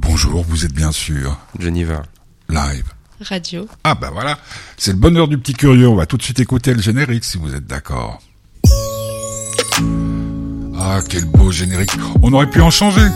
Bonjour, 0.00 0.44
vous 0.48 0.64
êtes 0.64 0.72
bien 0.72 0.92
sûr 0.92 1.38
Geneva. 1.58 2.02
live. 2.48 2.84
Radio. 3.20 3.68
Ah 3.84 3.94
bah 3.94 4.08
voilà, 4.12 4.38
c'est 4.78 4.92
le 4.92 4.98
bonheur 4.98 5.28
du 5.28 5.36
petit 5.36 5.52
curieux. 5.52 5.86
On 5.88 5.94
va 5.94 6.06
tout 6.06 6.16
de 6.16 6.22
suite 6.22 6.40
écouter 6.40 6.72
le 6.72 6.80
générique 6.80 7.24
si 7.24 7.36
vous 7.36 7.54
êtes 7.54 7.66
d'accord. 7.66 8.22
Ah, 10.78 11.00
quel 11.06 11.26
beau 11.26 11.50
générique. 11.50 11.90
On 12.22 12.32
aurait 12.32 12.48
pu 12.48 12.62
en 12.62 12.70
changer, 12.70 13.06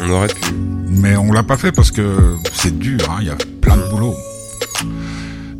On 0.00 0.10
aurait 0.10 0.28
pu. 0.28 0.52
mais 0.54 1.16
on 1.16 1.32
l'a 1.32 1.42
pas 1.42 1.56
fait 1.56 1.72
parce 1.72 1.90
que 1.90 2.36
c'est 2.52 2.78
dur, 2.78 3.00
hein, 3.10 3.16
il 3.20 3.26
y 3.26 3.30
a 3.30 3.36
plein 3.60 3.76
de 3.76 3.82
boulot. 3.90 4.14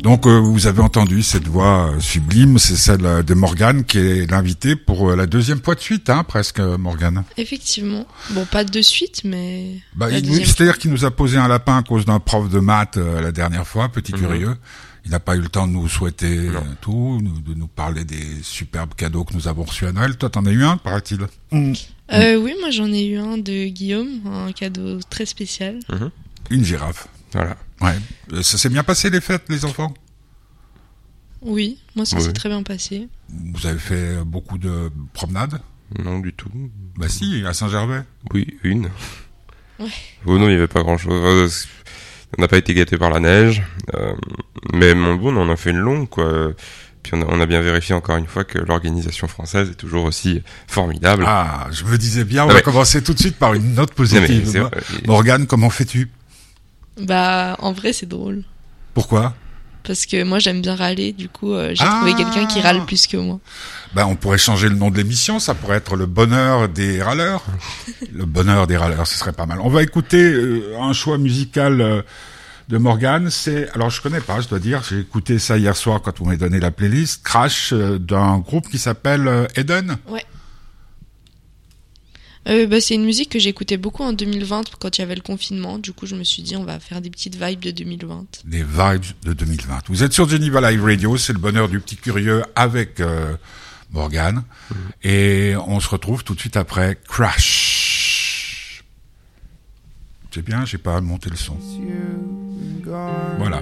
Donc 0.01 0.25
euh, 0.25 0.39
vous 0.39 0.65
avez 0.67 0.81
entendu 0.81 1.21
cette 1.23 1.47
voix 1.47 1.91
euh, 1.91 1.99
sublime, 1.99 2.57
c'est 2.57 2.77
celle 2.77 3.05
euh, 3.05 3.21
de 3.21 3.33
Morgane 3.33 3.83
qui 3.83 3.97
est 3.97 4.31
l'invitée 4.31 4.75
pour 4.77 5.09
euh, 5.09 5.15
la 5.15 5.25
deuxième 5.25 5.61
fois 5.61 5.75
de 5.75 5.81
suite, 5.81 6.09
hein, 6.09 6.23
presque 6.23 6.59
Morgane. 6.59 7.23
Effectivement. 7.37 8.05
Bon, 8.31 8.45
pas 8.45 8.63
de 8.63 8.81
suite, 8.81 9.21
mais. 9.25 9.75
Bah, 9.95 10.07
C'est-à-dire 10.09 10.77
qu'il 10.77 10.91
nous 10.91 11.03
a 11.03 11.11
posé 11.11 11.37
un 11.37 11.49
lapin 11.49 11.77
à 11.79 11.83
cause 11.83 12.05
d'un 12.05 12.19
prof 12.19 12.49
de 12.49 12.59
maths 12.59 12.95
euh, 12.97 13.19
la 13.21 13.31
dernière 13.33 13.67
fois, 13.67 13.89
petit 13.89 14.13
Mhm. 14.13 14.19
curieux. 14.19 14.55
Il 15.05 15.11
n'a 15.11 15.19
pas 15.19 15.35
eu 15.35 15.41
le 15.41 15.49
temps 15.49 15.65
de 15.67 15.71
nous 15.73 15.87
souhaiter 15.89 16.35
Non. 16.49 16.63
tout, 16.81 17.21
de 17.45 17.53
nous 17.53 17.67
parler 17.67 18.03
des 18.05 18.25
superbes 18.43 18.93
cadeaux 18.95 19.23
que 19.23 19.33
nous 19.33 19.47
avons 19.47 19.63
reçus 19.63 19.85
à 19.85 19.91
Noël. 19.91 20.15
Toi, 20.17 20.29
t'en 20.29 20.45
as 20.45 20.51
eu 20.51 20.63
un, 20.63 20.77
paraît-il? 20.77 21.19
Euh, 21.53 22.35
oui, 22.37 22.53
moi 22.59 22.69
j'en 22.69 22.91
ai 22.91 23.05
eu 23.05 23.17
un 23.17 23.37
de 23.37 23.65
Guillaume, 23.67 24.09
un 24.25 24.51
cadeau 24.51 24.99
très 25.09 25.25
spécial. 25.25 25.79
Une 26.49 26.63
girafe. 26.63 27.07
Voilà. 27.33 27.55
Ouais. 27.81 27.95
Euh, 28.33 28.41
Ça 28.43 28.57
s'est 28.57 28.69
bien 28.69 28.83
passé 28.83 29.09
les 29.09 29.21
fêtes, 29.21 29.43
les 29.49 29.65
enfants? 29.65 29.93
Oui, 31.41 31.79
moi 31.95 32.05
ça 32.05 32.17
Oui. 32.17 32.23
s'est 32.23 32.33
très 32.33 32.49
bien 32.49 32.63
passé. 32.63 33.07
Vous 33.29 33.65
avez 33.65 33.79
fait 33.79 33.95
euh, 34.17 34.23
beaucoup 34.25 34.57
de 34.57 34.91
promenades? 35.13 35.61
Non, 36.03 36.19
du 36.19 36.33
tout. 36.33 36.49
Bah 36.97 37.07
si, 37.09 37.43
à 37.47 37.53
Saint-Gervais. 37.53 38.03
Oui, 38.33 38.57
une. 38.63 38.89
Ouais. 39.79 39.87
Oh 40.25 40.37
non, 40.37 40.45
il 40.47 40.49
n'y 40.51 40.55
avait 40.57 40.67
pas 40.67 40.83
grand 40.83 40.97
chose. 40.97 41.67
On 42.37 42.41
n'a 42.41 42.47
pas 42.47 42.57
été 42.57 42.73
gâté 42.73 42.97
par 42.97 43.09
la 43.09 43.19
neige. 43.19 43.63
euh, 43.95 44.13
mais 44.73 44.93
mon 44.93 45.15
bon, 45.15 45.35
on 45.35 45.41
en 45.41 45.49
a 45.49 45.55
fait 45.55 45.71
une 45.71 45.77
longue, 45.77 46.09
quoi. 46.09 46.51
Puis 47.01 47.13
on 47.15 47.21
a, 47.21 47.25
on 47.29 47.39
a 47.39 47.45
bien 47.45 47.61
vérifié 47.61 47.95
encore 47.95 48.17
une 48.17 48.27
fois 48.27 48.43
que 48.43 48.59
l'organisation 48.59 49.27
française 49.29 49.69
est 49.69 49.75
toujours 49.75 50.03
aussi 50.03 50.43
formidable. 50.67 51.23
Ah, 51.25 51.69
je 51.71 51.85
me 51.85 51.97
disais 51.97 52.25
bien, 52.25 52.45
on 52.45 52.49
Ah 52.49 52.53
va 52.55 52.61
commencer 52.61 53.01
tout 53.01 53.13
de 53.13 53.19
suite 53.19 53.37
par 53.37 53.53
une 53.53 53.73
note 53.73 53.97
Non, 53.97 54.05
mais 54.11 54.27
positive. 54.27 54.55
euh, 54.57 54.69
Morgane, 55.07 55.47
comment 55.47 55.69
fais-tu? 55.69 56.09
Bah, 56.99 57.55
en 57.59 57.71
vrai, 57.71 57.93
c'est 57.93 58.05
drôle. 58.07 58.43
Pourquoi? 58.93 59.33
Parce 59.83 60.05
que 60.05 60.23
moi 60.23 60.39
j'aime 60.39 60.61
bien 60.61 60.75
râler, 60.75 61.13
du 61.13 61.29
coup 61.29 61.53
euh, 61.53 61.71
j'ai 61.73 61.83
Ah. 61.87 62.01
trouvé 62.01 62.13
quelqu'un 62.13 62.45
qui 62.45 62.59
râle 62.59 62.85
plus 62.85 63.07
que 63.07 63.15
moi. 63.17 63.39
Ben, 63.95 64.05
on 64.05 64.15
pourrait 64.15 64.37
changer 64.37 64.67
le 64.69 64.75
nom 64.75 64.91
de 64.91 64.97
l'émission, 64.97 65.39
ça 65.39 65.55
pourrait 65.55 65.77
être 65.77 65.95
le 65.95 66.05
bonheur 66.05 66.67
des 66.69 67.01
râleurs. 67.01 67.43
le 68.13 68.25
bonheur 68.25 68.67
des 68.67 68.77
râleurs, 68.77 69.07
ce 69.07 69.17
serait 69.17 69.31
pas 69.31 69.45
mal. 69.45 69.59
On 69.63 69.69
va 69.69 69.81
écouter 69.81 70.21
euh, 70.21 70.77
un 70.79 70.93
choix 70.93 71.17
musical 71.17 71.81
euh, 71.81 72.01
de 72.67 72.77
Morgane. 72.77 73.29
C'est, 73.31 73.69
alors 73.73 73.89
je 73.89 74.01
connais 74.01 74.19
pas, 74.21 74.41
je 74.41 74.47
dois 74.49 74.59
dire, 74.59 74.83
j'ai 74.87 74.99
écouté 74.99 75.39
ça 75.39 75.57
hier 75.57 75.75
soir 75.77 76.01
quand 76.03 76.19
vous 76.19 76.25
m'avez 76.25 76.37
donné 76.37 76.59
la 76.59 76.71
playlist. 76.71 77.23
Crash 77.23 77.73
d'un 77.73 78.37
groupe 78.39 78.67
qui 78.69 78.77
s'appelle 78.77 79.47
Eden. 79.55 79.95
Euh, 82.49 82.65
bah, 82.65 82.81
c'est 82.81 82.95
une 82.95 83.05
musique 83.05 83.29
que 83.29 83.39
j'écoutais 83.39 83.77
beaucoup 83.77 84.03
en 84.03 84.11
2020 84.13 84.71
quand 84.79 84.97
il 84.97 85.01
y 85.01 85.03
avait 85.03 85.15
le 85.15 85.21
confinement. 85.21 85.77
Du 85.77 85.93
coup, 85.93 86.07
je 86.07 86.15
me 86.15 86.23
suis 86.23 86.41
dit, 86.41 86.55
on 86.55 86.63
va 86.63 86.79
faire 86.79 87.01
des 87.01 87.09
petites 87.09 87.35
vibes 87.35 87.59
de 87.59 87.71
2020. 87.71 88.43
Les 88.49 88.63
vibes 88.63 89.05
de 89.23 89.33
2020. 89.33 89.83
Vous 89.87 90.03
êtes 90.03 90.13
sur 90.13 90.27
Geneva 90.27 90.71
Live 90.71 90.83
Radio, 90.83 91.15
c'est 91.17 91.33
le 91.33 91.39
bonheur 91.39 91.69
du 91.69 91.79
petit 91.79 91.95
curieux 91.95 92.43
avec 92.55 92.99
euh, 92.99 93.35
Morgane. 93.91 94.43
Et 95.03 95.53
on 95.67 95.79
se 95.79 95.89
retrouve 95.89 96.23
tout 96.23 96.33
de 96.33 96.39
suite 96.39 96.57
après 96.57 96.97
Crash. 97.07 98.83
C'est 100.31 100.43
bien, 100.43 100.65
j'ai 100.65 100.77
pas 100.77 101.01
monté 101.01 101.29
le 101.29 101.35
son. 101.35 101.57
Voilà. 103.37 103.61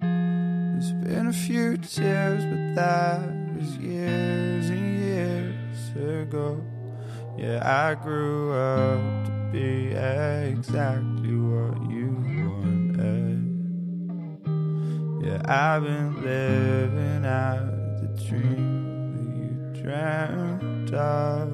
There's 0.00 0.92
been 0.92 1.28
a 1.28 1.32
few 1.32 1.76
tears, 1.78 2.44
but 2.44 2.74
that 2.74 3.20
was 3.56 3.76
years 3.80 4.70
and 4.70 4.76
years 4.76 4.83
ago. 5.96 6.62
Yeah, 7.36 7.60
I 7.64 7.94
grew 7.94 8.52
up 8.52 9.24
to 9.26 9.32
be 9.52 9.92
exactly 9.92 11.34
what 11.34 11.90
you 11.90 12.08
wanted. 12.50 13.42
Yeah, 15.24 15.40
I've 15.44 15.82
been 15.82 16.22
living 16.22 17.24
out 17.24 17.98
the 18.00 18.08
dream 18.28 19.14
that 19.16 19.28
you 19.36 19.82
dreamt 19.82 20.92
of. 20.92 21.48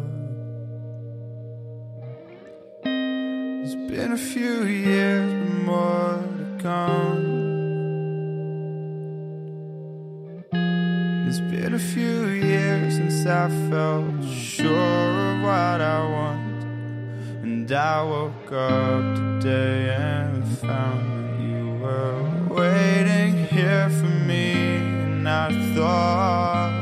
It's 3.63 3.75
been 3.91 4.13
a 4.13 4.19
few 4.19 4.65
years, 4.65 5.33
but 5.33 5.55
more 5.65 6.23
to 6.39 6.63
come. 6.63 7.40
It's 11.31 11.39
been 11.39 11.75
a 11.75 11.79
few 11.79 12.27
years 12.27 12.97
since 12.97 13.25
I 13.25 13.49
felt 13.71 14.25
sure 14.25 14.67
of 14.67 15.43
what 15.43 15.81
I 15.81 16.01
want. 16.17 16.65
And 17.45 17.71
I 17.71 18.03
woke 18.03 18.51
up 18.51 19.15
today 19.15 19.95
and 19.95 20.45
found 20.59 21.07
that 21.23 21.41
you 21.41 21.79
were 21.81 22.53
waiting 22.53 23.47
here 23.47 23.89
for 23.91 24.13
me. 24.27 24.55
And 24.55 25.29
I 25.29 25.53
thought, 25.77 26.73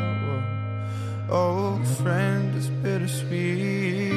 well, 1.29 1.85
friend, 2.01 2.55
it's 2.57 2.69
bittersweet. 2.69 4.13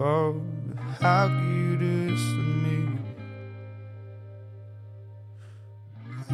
Oh, 0.00 0.42
how 1.00 1.28
you 1.28 1.76
do 1.76 2.09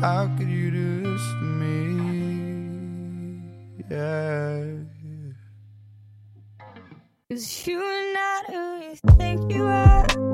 How 0.00 0.28
could 0.36 0.48
you 0.48 0.70
do 0.70 1.02
this 1.04 1.22
to 1.22 1.42
me? 1.42 1.76
Yeah. 3.90 4.74
Cause 7.30 7.66
you're 7.66 8.12
not 8.12 8.46
who 8.46 8.80
you 8.82 8.94
think 9.16 9.50
you 9.50 9.64
are. 9.64 10.25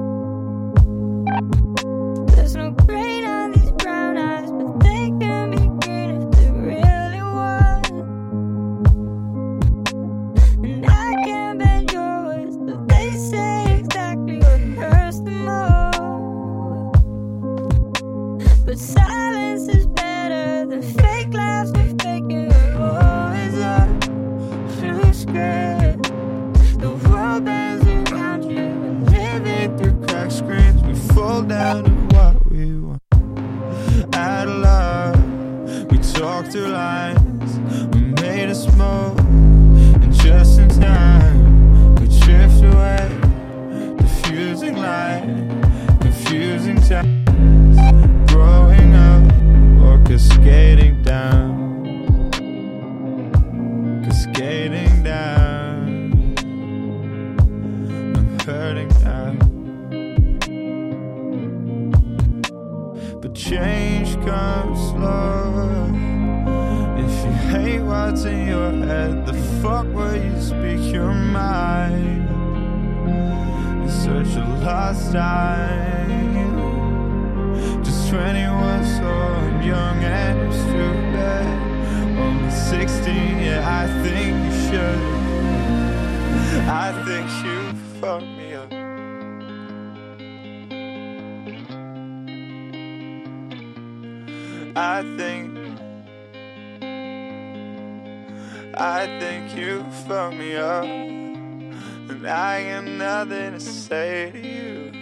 Nothing 102.99 103.53
to 103.53 103.61
say 103.61 104.31
to 104.33 104.39
you. 104.39 104.93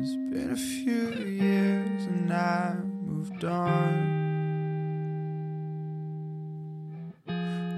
It's 0.00 0.16
been 0.32 0.50
a 0.52 0.56
few 0.56 1.24
years 1.24 2.04
and 2.06 2.32
I 2.32 2.74
moved 2.74 3.44
on. 3.44 4.16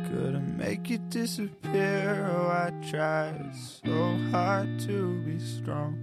Couldn't 0.08 0.56
make 0.56 0.90
it 0.90 1.08
disappear. 1.10 2.28
Oh, 2.32 2.48
I 2.48 2.70
tried 2.90 3.54
so 3.54 4.16
hard 4.30 4.80
to 4.80 5.14
be 5.24 5.38
strong. 5.38 5.96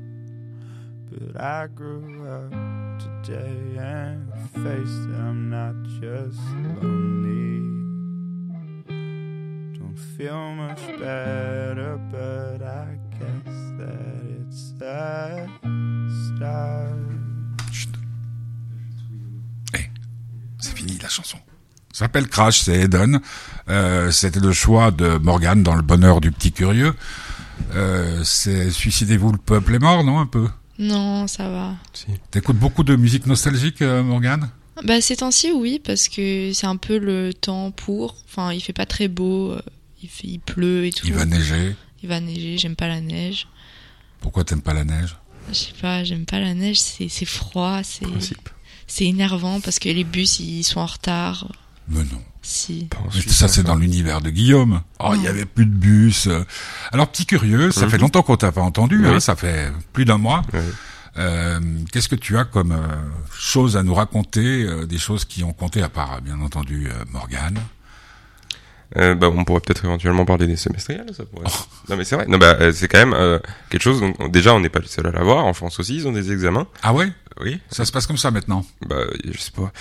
But 1.10 1.42
I 1.42 1.68
grew 1.68 2.28
up 2.28 2.87
today 3.00 3.78
and. 3.80 4.28
I'm 4.66 5.50
not 5.50 5.76
just 6.02 6.40
lonely. 6.82 7.62
Don't 9.78 9.98
feel 10.18 10.54
much 10.56 10.82
better, 11.00 12.00
but 12.12 12.62
I 12.64 12.98
guess 13.20 13.56
that 13.78 14.24
it's 14.42 14.74
a 14.82 15.48
start. 16.36 17.00
Chut. 17.72 17.90
Eh, 19.76 19.90
c'est 20.60 20.76
fini 20.76 20.98
la 21.02 21.10
chanson. 21.10 21.38
Ça 21.94 22.06
s'appelle 22.06 22.28
Crash, 22.28 22.62
c'est 22.62 22.82
Eden. 22.82 23.20
Euh, 23.70 24.12
C'était 24.12 24.40
le 24.40 24.52
choix 24.54 24.92
de 24.92 25.18
Morgan 25.18 25.64
dans 25.64 25.76
Le 25.76 25.82
Bonheur 25.82 26.22
du 26.22 26.32
Petit 26.32 26.52
Curieux. 26.52 26.94
Euh, 27.76 28.24
c'est 28.24 28.70
Suicidez-vous, 28.72 29.32
le 29.32 29.38
peuple 29.38 29.76
est 29.76 29.80
mort, 29.80 30.04
non 30.04 30.20
un 30.20 30.26
peu? 30.28 30.48
Non, 30.80 31.28
ça 31.28 31.50
va. 31.50 31.76
Si. 31.94 32.06
T'écoutes 32.32 32.58
beaucoup 32.58 32.84
de 32.84 32.96
musique 32.96 33.26
nostalgique, 33.26 33.82
euh, 33.82 34.04
Morgan 34.04 34.50
Bah 34.84 35.02
ces 35.02 35.18
temps-ci, 35.18 35.52
oui, 35.52 35.82
parce 35.84 36.08
que 36.08 36.52
c'est 36.54 36.68
un 36.68 36.78
peu 36.78 36.98
le 36.98 37.34
temps 37.34 37.72
pour. 37.72 38.16
Enfin, 38.26 38.54
il 38.54 38.62
fait 38.62 38.74
pas 38.74 38.86
très 38.86 39.08
beau, 39.08 39.52
euh, 39.52 39.62
il, 40.04 40.10
fait, 40.10 40.28
il 40.28 40.40
pleut 40.40 40.86
et 40.86 40.92
tout. 40.92 41.08
Il 41.08 41.14
va 41.14 41.26
neiger. 41.26 41.76
Il 42.04 42.10
va 42.10 42.20
neiger, 42.20 42.58
j'aime 42.58 42.76
pas 42.76 42.88
la 42.88 43.02
neige. 43.02 43.48
Pourquoi 44.20 44.44
t'aimes 44.44 44.62
pas 44.62 44.74
la 44.74 44.84
neige? 44.84 45.18
Je 45.50 45.54
sais 45.54 45.74
pas, 45.82 46.04
j'aime 46.04 46.26
pas 46.26 46.40
la 46.40 46.54
neige, 46.54 46.80
c'est 46.80 47.26
froid, 47.26 47.82
c'est 47.84 48.06
c'est 48.90 49.06
énervant 49.06 49.60
parce 49.60 49.80
que 49.80 49.90
les 49.90 50.06
bus 50.06 50.40
ils 50.40 50.64
sont 50.64 50.80
en 50.80 50.86
retard. 50.86 51.52
Mais 51.90 52.00
non. 52.00 52.22
Si. 52.42 52.88
Mais 53.14 53.22
ça, 53.22 53.48
c'est 53.48 53.62
enfin. 53.62 53.70
dans 53.74 53.76
l'univers 53.76 54.22
de 54.22 54.30
Guillaume. 54.30 54.82
Oh, 55.00 55.12
il 55.16 55.22
y 55.24 55.28
Oh. 55.28 55.30
avait 55.30 55.46
plus 55.46 55.66
de 55.66 55.72
bus. 55.72 56.28
euh. 56.28 56.44
Alors, 56.94 57.08
petit 57.10 57.26
curieux, 57.26 57.72
ça 57.72 57.86
Mhm. 57.86 57.92
fait 57.92 57.98
longtemps 57.98 58.24
qu'on 58.24 58.38
t'a 58.38 58.52
pas 58.52 58.62
entendu. 58.62 59.02
Oui. 59.06 59.10
Hein, 59.16 59.20
ça 59.20 59.36
fait 59.36 59.72
plus 59.94 60.06
d'un 60.06 60.18
mois. 60.18 60.42
Euh, 61.18 61.60
Qu'est-ce 61.92 62.08
que 62.10 62.16
tu 62.16 62.38
as 62.38 62.46
comme 62.46 62.72
euh, 62.74 62.78
choses 63.34 63.76
à 63.76 63.84
nous 63.84 63.94
raconter, 63.96 64.64
euh, 64.64 64.86
des 64.86 64.98
choses 65.00 65.26
qui 65.26 65.44
ont 65.44 65.52
compté 65.54 65.82
à 65.82 65.90
part, 65.90 66.22
bien 66.22 66.40
entendu, 66.42 66.88
euh, 66.88 67.04
Morgane? 67.12 67.60
Euh, 68.96 69.16
bah, 69.16 69.28
on 69.34 69.44
pourrait 69.44 69.60
peut-être 69.60 69.84
éventuellement 69.84 70.24
parler 70.26 70.48
des 70.48 70.56
semestriels, 70.56 71.08
ça 71.14 71.26
pourrait. 71.26 71.48
Non 71.90 71.98
mais 71.98 72.06
c'est 72.06 72.16
vrai. 72.16 72.26
Non 72.28 72.38
bah 72.38 72.56
euh, 72.62 72.72
c'est 72.72 72.88
quand 72.88 73.00
même 73.00 73.14
euh, 73.14 73.38
quelque 73.70 73.82
chose. 73.82 74.00
Donc, 74.00 74.32
déjà, 74.32 74.54
on 74.54 74.62
n'est 74.62 74.70
pas 74.70 74.80
les 74.80 74.88
seuls 74.88 75.08
à 75.08 75.12
l'avoir. 75.12 75.44
En 75.46 75.54
France 75.54 75.78
aussi, 75.82 75.96
ils 75.96 76.08
ont 76.08 76.14
des 76.14 76.32
examens. 76.32 76.68
Ah 76.84 76.94
ouais? 76.94 77.12
Oui. 77.42 77.60
Ça 77.70 77.84
se 77.84 77.92
passe 77.92 78.08
comme 78.08 78.18
ça 78.18 78.32
maintenant? 78.32 78.66
Bah 78.88 79.02
je 79.30 79.38
sais 79.38 79.52
pas. 79.52 79.74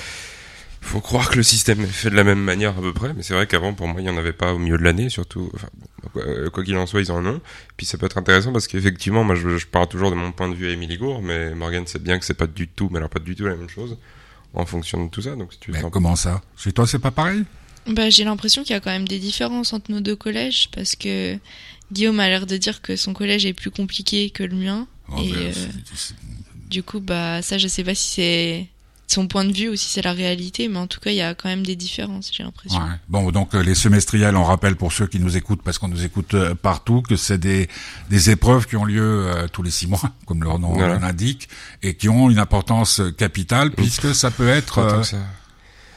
Faut 0.86 1.00
croire 1.00 1.30
que 1.30 1.36
le 1.36 1.42
système 1.42 1.80
est 1.80 1.86
fait 1.86 2.10
de 2.10 2.14
la 2.14 2.24
même 2.24 2.38
manière 2.38 2.70
à 2.70 2.80
peu 2.80 2.92
près, 2.92 3.12
mais 3.12 3.22
c'est 3.22 3.34
vrai 3.34 3.46
qu'avant 3.46 3.74
pour 3.74 3.88
moi 3.88 4.00
il 4.00 4.06
y 4.06 4.10
en 4.10 4.16
avait 4.16 4.32
pas 4.32 4.54
au 4.54 4.58
milieu 4.58 4.78
de 4.78 4.84
l'année 4.84 5.08
surtout. 5.08 5.50
Enfin, 5.54 5.68
bon, 5.74 5.86
quoi 6.12 6.22
euh, 6.22 6.48
quoi 6.48 6.64
qu'il 6.64 6.76
en 6.76 6.86
soit 6.86 7.00
ils 7.00 7.10
en 7.10 7.26
ont. 7.26 7.40
Puis 7.76 7.86
ça 7.86 7.98
peut 7.98 8.06
être 8.06 8.18
intéressant 8.18 8.52
parce 8.52 8.68
qu'effectivement 8.68 9.24
moi 9.24 9.34
je, 9.34 9.58
je 9.58 9.66
parle 9.66 9.88
toujours 9.88 10.10
de 10.10 10.16
mon 10.16 10.32
point 10.32 10.48
de 10.48 10.54
vue 10.54 10.68
à 10.68 10.72
Émilie 10.72 10.96
Gour, 10.96 11.22
mais 11.22 11.54
Morgan 11.54 11.86
sait 11.86 11.98
bien 11.98 12.18
que 12.18 12.24
c'est 12.24 12.34
pas 12.34 12.46
du 12.46 12.68
tout, 12.68 12.88
mais 12.90 12.98
alors 12.98 13.10
pas 13.10 13.18
du 13.18 13.34
tout 13.34 13.44
la 13.44 13.56
même 13.56 13.68
chose 13.68 13.98
en 14.54 14.64
fonction 14.64 15.04
de 15.04 15.10
tout 15.10 15.22
ça. 15.22 15.36
Donc 15.36 15.52
si 15.52 15.58
tu 15.58 15.70
Mais 15.72 15.82
comment 15.90 16.16
ça? 16.16 16.40
Chez 16.56 16.72
toi, 16.72 16.86
c'est 16.86 16.98
pas 16.98 17.10
pareil? 17.10 17.44
Bah 17.88 18.10
j'ai 18.10 18.24
l'impression 18.24 18.62
qu'il 18.62 18.72
y 18.72 18.76
a 18.76 18.80
quand 18.80 18.90
même 18.90 19.06
des 19.06 19.18
différences 19.18 19.72
entre 19.72 19.90
nos 19.92 20.00
deux 20.00 20.16
collèges 20.16 20.68
parce 20.72 20.96
que 20.96 21.38
Guillaume 21.92 22.18
a 22.20 22.28
l'air 22.28 22.46
de 22.46 22.56
dire 22.56 22.82
que 22.82 22.96
son 22.96 23.12
collège 23.12 23.46
est 23.46 23.52
plus 23.52 23.70
compliqué 23.70 24.30
que 24.30 24.42
le 24.42 24.56
mien. 24.56 24.88
Oh, 25.08 25.20
Et, 25.22 25.30
ben, 25.30 25.38
euh, 25.56 25.66
Du 26.68 26.82
coup, 26.82 27.00
bah 27.00 27.42
ça, 27.42 27.58
je 27.58 27.68
sais 27.68 27.84
pas 27.84 27.94
si 27.94 28.12
c'est 28.14 28.66
son 29.08 29.28
point 29.28 29.44
de 29.44 29.52
vue 29.52 29.68
ou 29.68 29.76
si 29.76 29.88
c'est 29.88 30.02
la 30.02 30.12
réalité, 30.12 30.68
mais 30.68 30.78
en 30.78 30.86
tout 30.88 30.98
cas, 31.00 31.10
il 31.10 31.16
y 31.16 31.22
a 31.22 31.34
quand 31.34 31.48
même 31.48 31.64
des 31.64 31.76
différences, 31.76 32.30
j'ai 32.32 32.42
l'impression. 32.42 32.80
Ouais. 32.80 32.90
Bon, 33.08 33.30
donc 33.30 33.54
euh, 33.54 33.62
les 33.62 33.74
semestriels, 33.76 34.36
on 34.36 34.42
rappelle 34.44 34.74
pour 34.76 34.92
ceux 34.92 35.06
qui 35.06 35.20
nous 35.20 35.36
écoutent, 35.36 35.62
parce 35.62 35.78
qu'on 35.78 35.88
nous 35.88 36.04
écoute 36.04 36.34
euh, 36.34 36.54
partout, 36.54 37.02
que 37.02 37.14
c'est 37.16 37.38
des, 37.38 37.68
des 38.10 38.30
épreuves 38.30 38.66
qui 38.66 38.76
ont 38.76 38.84
lieu 38.84 39.02
euh, 39.28 39.46
tous 39.48 39.62
les 39.62 39.70
six 39.70 39.86
mois, 39.86 40.00
comme 40.26 40.42
leur 40.42 40.58
nom 40.58 40.72
Voilà. 40.72 40.98
l'indique, 40.98 41.48
et 41.82 41.94
qui 41.94 42.08
ont 42.08 42.30
une 42.30 42.38
importance 42.40 43.00
capitale, 43.16 43.70
puisque 43.70 44.14
ça 44.14 44.30
peut 44.30 44.48
être... 44.48 44.78
Euh, 44.78 45.02
ça. 45.02 45.16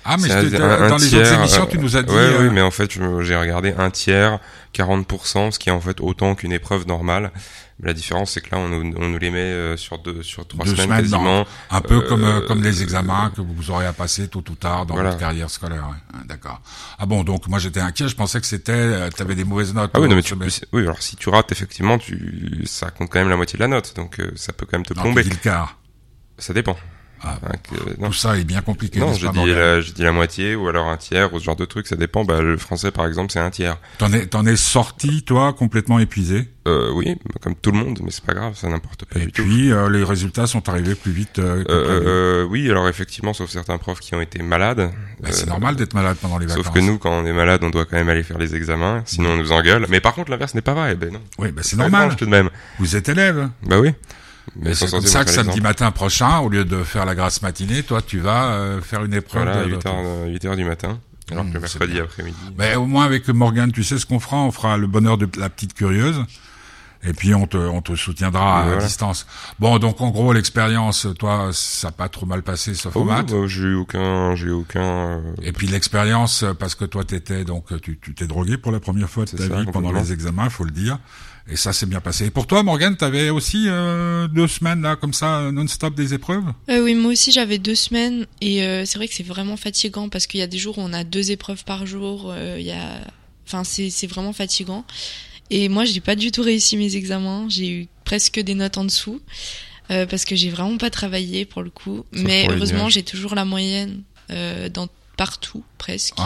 Ah, 0.05 0.15
mais 0.17 0.31
un- 0.31 0.37
un 0.39 0.89
dans 0.89 0.97
les 0.97 1.07
tiers, 1.07 1.21
autres 1.21 1.33
émissions, 1.33 1.63
euh, 1.63 1.67
tu 1.69 1.77
nous 1.77 1.97
as 1.97 2.03
dit... 2.03 2.11
Ouais, 2.11 2.17
euh, 2.19 2.43
oui, 2.43 2.49
mais 2.53 2.61
en 2.61 2.71
fait, 2.71 2.89
j'ai 2.91 3.35
regardé 3.35 3.73
un 3.77 3.89
tiers, 3.89 4.39
40%, 4.75 5.51
ce 5.51 5.59
qui 5.59 5.69
est 5.69 5.71
en 5.71 5.81
fait 5.81 5.99
autant 5.99 6.35
qu'une 6.35 6.51
épreuve 6.53 6.87
normale. 6.87 7.31
La 7.81 7.93
différence, 7.93 8.31
c'est 8.31 8.41
que 8.41 8.49
là, 8.53 8.57
on 8.57 8.67
nous, 8.67 8.93
on 8.97 9.07
nous 9.07 9.17
les 9.17 9.29
met 9.29 9.39
euh, 9.39 9.77
sur 9.77 9.99
deux, 9.99 10.21
sur 10.21 10.45
trois 10.45 10.65
Deux 10.65 10.71
semaines, 10.71 10.85
semaines, 10.87 11.01
quasiment. 11.01 11.45
Un 11.71 11.79
peu 11.79 11.95
Euh, 12.03 12.09
comme 12.09 12.23
euh, 12.25 12.41
comme 12.45 12.61
les 12.61 12.83
examens 12.83 13.31
que 13.33 13.39
vous 13.39 13.71
aurez 13.71 13.85
à 13.85 13.93
passer 13.93 14.27
tôt 14.27 14.43
ou 14.49 14.55
tard 14.55 14.85
dans 14.85 14.95
Voilà. 14.95 15.11
votre 15.11 15.21
carrière 15.21 15.49
scolaire. 15.49 15.87
ouais. 15.89 15.95
Ah, 16.13 16.17
D'accord. 16.25 16.61
Ah 16.97 17.05
bon, 17.05 17.23
donc 17.23 17.47
moi 17.47 17.57
j'étais 17.57 17.79
inquiet, 17.79 18.09
je 18.09 18.15
pensais 18.17 18.41
que 18.41 18.47
c'était... 18.47 19.09
tu 19.11 19.21
avais 19.21 19.35
des 19.35 19.45
mauvaises 19.45 19.73
notes. 19.73 19.91
Ah 19.93 20.01
oui, 20.01 20.09
non, 20.09 20.17
mais 20.17 20.21
tu, 20.23 20.33
oui, 20.73 20.81
alors 20.83 21.01
si 21.01 21.15
tu 21.15 21.29
rates, 21.29 21.53
effectivement, 21.53 21.97
tu, 21.97 22.63
ça 22.65 22.91
compte 22.91 23.09
quand 23.09 23.19
même 23.19 23.29
la 23.29 23.37
moitié 23.37 23.55
de 23.57 23.63
la 23.63 23.69
note, 23.69 23.95
donc 23.95 24.19
euh, 24.19 24.29
ça 24.35 24.51
peut 24.51 24.65
quand 24.69 24.77
même 24.77 24.85
te 24.85 24.93
Non, 24.93 25.03
plomber. 25.03 25.23
tu 25.23 25.29
dis 25.29 25.35
le 25.37 25.41
quart. 25.41 25.77
Ça 26.37 26.53
dépend. 26.53 26.75
Ah, 27.21 27.37
que- 27.63 27.99
non, 28.01 28.07
Tout 28.07 28.13
ça 28.13 28.37
est 28.37 28.43
bien 28.45 28.61
compliqué. 28.61 28.99
non 28.99 29.11
dit, 29.11 29.23
Morgane 29.25 29.45
la, 29.53 29.81
j'ai 29.81 29.91
dit 29.91 30.03
la 30.03 30.11
moitié, 30.13 30.55
ou 30.55 30.67
alors 30.69 30.87
un 30.87 30.95
tiers, 30.97 31.33
ou 31.33 31.39
ce 31.39 31.43
genre 31.43 31.55
de 31.57 31.65
truc, 31.65 31.85
ça 31.87 31.95
dépend. 31.95 32.23
Bah, 32.23 32.41
le 32.41 32.57
français, 32.57 32.91
par 32.91 33.05
exemple, 33.05 33.31
c'est 33.33 33.39
un 33.39 33.49
tiers. 33.49 33.77
T'en 33.97 34.11
es, 34.13 34.25
t'en 34.27 34.45
es 34.45 34.55
sorti, 34.55 35.23
toi, 35.23 35.51
complètement 35.53 35.99
épuisé? 35.99 36.47
Euh, 36.67 36.91
oui, 36.93 37.15
comme 37.41 37.55
tout 37.55 37.71
le 37.71 37.79
monde, 37.79 37.99
mais 38.03 38.11
c'est 38.11 38.23
pas 38.23 38.33
grave, 38.33 38.53
ça 38.55 38.69
n'importe 38.69 39.05
pas 39.05 39.19
Et 39.19 39.25
du 39.25 39.31
tout. 39.31 39.43
puis, 39.43 39.71
euh, 39.71 39.89
les 39.89 40.03
résultats 40.03 40.45
sont 40.45 40.69
arrivés 40.69 40.93
plus 40.95 41.11
vite 41.11 41.39
euh, 41.39 41.63
que 41.63 41.71
Euh, 41.71 42.43
euh, 42.43 42.43
oui, 42.45 42.69
alors 42.69 42.87
effectivement, 42.87 43.33
sauf 43.33 43.49
certains 43.49 43.77
profs 43.79 43.99
qui 44.01 44.13
ont 44.15 44.21
été 44.21 44.41
malades. 44.43 44.91
Ben, 45.21 45.31
c'est 45.31 45.45
Euh, 45.47 45.49
normal 45.49 45.75
d'être 45.75 45.93
malade 45.95 46.17
pendant 46.21 46.37
les 46.37 46.45
vacances. 46.45 46.63
Sauf 46.65 46.73
que 46.73 46.79
nous, 46.79 46.99
quand 46.99 47.11
on 47.11 47.25
est 47.25 47.33
malade, 47.33 47.61
on 47.63 47.69
doit 47.69 47.85
quand 47.85 47.97
même 47.97 48.09
aller 48.09 48.23
faire 48.23 48.37
les 48.37 48.55
examens, 48.55 49.01
sinon 49.05 49.31
on 49.31 49.37
nous 49.37 49.51
engueule. 49.51 49.85
Mais 49.89 49.99
par 49.99 50.13
contre, 50.13 50.29
l'inverse 50.31 50.53
n'est 50.53 50.61
pas 50.61 50.73
vrai. 50.73 50.95
Ben 50.95 51.11
non. 51.11 51.21
Oui, 51.39 51.51
ben 51.51 51.63
c'est 51.63 51.75
normal. 51.77 52.15
tout 52.15 52.25
de 52.25 52.29
même. 52.29 52.49
Vous 52.77 52.95
êtes 52.95 53.09
élève. 53.09 53.49
Bah 53.65 53.79
oui. 53.79 53.91
C'est 54.73 54.89
comme 54.91 55.01
ça 55.01 55.23
que 55.25 55.31
samedi 55.31 55.61
matin 55.61 55.91
prochain, 55.91 56.39
au 56.39 56.49
lieu 56.49 56.65
de 56.65 56.83
faire 56.83 57.05
la 57.05 57.15
grasse 57.15 57.41
matinée, 57.41 57.83
toi, 57.83 58.01
tu 58.01 58.19
vas 58.19 58.51
euh, 58.51 58.81
faire 58.81 59.03
une 59.05 59.13
épreuve. 59.13 59.43
Voilà, 59.43 59.61
à 59.61 59.65
de- 59.65 59.69
8 59.71 59.85
heures, 59.85 59.95
euh, 59.97 60.27
8 60.27 60.45
heures 60.45 60.55
du 60.55 60.65
matin. 60.65 60.99
Alors 61.31 61.43
Mmh, 61.45 61.53
que 61.53 61.57
mercredi 61.59 61.99
après-midi. 61.99 62.37
Mais 62.57 62.75
au 62.75 62.85
moins 62.87 63.05
avec 63.05 63.27
Morgane, 63.29 63.71
tu 63.71 63.83
sais 63.83 63.99
ce 63.99 64.05
qu'on 64.07 64.19
fera 64.19 64.37
On 64.37 64.51
fera 64.51 64.77
le 64.77 64.87
bonheur 64.87 65.17
de 65.17 65.27
la 65.37 65.49
petite 65.49 65.73
curieuse. 65.75 66.23
Et 67.01 67.13
puis 67.13 67.33
on 67.33 67.47
te, 67.47 67.55
on 67.55 67.81
te 67.81 67.95
soutiendra 67.95 68.63
à 68.63 68.75
distance. 68.75 69.25
Bon, 69.57 69.77
donc 69.79 70.01
en 70.01 70.09
gros 70.09 70.33
l'expérience, 70.33 71.07
toi, 71.17 71.49
ça 71.53 71.87
n'a 71.87 71.91
pas 71.93 72.09
trop 72.09 72.25
mal 72.25 72.41
passé, 72.43 72.73
sauf 72.73 72.91
Oh, 72.95 73.01
au 73.01 73.03
maths. 73.05 73.31
bah, 73.31 73.47
j'ai 73.47 73.61
eu 73.61 73.75
aucun, 73.75 74.35
j'ai 74.35 74.47
eu 74.47 74.51
aucun. 74.51 74.81
euh, 74.81 75.21
Et 75.41 75.53
puis 75.53 75.67
l'expérience, 75.67 76.43
parce 76.59 76.75
que 76.75 76.83
toi 76.83 77.05
t'étais 77.05 77.45
donc 77.45 77.67
tu 77.81 77.97
tu 78.01 78.13
t'es 78.15 78.27
drogué 78.27 78.57
pour 78.57 78.73
la 78.73 78.81
première 78.81 79.09
fois 79.09 79.23
de 79.23 79.29
ta 79.31 79.47
ça, 79.47 79.61
vie 79.61 79.65
pendant 79.71 79.93
les 79.93 80.11
examens, 80.11 80.49
faut 80.49 80.65
le 80.65 80.71
dire. 80.71 80.99
Et 81.51 81.55
ça 81.55 81.73
s'est 81.73 81.87
bien 81.87 81.99
passé. 81.99 82.25
Et 82.25 82.29
pour 82.29 82.45
toi, 82.45 82.61
Morgane, 82.61 82.95
t'avais 82.95 83.29
aussi 83.31 83.65
euh, 83.67 84.27
deux 84.27 84.47
semaines 84.47 84.81
là 84.83 84.95
comme 84.95 85.13
ça 85.13 85.51
non-stop 85.51 85.95
des 85.95 86.13
épreuves? 86.13 86.43
Euh, 86.69 86.83
oui, 86.83 86.93
moi 86.93 87.11
aussi 87.11 87.31
j'avais 87.31 87.57
deux 87.57 87.75
semaines 87.75 88.27
et 88.39 88.63
euh, 88.63 88.85
c'est 88.85 88.97
vrai 88.99 89.07
que 89.07 89.13
c'est 89.15 89.23
vraiment 89.25 89.57
fatigant 89.57 90.09
parce 90.09 90.27
qu'il 90.27 90.39
y 90.39 90.43
a 90.43 90.47
des 90.47 90.59
jours 90.59 90.77
où 90.77 90.81
on 90.81 90.93
a 90.93 91.03
deux 91.03 91.31
épreuves 91.31 91.63
par 91.63 91.85
jour. 91.87 92.27
euh, 92.31 92.57
Il 92.59 92.65
y 92.65 92.71
a, 92.71 93.01
enfin 93.47 93.63
c'est 93.63 93.89
c'est 93.89 94.05
vraiment 94.07 94.33
fatigant. 94.33 94.85
Et 95.49 95.69
moi 95.69 95.85
j'ai 95.85 96.01
pas 96.01 96.15
du 96.15 96.31
tout 96.31 96.43
réussi 96.43 96.77
mes 96.77 96.95
examens. 96.95 97.47
J'ai 97.49 97.69
eu 97.71 97.87
presque 98.05 98.39
des 98.39 98.53
notes 98.53 98.77
en 98.77 98.83
dessous 98.85 99.19
euh, 99.89 100.05
parce 100.05 100.25
que 100.25 100.35
j'ai 100.35 100.51
vraiment 100.51 100.77
pas 100.77 100.91
travaillé 100.91 101.45
pour 101.45 101.63
le 101.63 101.71
coup. 101.71 102.05
Sauf 102.13 102.23
Mais 102.23 102.45
heureusement 102.47 102.89
j'ai 102.89 103.01
toujours 103.03 103.33
la 103.33 103.45
moyenne 103.45 104.03
euh, 104.29 104.69
dans 104.69 104.87
partout 105.17 105.63
presque 105.79 106.17
Ouais. 106.19 106.25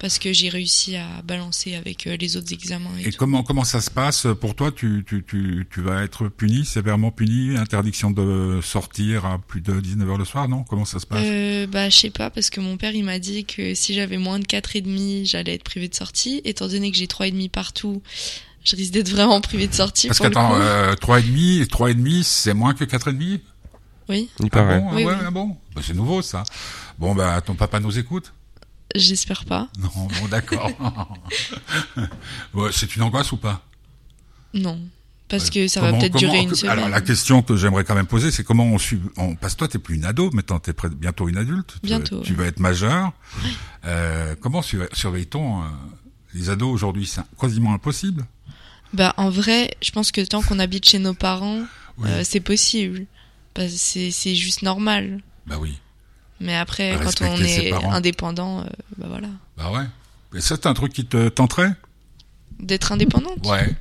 Parce 0.00 0.18
que 0.18 0.32
j'ai 0.32 0.48
réussi 0.48 0.96
à 0.96 1.06
balancer 1.22 1.74
avec 1.76 2.06
euh, 2.06 2.16
les 2.16 2.36
autres 2.36 2.52
examens. 2.52 2.90
Et 3.04 3.12
comment 3.12 3.42
comment 3.44 3.62
ça 3.64 3.80
se 3.80 3.90
passe 3.90 4.26
pour 4.40 4.54
toi? 4.56 4.72
Tu 4.72 5.04
tu 5.06 5.22
tu 5.24 5.68
tu 5.70 5.80
vas 5.82 6.02
être 6.02 6.28
puni 6.28 6.64
sévèrement 6.64 7.10
puni, 7.12 7.56
interdiction 7.56 8.10
de 8.10 8.60
sortir 8.62 9.26
à 9.26 9.38
plus 9.38 9.60
de 9.60 9.78
19 9.78 10.08
h 10.08 10.18
le 10.18 10.24
soir, 10.24 10.48
non? 10.48 10.64
Comment 10.64 10.84
ça 10.84 10.98
se 10.98 11.06
passe? 11.06 11.22
Euh, 11.24 11.66
bah, 11.66 11.88
je 11.90 11.96
sais 11.96 12.10
pas, 12.10 12.30
parce 12.30 12.50
que 12.50 12.60
mon 12.60 12.76
père, 12.76 12.94
il 12.94 13.04
m'a 13.04 13.18
dit 13.18 13.44
que 13.44 13.74
si 13.74 13.94
j'avais 13.94 14.18
moins 14.18 14.38
de 14.40 14.44
4 14.46 14.74
et 14.76 14.80
demi, 14.80 15.26
j'allais 15.26 15.54
être 15.54 15.64
privé 15.64 15.86
de 15.88 15.94
sortie. 15.94 16.40
Étant 16.44 16.66
donné 16.66 16.90
que 16.90 16.96
j'ai 16.96 17.06
trois 17.06 17.26
et 17.28 17.30
demi 17.30 17.48
partout, 17.48 18.02
je 18.64 18.74
risque 18.76 18.92
d'être 18.92 19.10
vraiment 19.10 19.40
privé 19.40 19.68
de 19.68 19.74
sortie. 19.74 20.06
Parce 20.08 20.18
qu'attends, 20.18 20.54
euh, 20.54 20.94
trois 20.94 21.20
et 21.20 21.22
demi, 21.22 21.66
trois 21.68 21.90
et 21.90 21.94
demi, 21.94 22.24
c'est 22.24 22.54
moins 22.54 22.74
que 22.74 22.84
quatre 22.84 23.08
et 23.08 23.12
demi? 23.12 23.40
Oui, 24.08 24.28
Il 24.40 24.46
Ah 24.46 24.48
paraît. 24.50 24.80
bon, 24.80 24.88
ah 24.90 24.94
Oui, 24.96 25.04
ouais, 25.04 25.12
oui. 25.14 25.20
ah 25.26 25.30
bon? 25.30 25.56
Bah, 25.74 25.82
C'est 25.84 25.94
nouveau 25.94 26.20
ça. 26.22 26.42
Bon 26.98 27.14
bah 27.14 27.40
ton 27.40 27.54
papa 27.54 27.78
nous 27.80 27.96
écoute 27.98 28.32
j'espère 28.94 29.44
pas. 29.44 29.68
Non, 29.78 29.88
bon 30.20 30.28
d'accord. 30.28 30.70
c'est 32.72 32.96
une 32.96 33.02
angoisse 33.02 33.32
ou 33.32 33.36
pas? 33.36 33.62
Non, 34.54 34.80
Parce 35.28 35.48
que 35.48 35.68
ça 35.68 35.80
va 35.80 35.92
peut-être 35.92 36.16
durer 36.16 36.40
une 36.40 36.54
semaine. 36.54 36.72
Alors 36.72 36.88
la 36.88 37.00
question 37.00 37.42
que 37.42 37.56
j'aimerais 37.56 37.84
quand 37.84 37.94
même 37.94 38.06
poser, 38.06 38.30
c'est 38.32 38.42
comment 38.42 38.64
on 38.64 38.78
suit. 38.78 39.00
On, 39.16 39.36
parce 39.36 39.54
que 39.54 39.58
toi, 39.60 39.68
t'es 39.68 39.78
plus 39.78 39.94
une 39.94 40.04
ado, 40.04 40.30
maintenant 40.32 40.58
t'es 40.58 40.72
près- 40.72 40.88
bientôt 40.90 41.28
une 41.28 41.36
adulte. 41.36 41.76
Bientôt, 41.84 42.20
Tu, 42.22 42.32
ouais. 42.32 42.38
vas 42.38 42.44
être 42.46 42.58
majeur. 42.60 43.12
Euh, 43.84 44.34
comment 44.40 44.60
su- 44.62 44.80
surveille-t-on 44.92 45.62
euh, 45.62 45.66
les 46.34 46.50
ados 46.50 46.72
aujourd'hui? 46.74 47.06
C'est 47.06 47.22
quasiment 47.40 47.72
impossible? 47.74 48.26
Bah, 48.92 49.14
en 49.18 49.30
vrai, 49.30 49.70
je 49.82 49.92
pense 49.92 50.10
que 50.10 50.20
tant 50.20 50.42
qu'on 50.42 50.58
habite 50.58 50.88
chez 50.88 50.98
nos 50.98 51.14
parents, 51.14 51.60
Oui. 51.98 52.08
euh, 52.10 52.22
c'est 52.24 52.40
possible. 52.40 53.06
C'est, 53.68 54.10
c'est 54.10 54.34
juste 54.34 54.62
normal. 54.62 55.20
Bah 55.46 55.56
oui. 55.60 55.78
Mais 56.40 56.56
après, 56.56 56.98
quand 57.02 57.20
on 57.22 57.36
est 57.36 57.72
indépendant, 57.72 58.60
euh, 58.60 58.64
bah 58.96 59.06
voilà. 59.08 59.28
Bah 59.58 59.70
ouais. 59.72 59.84
Et 60.38 60.40
ça, 60.40 60.56
c'est 60.56 60.66
un 60.66 60.74
truc 60.74 60.92
qui 60.92 61.04
te 61.04 61.28
tenterait? 61.28 61.72
D'être 62.58 62.92
indépendante? 62.92 63.46
Ouais. 63.46 63.74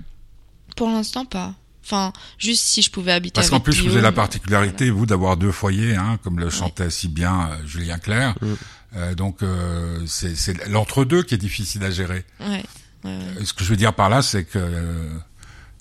Pour 0.75 0.89
l'instant, 0.89 1.25
pas. 1.25 1.54
Enfin, 1.84 2.13
juste 2.38 2.63
si 2.66 2.82
je 2.82 2.92
pouvais 2.92 3.12
habiter 3.13 3.36
Parce 3.36 3.48
avec 3.48 3.60
qu'en 3.60 3.63
plus, 3.63 3.82
vous 3.82 3.92
avez 3.94 4.01
la 4.01 4.12
particularité, 4.12 4.89
vous, 4.89 5.06
d'avoir 5.06 5.38
deux 5.38 5.51
foyers, 5.51 5.96
hein, 5.96 6.20
comme 6.24 6.39
le 6.39 6.50
chantait 6.50 6.89
si 6.89 7.08
bien 7.08 7.50
euh, 7.50 7.66
Julien 7.66 7.98
Clerc. 7.98 8.36
Mm. 8.42 8.54
Euh, 8.96 9.16
donc, 9.16 9.42
euh, 9.42 10.04
c'est 10.06 10.36
c'est 10.36 10.68
l'entre-deux 10.68 11.24
qui 11.24 11.36
est 11.36 11.39
difficile 11.39 11.84
à 11.84 11.92
gérer. 11.92 12.25
Ouais. 12.39 12.48
ouais, 12.48 12.62
ouais. 13.06 13.12
Euh, 13.39 13.46
Ce 13.46 13.54
que 13.54 13.63
je 13.63 13.70
veux 13.70 13.75
dire 13.78 13.94
par 13.94 14.10
là, 14.10 14.22
c'est 14.22 14.44
que 14.46 14.60
euh, 14.60 15.10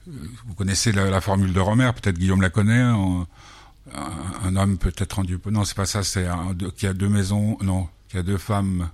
vous 0.06 0.54
connaissez 0.54 0.92
la, 0.92 1.10
la 1.10 1.20
formule 1.20 1.52
de 1.52 1.60
Romer, 1.60 1.90
peut-être 2.00 2.18
Guillaume 2.18 2.40
la 2.42 2.50
connaît. 2.50 2.82
en- 2.84 3.26
un, 3.94 4.46
un 4.48 4.56
homme 4.56 4.78
peut 4.78 4.92
être 4.96 5.12
rendu. 5.14 5.38
Non, 5.50 5.64
c'est 5.64 5.76
pas 5.76 5.86
ça. 5.86 6.02
C'est 6.02 6.26
un 6.26 6.52
deux- 6.54 6.70
qui 6.70 6.86
a 6.86 6.92
deux 6.94 7.08
maisons. 7.08 7.56
Non, 7.62 7.88
qui 8.08 8.18
a 8.18 8.22
deux 8.22 8.38
femmes. 8.38 8.90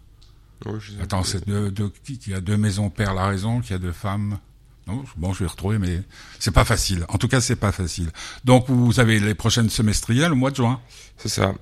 Attends, 1.02 1.22
c'est 1.24 1.46
deux, 1.46 1.70
deux- 1.70 1.92
qui, 2.04 2.18
qui 2.18 2.32
a 2.34 2.40
deux 2.40 2.56
maisons 2.56 2.90
perd 2.90 3.14
la 3.16 3.26
raison. 3.26 3.60
Qui 3.60 3.74
a 3.74 3.78
deux 3.78 3.92
femmes. 3.92 4.38
Non, 4.86 5.02
bon, 5.16 5.32
je 5.32 5.44
vais 5.44 5.50
retrouver, 5.50 5.78
mais 5.78 6.02
c'est 6.38 6.50
pas 6.50 6.64
facile. 6.64 7.06
En 7.08 7.16
tout 7.18 7.28
cas, 7.28 7.40
c'est 7.40 7.56
pas 7.56 7.72
facile. 7.72 8.10
Donc, 8.44 8.68
vous 8.68 9.00
avez 9.00 9.18
les 9.18 9.34
prochaines 9.34 9.70
semestrielles 9.70 10.32
au 10.32 10.36
mois 10.36 10.50
de 10.50 10.56
juin. 10.56 10.80
C'est 11.16 11.30
ça. 11.30 11.54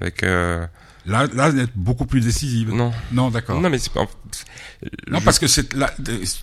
Avec 0.00 0.22
euh, 0.22 0.66
Là, 1.08 1.26
là, 1.34 1.50
vous 1.50 1.58
êtes 1.58 1.70
beaucoup 1.74 2.06
plus 2.06 2.20
décisive. 2.20 2.70
non, 2.72 2.92
Non, 3.12 3.30
d'accord. 3.30 3.60
non 3.60 3.70
mais 3.70 3.78
c'est 3.78 3.92
pas. 3.92 4.06
Non, 5.08 5.18
je- 5.18 5.24
parce 5.24 5.38
que 5.38 5.46
c'est 5.46 5.72
là, 5.74 5.90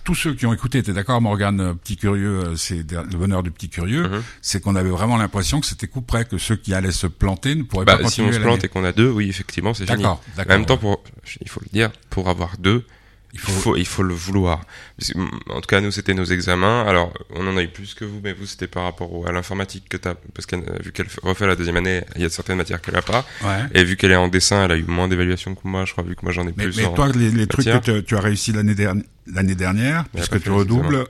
tous 0.04 0.14
ceux 0.14 0.34
qui 0.34 0.44
ont 0.44 0.52
écouté 0.52 0.78
étaient 0.78 0.92
d'accord, 0.92 1.20
Morgane, 1.22 1.60
euh, 1.60 1.72
petit 1.74 1.96
curieux, 1.96 2.40
euh, 2.44 2.56
c'est 2.56 2.84
le 2.90 3.16
bonheur 3.16 3.42
du 3.42 3.50
petit 3.50 3.68
curieux, 3.68 4.08
Mhm. 4.08 4.22
c'est 4.42 4.60
qu'on 4.60 4.74
avait 4.76 4.90
vraiment 4.90 5.16
l'impression 5.16 5.60
que 5.60 5.66
c'était 5.66 5.86
coup 5.86 6.02
près, 6.02 6.24
que 6.24 6.36
ceux 6.36 6.56
qui 6.56 6.74
allaient 6.74 6.90
se 6.92 7.06
planter 7.06 7.54
ne 7.54 7.62
pourraient 7.62 7.84
Bah, 7.86 7.96
pas 7.96 8.08
si 8.08 8.20
on 8.20 8.24
continuer 8.24 8.32
se 8.32 8.40
plante 8.40 8.64
et 8.64 8.68
qu'on 8.68 8.84
a 8.84 8.92
deux, 8.92 9.08
oui, 9.08 9.28
effectivement, 9.28 9.72
c'est 9.72 9.86
fini. 9.86 9.98
D'accord, 10.02 10.20
En 10.34 10.36
d'accord. 10.36 10.52
même 10.56 10.66
temps, 10.66 10.76
pour, 10.78 11.02
il 11.40 11.48
faut 11.48 11.60
le 11.64 11.70
dire, 11.72 11.90
pour 12.10 12.28
avoir 12.28 12.58
deux, 12.58 12.84
il 13.32 13.38
il 13.38 13.40
faut, 13.40 13.52
faut, 13.52 13.76
il 13.76 13.86
faut 13.86 14.02
le 14.02 14.14
vouloir. 14.14 14.62
En 15.50 15.60
tout 15.60 15.66
cas, 15.68 15.80
nous, 15.80 15.90
c'était 15.90 16.14
nos 16.14 16.24
examens. 16.24 16.84
Alors, 16.86 17.12
on 17.30 17.46
en 17.46 17.56
a 17.56 17.62
eu 17.62 17.68
plus 17.68 17.94
que 17.94 18.04
vous, 18.04 18.20
mais 18.22 18.32
vous, 18.32 18.46
c'était 18.46 18.66
par 18.66 18.84
rapport 18.84 19.26
à 19.28 19.32
l'informatique 19.32 19.88
que 19.88 19.96
t'as, 19.96 20.14
parce 20.34 20.46
que 20.46 20.56
vu 20.82 20.92
qu'elle 20.92 21.06
refait 21.22 21.46
la 21.46 21.54
deuxième 21.56 21.76
année, 21.76 22.02
il 22.16 22.22
y 22.22 22.24
a 22.24 22.30
certaines 22.30 22.56
matières 22.56 22.80
qu'elle 22.80 22.96
a 22.96 23.02
pas. 23.02 23.26
ouais. 23.42 23.64
Et 23.74 23.84
vu 23.84 23.96
qu'elle 23.96 24.12
est 24.12 24.16
en 24.16 24.28
dessin, 24.28 24.64
elle 24.64 24.72
a 24.72 24.76
eu 24.76 24.84
moins 24.84 25.08
d'évaluations 25.08 25.54
que 25.54 25.60
moi, 25.68 25.84
je 25.84 25.92
crois, 25.92 26.04
vu 26.04 26.16
que 26.16 26.22
moi 26.22 26.32
j'en 26.32 26.42
ai 26.48 26.54
Mais, 26.56 26.64
plus. 26.64 26.76
mais 26.78 26.86
en- 26.86 26.94
toi, 26.94 27.08
les, 27.14 27.30
les 27.30 27.46
trucs 27.46 27.66
que 27.66 27.98
tu, 27.98 28.04
tu 28.04 28.16
as 28.16 28.20
réussi 28.20 28.52
l'année 28.52 28.74
dernière, 28.74 29.04
l'année 29.26 29.54
dernière, 29.54 30.04
Mais 30.14 30.20
puisque 30.20 30.42
tu 30.42 30.50
redoubles, 30.50 31.06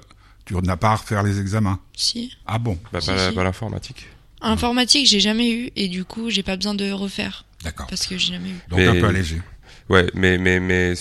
tu 0.47 0.55
n'as 0.55 0.77
pas 0.77 0.91
à 0.91 0.95
refaire 0.97 1.23
les 1.23 1.39
examens. 1.41 1.79
Si. 1.97 2.33
Ah 2.47 2.59
bon, 2.59 2.79
Bah, 2.93 3.01
Si, 3.01 3.09
pas, 3.09 3.15
la- 3.17 3.29
si. 3.31 3.35
pas 3.35 3.45
l'informatique. 3.45 4.09
Informatique, 4.41 5.07
j'ai 5.07 5.21
jamais 5.21 5.51
eu 5.51 5.71
et 5.77 5.89
du 5.89 6.05
coup, 6.05 6.29
j'ai 6.31 6.43
pas 6.43 6.57
besoin 6.57 6.75
de 6.75 6.91
refaire 6.91 7.45
d'accord. 7.65 7.87
parce 7.89 8.07
que 8.07 8.19
j'ai 8.19 8.35
jamais 8.35 8.51
eu. 8.51 8.57
Donc 8.69 8.79
Mais- 8.79 8.87
un 8.87 8.95
peu 9.01 9.07
allégé. 9.07 9.41
Ouais, 9.89 10.07
mais 10.15 10.39
mais 10.39 10.61
mais 10.61 10.95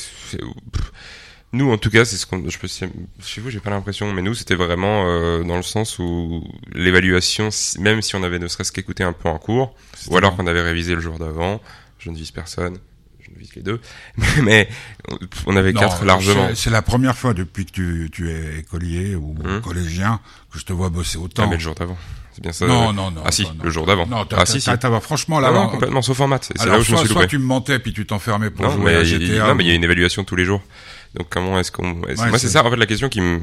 nous 1.53 1.71
en 1.71 1.77
tout 1.77 1.89
cas, 1.89 2.05
c'est 2.05 2.17
ce 2.17 2.25
qu'on 2.25 2.47
je 2.49 2.59
peux 2.59 2.67
chez 2.67 3.41
vous, 3.41 3.49
j'ai 3.49 3.59
pas 3.59 3.69
l'impression, 3.69 4.11
mais 4.11 4.21
nous 4.21 4.33
c'était 4.33 4.55
vraiment 4.55 5.07
euh, 5.07 5.43
dans 5.43 5.55
le 5.55 5.63
sens 5.63 5.99
où 5.99 6.43
l'évaluation 6.73 7.49
même 7.79 8.01
si 8.01 8.15
on 8.15 8.23
avait 8.23 8.39
ne 8.39 8.47
serait-ce 8.47 8.71
qu'écouté 8.71 9.03
un 9.03 9.13
peu 9.13 9.29
en 9.29 9.37
cours 9.37 9.73
ou 10.09 10.17
alors 10.17 10.35
qu'on 10.35 10.47
avait 10.47 10.61
révisé 10.61 10.95
le 10.95 11.01
jour 11.01 11.17
d'avant, 11.17 11.61
je 11.99 12.09
ne 12.09 12.15
vise 12.15 12.31
personne, 12.31 12.77
les 13.55 13.61
deux, 13.61 13.79
mais, 14.43 14.69
on 15.45 15.55
avait 15.55 15.73
Non, 15.73 15.81
quatre 15.81 16.05
largement. 16.05 16.49
c'est- 16.55 16.69
la 16.69 16.81
première 16.81 17.15
fois 17.17 17.33
depuis 17.33 17.65
que 17.65 17.71
tu, 17.71 18.09
tu 18.11 18.29
es 18.31 18.59
écolier 18.59 19.15
ou 19.15 19.35
Hum. 19.43 19.61
collégien 19.61 20.19
que 20.51 20.59
je 20.59 20.65
te 20.65 20.73
vois 20.73 20.89
bosser 20.89 21.17
Ah, 21.19 21.23
autant. 21.25 21.47
mais 21.47 21.55
le 21.55 21.61
jour 21.61 21.75
d'avant. 21.75 21.97
C'est 22.33 22.41
bien 22.41 22.51
ça. 22.51 22.65
non, 22.67 22.91
non, 22.91 23.11
non. 23.11 23.21
Ah 23.25 23.31
si, 23.31 23.43
non, 23.43 23.55
le 23.63 23.69
jour 23.69 23.85
d'avant. 23.85 24.05
Non, 24.07 24.25
ah 24.35 24.45
si 24.45 24.59
si. 24.59 24.69
franchement 25.01 25.39
là, 25.39 25.47
Ah, 25.49 25.53
non, 25.53 25.61
on- 25.63 25.69
complètement 25.69 26.01
sauf 26.01 26.19
en 26.19 26.27
maths. 26.27 26.51
C'est 26.55 26.65
là 26.67 26.79
où 26.79 26.81
je 26.81 26.91
me 26.91 26.97
soit, 26.97 27.05
suis 27.05 27.07
soit 27.13 27.21
loupé. 27.21 27.29
tu 27.29 27.37
me 27.37 27.45
mentais 27.45 27.79
puis 27.79 27.93
tu 27.93 28.05
t'enfermais 28.05 28.49
pour 28.49 28.65
Non, 28.65 28.71
jouer 28.71 28.93
mais 28.93 29.05
GTA. 29.05 29.45
a- 29.45 29.47
non, 29.49 29.55
mais 29.55 29.63
il 29.63 29.67
y 29.67 29.71
a 29.71 29.75
une 29.75 29.83
évaluation 29.85 30.23
tous 30.25 30.35
les 30.35 30.43
jours. 30.43 30.61
Donc 31.13 31.27
comment 31.29 31.57
est-ce 31.59 31.71
qu'on 31.71 31.91
Ouais, 32.01 32.13
Moi 32.15 32.31
c'est- 32.33 32.39
c'est 32.39 32.49
ça 32.49 32.65
en 32.65 32.69
fait 32.69 32.75
la 32.75 32.85
question 32.87 33.07
qui 33.07 33.21
me 33.21 33.39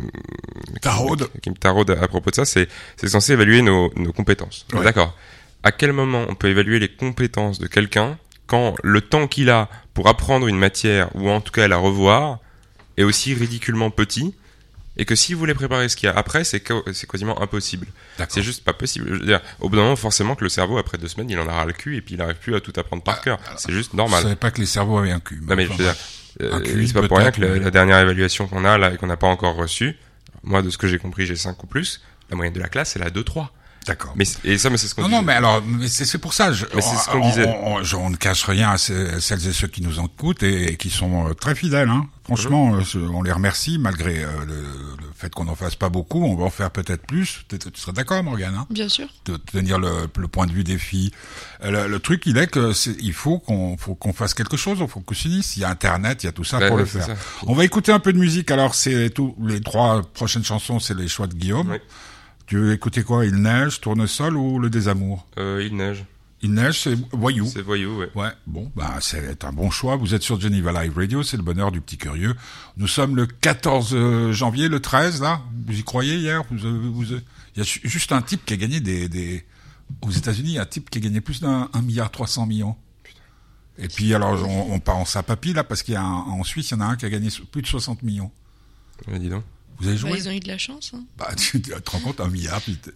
Taraude. 0.82 1.28
qui, 1.34 1.40
qui 1.40 1.50
me 1.50 1.54
taraude 1.54 1.90
à 1.90 2.06
propos 2.08 2.30
de 2.30 2.34
ça, 2.34 2.44
c'est 2.44 2.68
c'est 2.96 3.08
censé 3.08 3.32
évaluer 3.32 3.62
nos, 3.62 3.90
nos 3.96 4.12
compétences. 4.12 4.66
Ouais. 4.74 4.84
D'accord. 4.84 5.16
À 5.62 5.72
quel 5.72 5.92
moment 5.92 6.26
on 6.28 6.34
peut 6.34 6.48
évaluer 6.48 6.78
les 6.78 6.88
compétences 6.88 7.58
de 7.60 7.66
quelqu'un 7.68 8.18
quand 8.46 8.74
le 8.82 9.00
temps 9.00 9.26
qu'il 9.26 9.48
a 9.48 9.70
pour 9.94 10.08
apprendre 10.08 10.46
une 10.46 10.58
matière 10.58 11.14
ou 11.14 11.28
en 11.30 11.40
tout 11.40 11.52
cas 11.52 11.68
la 11.68 11.76
revoir 11.76 12.38
est 12.96 13.02
aussi 13.02 13.34
ridiculement 13.34 13.90
petit 13.90 14.34
et 14.98 15.06
que 15.06 15.14
si 15.14 15.32
vous 15.32 15.38
voulez 15.40 15.54
préparer 15.54 15.88
ce 15.88 15.96
qu'il 15.96 16.06
y 16.06 16.12
a 16.12 16.16
après, 16.18 16.44
c'est 16.44 16.60
quasiment 16.60 17.40
impossible. 17.40 17.86
C'est 18.28 18.42
juste 18.42 18.62
pas 18.62 18.74
possible. 18.74 19.06
Je 19.08 19.14
veux 19.14 19.24
dire, 19.26 19.40
au 19.60 19.70
bout 19.70 19.76
d'un 19.76 19.82
moment, 19.84 19.96
forcément 19.96 20.34
que 20.34 20.44
le 20.44 20.50
cerveau, 20.50 20.76
après 20.76 20.98
deux 20.98 21.08
semaines, 21.08 21.30
il 21.30 21.38
en 21.38 21.46
aura 21.46 21.64
le 21.64 21.72
cul 21.72 21.96
et 21.96 22.02
puis 22.02 22.14
il 22.16 22.20
arrive 22.20 22.36
plus 22.36 22.54
à 22.54 22.60
tout 22.60 22.74
apprendre 22.76 23.02
par 23.02 23.16
Ah, 23.20 23.24
cœur. 23.24 23.38
C'est 23.56 23.72
juste 23.72 23.92
Je 23.92 23.96
normal. 23.96 24.22
savais 24.22 24.36
pas 24.36 24.50
que 24.50 24.60
les 24.60 24.66
cerveaux 24.66 24.98
avaient 24.98 25.10
un 25.12 25.20
cul. 25.20 25.40
Non 25.48 25.56
mais 25.56 25.64
je 25.64 25.70
veux 25.70 25.76
dire, 25.76 25.94
euh, 26.42 26.60
c'est 26.86 26.92
pas 26.92 27.08
pour 27.08 27.16
rien 27.18 27.30
que 27.30 27.40
la, 27.40 27.48
mais- 27.54 27.60
la 27.60 27.70
dernière 27.70 27.98
évaluation 28.00 28.46
qu'on 28.48 28.66
a 28.66 28.76
là 28.76 28.92
et 28.92 28.98
qu'on 28.98 29.06
n'a 29.06 29.16
pas 29.16 29.28
encore 29.28 29.54
reçue, 29.56 29.96
moi 30.42 30.60
de 30.60 30.68
ce 30.68 30.76
que 30.76 30.86
j'ai 30.88 30.98
compris 30.98 31.24
j'ai 31.26 31.36
5 31.36 31.62
ou 31.64 31.66
plus, 31.66 32.02
la 32.28 32.36
moyenne 32.36 32.52
de 32.54 32.60
la 32.60 32.68
classe 32.68 32.90
c'est 32.90 32.98
la 32.98 33.08
2-3. 33.10 33.48
D'accord. 33.86 34.12
Mais 34.16 34.24
et 34.44 34.58
ça 34.58 34.70
mais 34.70 34.76
c'est 34.76 34.86
ce 34.86 34.94
qu'on 34.94 35.02
Non, 35.02 35.08
non, 35.08 35.16
disait. 35.18 35.26
mais 35.26 35.32
alors, 35.32 35.60
mais 35.66 35.88
c'est 35.88 36.04
c'est 36.04 36.18
pour 36.18 36.34
ça. 36.34 36.52
Je, 36.52 36.66
Mais 36.74 36.80
c'est 36.80 36.96
ce 36.96 37.08
qu'on 37.10 37.20
on- 37.20 37.28
disait. 37.28 37.46
On, 37.48 37.74
on- 37.76 37.82
je- 37.82 37.96
on 37.96 38.10
ne 38.10 38.16
cache 38.16 38.44
rien 38.44 38.70
à 38.70 38.78
ce- 38.78 39.18
celles 39.18 39.46
et 39.48 39.52
ceux 39.52 39.66
qui 39.66 39.82
nous 39.82 39.98
écoutent 39.98 40.42
et, 40.44 40.72
et 40.72 40.76
qui 40.76 40.88
sont 40.90 41.28
euh, 41.28 41.34
très 41.34 41.54
fidèles. 41.56 41.88
Hein. 41.88 42.06
Franchement, 42.24 42.68
Mhm. 42.74 42.84
euh, 42.94 43.08
on 43.12 43.22
les 43.22 43.32
remercie 43.32 43.78
malgré 43.78 44.22
euh, 44.22 44.28
le, 44.46 44.54
le 44.54 45.10
fait 45.16 45.34
qu'on 45.34 45.44
n'en 45.46 45.56
fasse 45.56 45.74
pas 45.74 45.88
beaucoup. 45.88 46.24
On 46.24 46.36
va 46.36 46.44
en 46.44 46.50
faire 46.50 46.70
peut-être 46.70 47.04
plus. 47.06 47.40
Tu 47.48 47.58
tu 47.58 47.80
serais 47.80 47.92
d'accord, 47.92 48.22
Morgane 48.22 48.54
hein, 48.54 48.66
Bien 48.70 48.88
sûr. 48.88 49.08
de 49.24 49.36
tenir 49.36 49.80
le, 49.80 49.90
le 50.16 50.28
point 50.28 50.46
de 50.46 50.52
vue 50.52 50.62
des 50.62 50.78
filles. 50.78 51.10
Le, 51.64 51.88
le 51.88 51.98
truc, 51.98 52.22
il 52.26 52.38
est 52.38 52.46
que 52.46 52.72
c'est- 52.72 52.96
il 53.00 53.12
faut 53.12 53.40
qu'on 53.40 53.76
faut 53.76 53.96
qu'on 53.96 54.12
fasse 54.12 54.34
quelque 54.34 54.56
chose. 54.56 54.78
Il 54.80 54.86
faut 54.86 55.00
qu'on 55.00 55.14
s'unisse. 55.14 55.56
Il 55.56 55.60
y 55.62 55.64
a 55.64 55.68
Internet, 55.70 56.22
il 56.22 56.26
y 56.26 56.28
a 56.28 56.32
tout 56.32 56.44
ça 56.44 56.58
Ouais, 56.58 56.68
pour 56.68 56.76
ouais, 56.76 56.82
le 56.82 56.86
faire. 56.88 57.04
ça. 57.06 57.14
On 57.48 57.54
va 57.54 57.64
écouter 57.64 57.90
un 57.90 57.98
peu 57.98 58.12
de 58.12 58.18
musique. 58.18 58.52
Alors, 58.52 58.76
c'est 58.76 59.10
tout. 59.10 59.34
Les 59.44 59.60
trois 59.60 60.02
prochaines 60.14 60.44
chansons, 60.44 60.78
c'est 60.78 60.94
les 60.96 61.08
choix 61.08 61.26
de 61.26 61.34
Guillaume. 61.34 61.70
Oui. 61.72 61.78
Tu 62.46 62.58
veux 62.58 62.72
écouter 62.72 63.02
quoi? 63.02 63.24
Il 63.24 63.36
neige, 63.36 63.80
Tournesol 63.80 64.36
ou 64.36 64.58
Le 64.58 64.68
Désamour? 64.70 65.26
Euh, 65.38 65.66
il 65.68 65.76
neige, 65.76 66.04
Il 66.42 66.52
neige, 66.52 66.80
c'est 66.80 66.96
Voyou. 67.12 67.46
c'est 67.46 67.62
voyou, 67.62 67.98
ouais. 68.00 68.10
Ouais, 68.14 68.30
bon, 68.46 68.70
bah, 68.74 68.96
c'est 69.00 69.44
un 69.44 69.52
bon 69.52 69.70
choix. 69.70 69.96
Vous 69.96 70.12
êtes 70.14 70.22
sur 70.22 70.40
Geneva 70.40 70.72
Live 70.82 70.96
Radio, 70.96 71.22
c'est 71.22 71.36
le 71.36 71.42
bonheur 71.44 71.70
du 71.72 71.80
petit 71.80 71.96
curieux. 71.98 72.34
Nous 72.76 72.88
sommes 72.88 73.14
le 73.16 73.26
14 73.26 73.90
euh, 73.94 74.32
janvier, 74.32 74.68
le 74.68 74.80
13, 74.80 75.22
là. 75.22 75.40
Vous 75.66 75.78
y 75.78 75.84
croyez 75.84 76.16
hier? 76.16 76.42
Vous, 76.50 76.66
avez- 76.66 76.78
vous, 76.78 77.12
avez- 77.12 77.22
Il 77.54 77.58
y 77.58 77.60
a 77.62 77.64
ju- 77.64 77.80
juste 77.84 78.10
un 78.12 78.22
type 78.22 78.44
qui 78.44 78.54
a 78.54 78.56
gagné 78.56 78.80
des, 78.80 79.08
des... 79.08 79.44
aux 80.02 80.10
États-Unis, 80.10 80.58
un 80.58 80.66
type 80.66 80.90
qui 80.90 80.98
a 80.98 81.00
gagné 81.00 81.20
plus 81.20 81.40
d'un 81.40 81.68
un 81.72 81.82
milliard 81.82 82.10
300 82.10 82.46
millions. 82.46 82.76
Et 83.78 83.88
puis 83.88 84.12
alors, 84.14 84.42
on, 84.46 84.74
on 84.74 84.80
part 84.80 84.96
en 84.98 85.04
sapapie 85.06 85.52
là, 85.54 85.64
parce 85.64 85.82
qu'il 85.82 85.94
y 85.94 85.96
a 85.96 86.02
un- 86.02 86.12
en 86.26 86.42
Suisse, 86.44 86.70
il 86.70 86.74
y 86.74 86.76
en 86.76 86.80
a 86.80 86.86
un 86.86 86.96
qui 86.96 87.06
a 87.06 87.08
gagné 87.10 87.28
plus 87.52 87.62
de 87.62 87.66
60 87.68 88.02
millions. 88.02 88.30
Ouais, 89.08 89.18
dis 89.18 89.28
donc. 89.28 89.44
Vous 89.78 89.88
avez 89.88 89.96
Bah, 89.96 90.00
joué 90.08 90.18
ils 90.18 90.28
ont 90.28 90.32
eu 90.32 90.40
de 90.40 90.48
la 90.48 90.58
chance. 90.58 90.92
Hein. 90.94 91.04
Bah, 91.18 91.30
tu 91.36 91.60
te 91.60 91.90
rends 91.90 92.00
compte, 92.00 92.20
un 92.20 92.28
milliard. 92.28 92.60
Puis 92.60 92.78
tu 92.82 92.90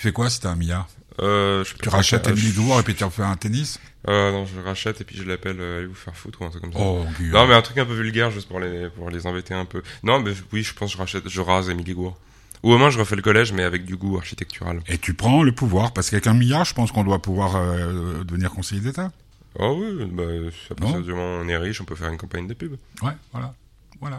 fais 0.00 0.12
quoi 0.12 0.30
si 0.30 0.40
t'as 0.40 0.50
un 0.50 0.56
milliard 0.56 0.88
Euh, 1.20 1.64
je 1.64 1.74
Tu 1.74 1.88
rachètes 1.88 2.26
euh, 2.28 2.30
Emily 2.30 2.48
je- 2.50 2.54
Douar 2.56 2.80
et 2.80 2.82
puis 2.82 2.94
tu 2.94 3.04
en 3.04 3.10
fais 3.10 3.22
un 3.24 3.36
tennis 3.36 3.80
Euh, 4.06 4.30
non, 4.32 4.46
je 4.46 4.60
rachète 4.60 5.00
et 5.00 5.04
puis 5.04 5.16
je 5.16 5.24
l'appelle 5.24 5.56
euh, 5.60 5.78
allez 5.78 5.86
vous 5.86 5.94
faire 5.94 6.14
foutre 6.14 6.40
ou 6.42 6.44
un 6.44 6.50
truc 6.50 6.62
comme 6.62 6.72
ça. 6.72 6.78
Oh. 6.80 7.04
Non 7.20 7.46
mais 7.48 7.54
un 7.54 7.62
truc 7.62 7.78
un 7.78 7.84
peu 7.86 7.94
vulgaire 7.94 8.30
juste 8.30 8.46
pour 8.48 8.60
les 8.60 8.88
pour 8.90 9.10
les 9.10 9.26
embêter 9.26 9.54
un 9.54 9.64
peu. 9.64 9.82
Non 10.04 10.20
mais 10.20 10.32
oui 10.52 10.62
je 10.62 10.72
pense 10.74 10.90
que 10.90 10.94
je 10.94 10.98
rachète, 10.98 11.28
je 11.28 11.40
rase 11.40 11.68
Émilie 11.68 11.94
Gour. 11.94 12.16
Ou 12.62 12.72
au 12.72 12.78
moins 12.78 12.90
je 12.90 12.98
refais 12.98 13.16
le 13.16 13.22
collège 13.22 13.52
mais 13.52 13.64
avec 13.64 13.84
du 13.84 13.96
goût 13.96 14.16
architectural. 14.16 14.80
Et 14.86 14.98
tu 14.98 15.14
prends 15.14 15.42
le 15.42 15.52
pouvoir, 15.52 15.92
parce 15.92 16.10
qu'avec 16.10 16.26
un 16.26 16.34
milliard, 16.34 16.64
je 16.64 16.74
pense 16.74 16.90
qu'on 16.92 17.04
doit 17.04 17.20
pouvoir 17.22 17.54
euh, 17.56 18.24
devenir 18.24 18.50
conseiller 18.50 18.80
d'État. 18.80 19.10
Oh 19.58 19.76
oui, 19.80 20.04
bah, 20.12 20.22
à 20.70 20.74
partir 20.74 21.00
du 21.02 21.10
moment 21.10 21.38
où 21.38 21.44
on 21.44 21.48
est 21.48 21.56
riche, 21.56 21.80
on 21.80 21.84
peut 21.84 21.94
faire 21.96 22.08
une 22.10 22.16
campagne 22.18 22.46
de 22.48 22.54
pub. 22.54 22.74
Ouais, 23.02 23.12
voilà, 23.32 23.54
voilà. 24.00 24.18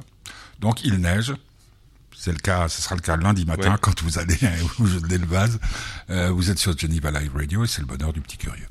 Donc 0.59 0.83
il 0.83 0.95
neige. 0.99 1.33
C'est 2.21 2.33
le 2.33 2.37
cas, 2.37 2.67
ce 2.67 2.81
sera 2.81 2.95
le 2.95 3.01
cas 3.01 3.15
lundi 3.15 3.45
matin 3.45 3.71
Ouais. 3.71 3.77
quand 3.81 4.03
vous 4.03 4.19
allez 4.19 4.35
le 4.41 5.25
vase. 5.25 5.57
Euh, 6.09 6.31
vous 6.31 6.51
êtes 6.51 6.59
sur 6.59 6.77
Geneva 6.77 7.11
Live 7.11 7.31
Radio 7.33 7.63
et 7.63 7.67
c'est 7.67 7.79
le 7.79 7.87
bonheur 7.87 8.11
du 8.11 8.19
petit 8.19 8.35
curieux. 8.37 8.67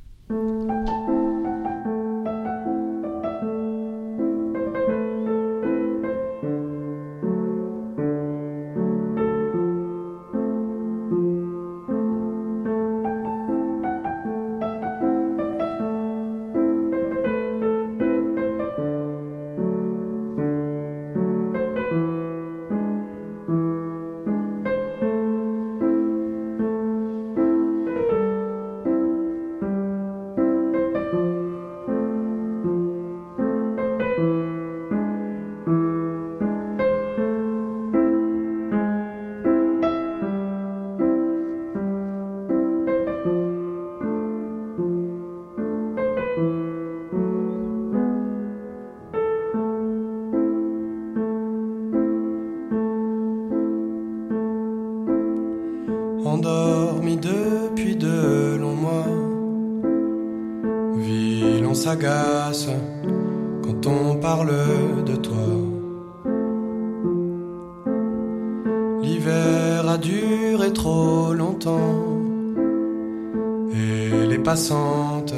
Passantes 74.49 75.35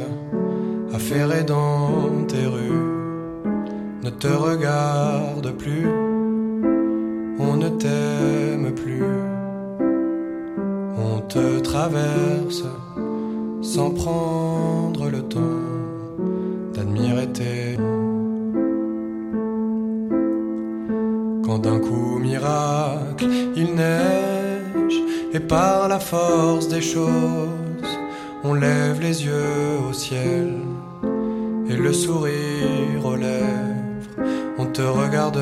affairées 0.94 1.42
dans 1.42 2.24
tes 2.28 2.46
rues 2.46 2.86
ne 4.04 4.10
te 4.10 4.28
regardent 4.28 4.69
regarde 35.10 35.40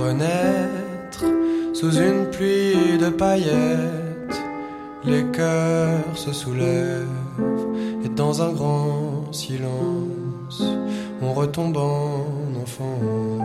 renaître 0.00 1.24
sous 1.72 1.90
une 1.90 2.26
pluie 2.30 2.98
de 3.00 3.08
paillettes 3.08 4.38
les 5.04 5.24
cœurs 5.32 6.16
se 6.16 6.32
soulèvent 6.32 7.08
et 8.04 8.08
dans 8.10 8.42
un 8.42 8.52
grand 8.52 9.32
silence 9.32 10.62
on 11.20 11.32
retombe 11.32 11.76
en 11.78 12.26
enfance. 12.62 13.42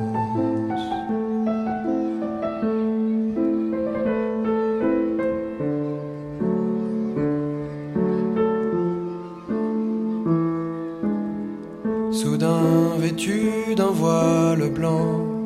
Soudain 12.12 12.98
vêtu 13.00 13.76
d'un 13.76 13.92
voile 13.92 14.70
blanc, 14.70 15.37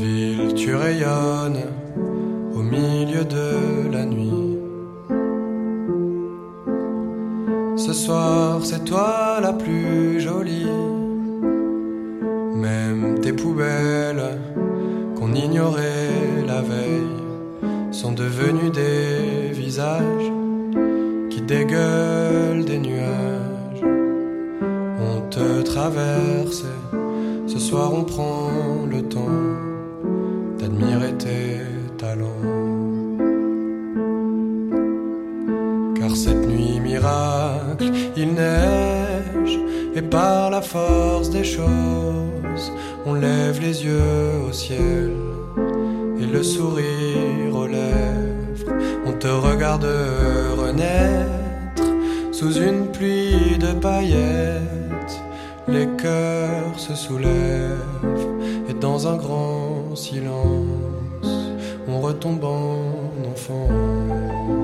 ville 0.00 0.54
tu 0.54 0.74
rayonnes 0.74 1.64
au 2.54 2.62
milieu 2.62 3.24
de 3.24 3.90
la 3.92 4.04
nuit. 4.04 4.58
Ce 7.76 7.92
soir 7.92 8.60
c'est 8.62 8.84
toi 8.84 9.38
la 9.40 9.52
plus 9.52 10.20
jolie, 10.20 10.66
même 12.54 13.20
tes 13.20 13.32
poubelles 13.32 14.40
qu'on 15.16 15.32
ignorait 15.34 16.44
la 16.46 16.60
veille 16.60 17.16
sont 17.92 18.12
devenues 18.12 18.70
des 18.70 19.52
visages 19.52 20.30
qui 21.30 21.40
dégueulent 21.40 22.64
des 22.64 22.78
nuages. 22.78 23.84
On 25.08 25.28
te 25.30 25.62
traverse, 25.62 26.64
ce 27.46 27.58
soir 27.58 27.92
on 27.94 28.04
prend 28.04 28.50
le 28.90 29.02
d'admirer 30.76 31.12
tes 31.14 31.60
talents. 31.98 32.26
Car 35.98 36.14
cette 36.16 36.46
nuit 36.46 36.80
miracle, 36.80 37.90
il 38.16 38.34
neige, 38.34 39.58
et 39.94 40.02
par 40.02 40.50
la 40.50 40.60
force 40.60 41.30
des 41.30 41.44
choses, 41.44 42.72
on 43.06 43.14
lève 43.14 43.60
les 43.60 43.84
yeux 43.84 44.48
au 44.48 44.52
ciel, 44.52 45.12
et 46.20 46.26
le 46.26 46.42
sourire 46.42 47.54
aux 47.54 47.66
lèvres, 47.66 48.72
on 49.06 49.12
te 49.12 49.28
regarde 49.28 49.86
renaître 50.56 51.82
sous 52.32 52.52
une 52.52 52.88
pluie 52.88 53.56
de 53.58 53.72
paillettes, 53.72 55.20
les 55.68 55.88
cœurs 55.96 56.78
se 56.78 56.94
soulèvent, 56.94 58.26
dans 58.80 59.08
un 59.08 59.16
grand 59.16 59.94
silence, 59.94 61.24
on 61.88 62.00
retombe 62.00 62.44
en 62.44 63.30
enfance. 63.30 64.55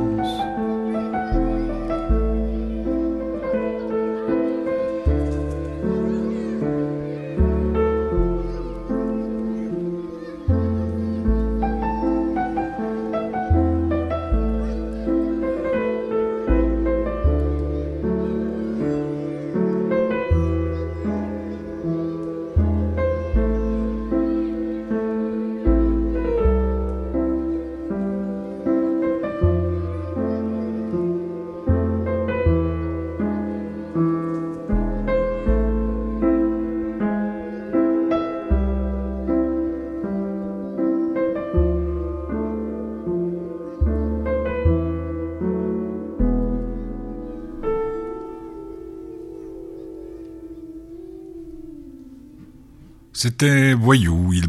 C'était 53.22 53.72
Voyou, 53.72 54.32
il 54.32 54.48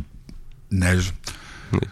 neige. 0.72 1.14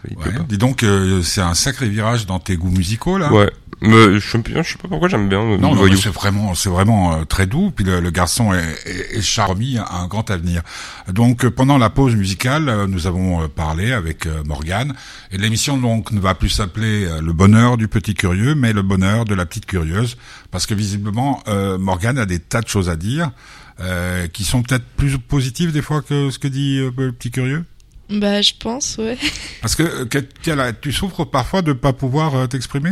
Il 0.09 0.17
Ouais. 0.17 0.33
Dis 0.49 0.57
donc, 0.57 0.81
euh, 0.81 1.21
c'est 1.21 1.41
un 1.41 1.53
sacré 1.53 1.87
virage 1.87 2.25
dans 2.25 2.39
tes 2.39 2.57
goûts 2.57 2.71
musicaux 2.71 3.19
là. 3.19 3.31
Ouais. 3.31 3.51
Mais 3.81 4.19
je 4.19 4.19
je 4.19 4.63
sais 4.63 4.77
pas 4.77 4.87
pourquoi 4.87 5.09
j'aime 5.09 5.27
bien 5.27 5.41
euh, 5.41 5.57
Non, 5.57 5.73
non, 5.73 5.95
c'est 5.95 6.09
vraiment, 6.09 6.53
c'est 6.53 6.69
vraiment 6.69 7.15
euh, 7.15 7.23
très 7.23 7.47
doux. 7.47 7.71
Puis 7.75 7.83
le, 7.83 7.99
le 7.99 8.11
garçon 8.11 8.53
est, 8.53 8.63
est, 8.85 9.17
est 9.17 9.21
charmé, 9.21 9.77
a 9.79 10.01
un 10.01 10.07
grand 10.07 10.29
avenir. 10.29 10.61
Donc 11.07 11.45
euh, 11.45 11.49
pendant 11.49 11.79
la 11.79 11.89
pause 11.89 12.15
musicale, 12.15 12.85
nous 12.87 13.07
avons 13.07 13.47
parlé 13.49 13.91
avec 13.91 14.27
Morgane. 14.45 14.93
Et 15.31 15.37
l'émission 15.37 15.77
donc 15.77 16.11
ne 16.11 16.19
va 16.19 16.35
plus 16.35 16.49
s'appeler 16.49 17.07
le 17.21 17.33
bonheur 17.33 17.77
du 17.77 17.87
petit 17.87 18.13
curieux, 18.13 18.53
mais 18.53 18.71
le 18.71 18.83
bonheur 18.83 19.25
de 19.25 19.33
la 19.33 19.47
petite 19.47 19.65
curieuse, 19.65 20.15
parce 20.51 20.67
que 20.67 20.75
visiblement 20.75 21.43
Morgane 21.79 22.19
a 22.19 22.25
des 22.25 22.39
tas 22.39 22.61
de 22.61 22.67
choses 22.67 22.89
à 22.89 22.95
dire 22.95 23.31
euh, 23.79 24.27
qui 24.27 24.43
sont 24.43 24.61
peut-être 24.63 24.85
plus 24.97 25.17
positives 25.17 25.71
des 25.71 25.81
fois 25.81 26.01
que 26.01 26.29
ce 26.29 26.39
que 26.39 26.47
dit 26.47 26.77
euh, 26.77 26.91
le 26.97 27.11
petit 27.11 27.31
curieux. 27.31 27.65
Bah, 28.09 28.41
je 28.41 28.53
pense, 28.59 28.97
ouais. 28.97 29.17
Parce 29.61 29.75
que 29.75 29.83
euh, 29.83 30.05
que- 30.05 30.71
tu 30.81 30.91
souffres 30.91 31.23
parfois 31.25 31.61
de 31.61 31.73
pas 31.73 31.93
pouvoir 31.93 32.47
t'exprimer? 32.49 32.91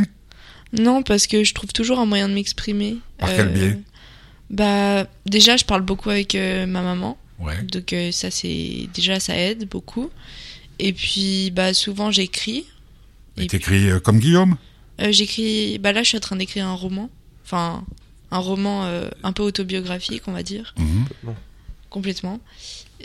Non, 0.71 1.03
parce 1.03 1.27
que 1.27 1.43
je 1.43 1.53
trouve 1.53 1.73
toujours 1.73 1.99
un 1.99 2.05
moyen 2.05 2.29
de 2.29 2.33
m'exprimer. 2.33 2.97
Par 3.17 3.29
quel 3.35 3.49
biais? 3.49 3.77
Bah, 4.49 5.07
déjà, 5.25 5.57
je 5.57 5.65
parle 5.65 5.81
beaucoup 5.81 6.09
avec 6.09 6.35
ma 6.35 6.81
maman. 6.81 7.17
Ouais. 7.39 7.61
Donc, 7.63 7.93
ça, 8.11 8.29
c'est. 8.31 8.87
Déjà, 8.93 9.19
ça 9.19 9.35
aide 9.37 9.67
beaucoup. 9.67 10.09
Et 10.79 10.93
puis, 10.93 11.51
bah, 11.51 11.73
souvent, 11.73 12.11
j'écris. 12.11 12.65
Et 13.37 13.47
t'écris 13.47 13.89
euh, 13.89 13.99
comme 13.99 14.19
Guillaume? 14.19 14.57
J'écris. 15.09 15.77
Bah, 15.79 15.91
là, 15.91 16.03
je 16.03 16.09
suis 16.09 16.17
en 16.17 16.21
train 16.21 16.35
d'écrire 16.35 16.65
un 16.67 16.73
roman. 16.73 17.09
Enfin, 17.45 17.83
un 18.31 18.37
roman 18.39 18.85
euh, 18.85 19.09
un 19.23 19.31
peu 19.33 19.43
autobiographique, 19.43 20.23
on 20.27 20.31
va 20.31 20.43
dire. 20.43 20.73
Mhm. 20.77 21.05
Complètement. 21.89 22.39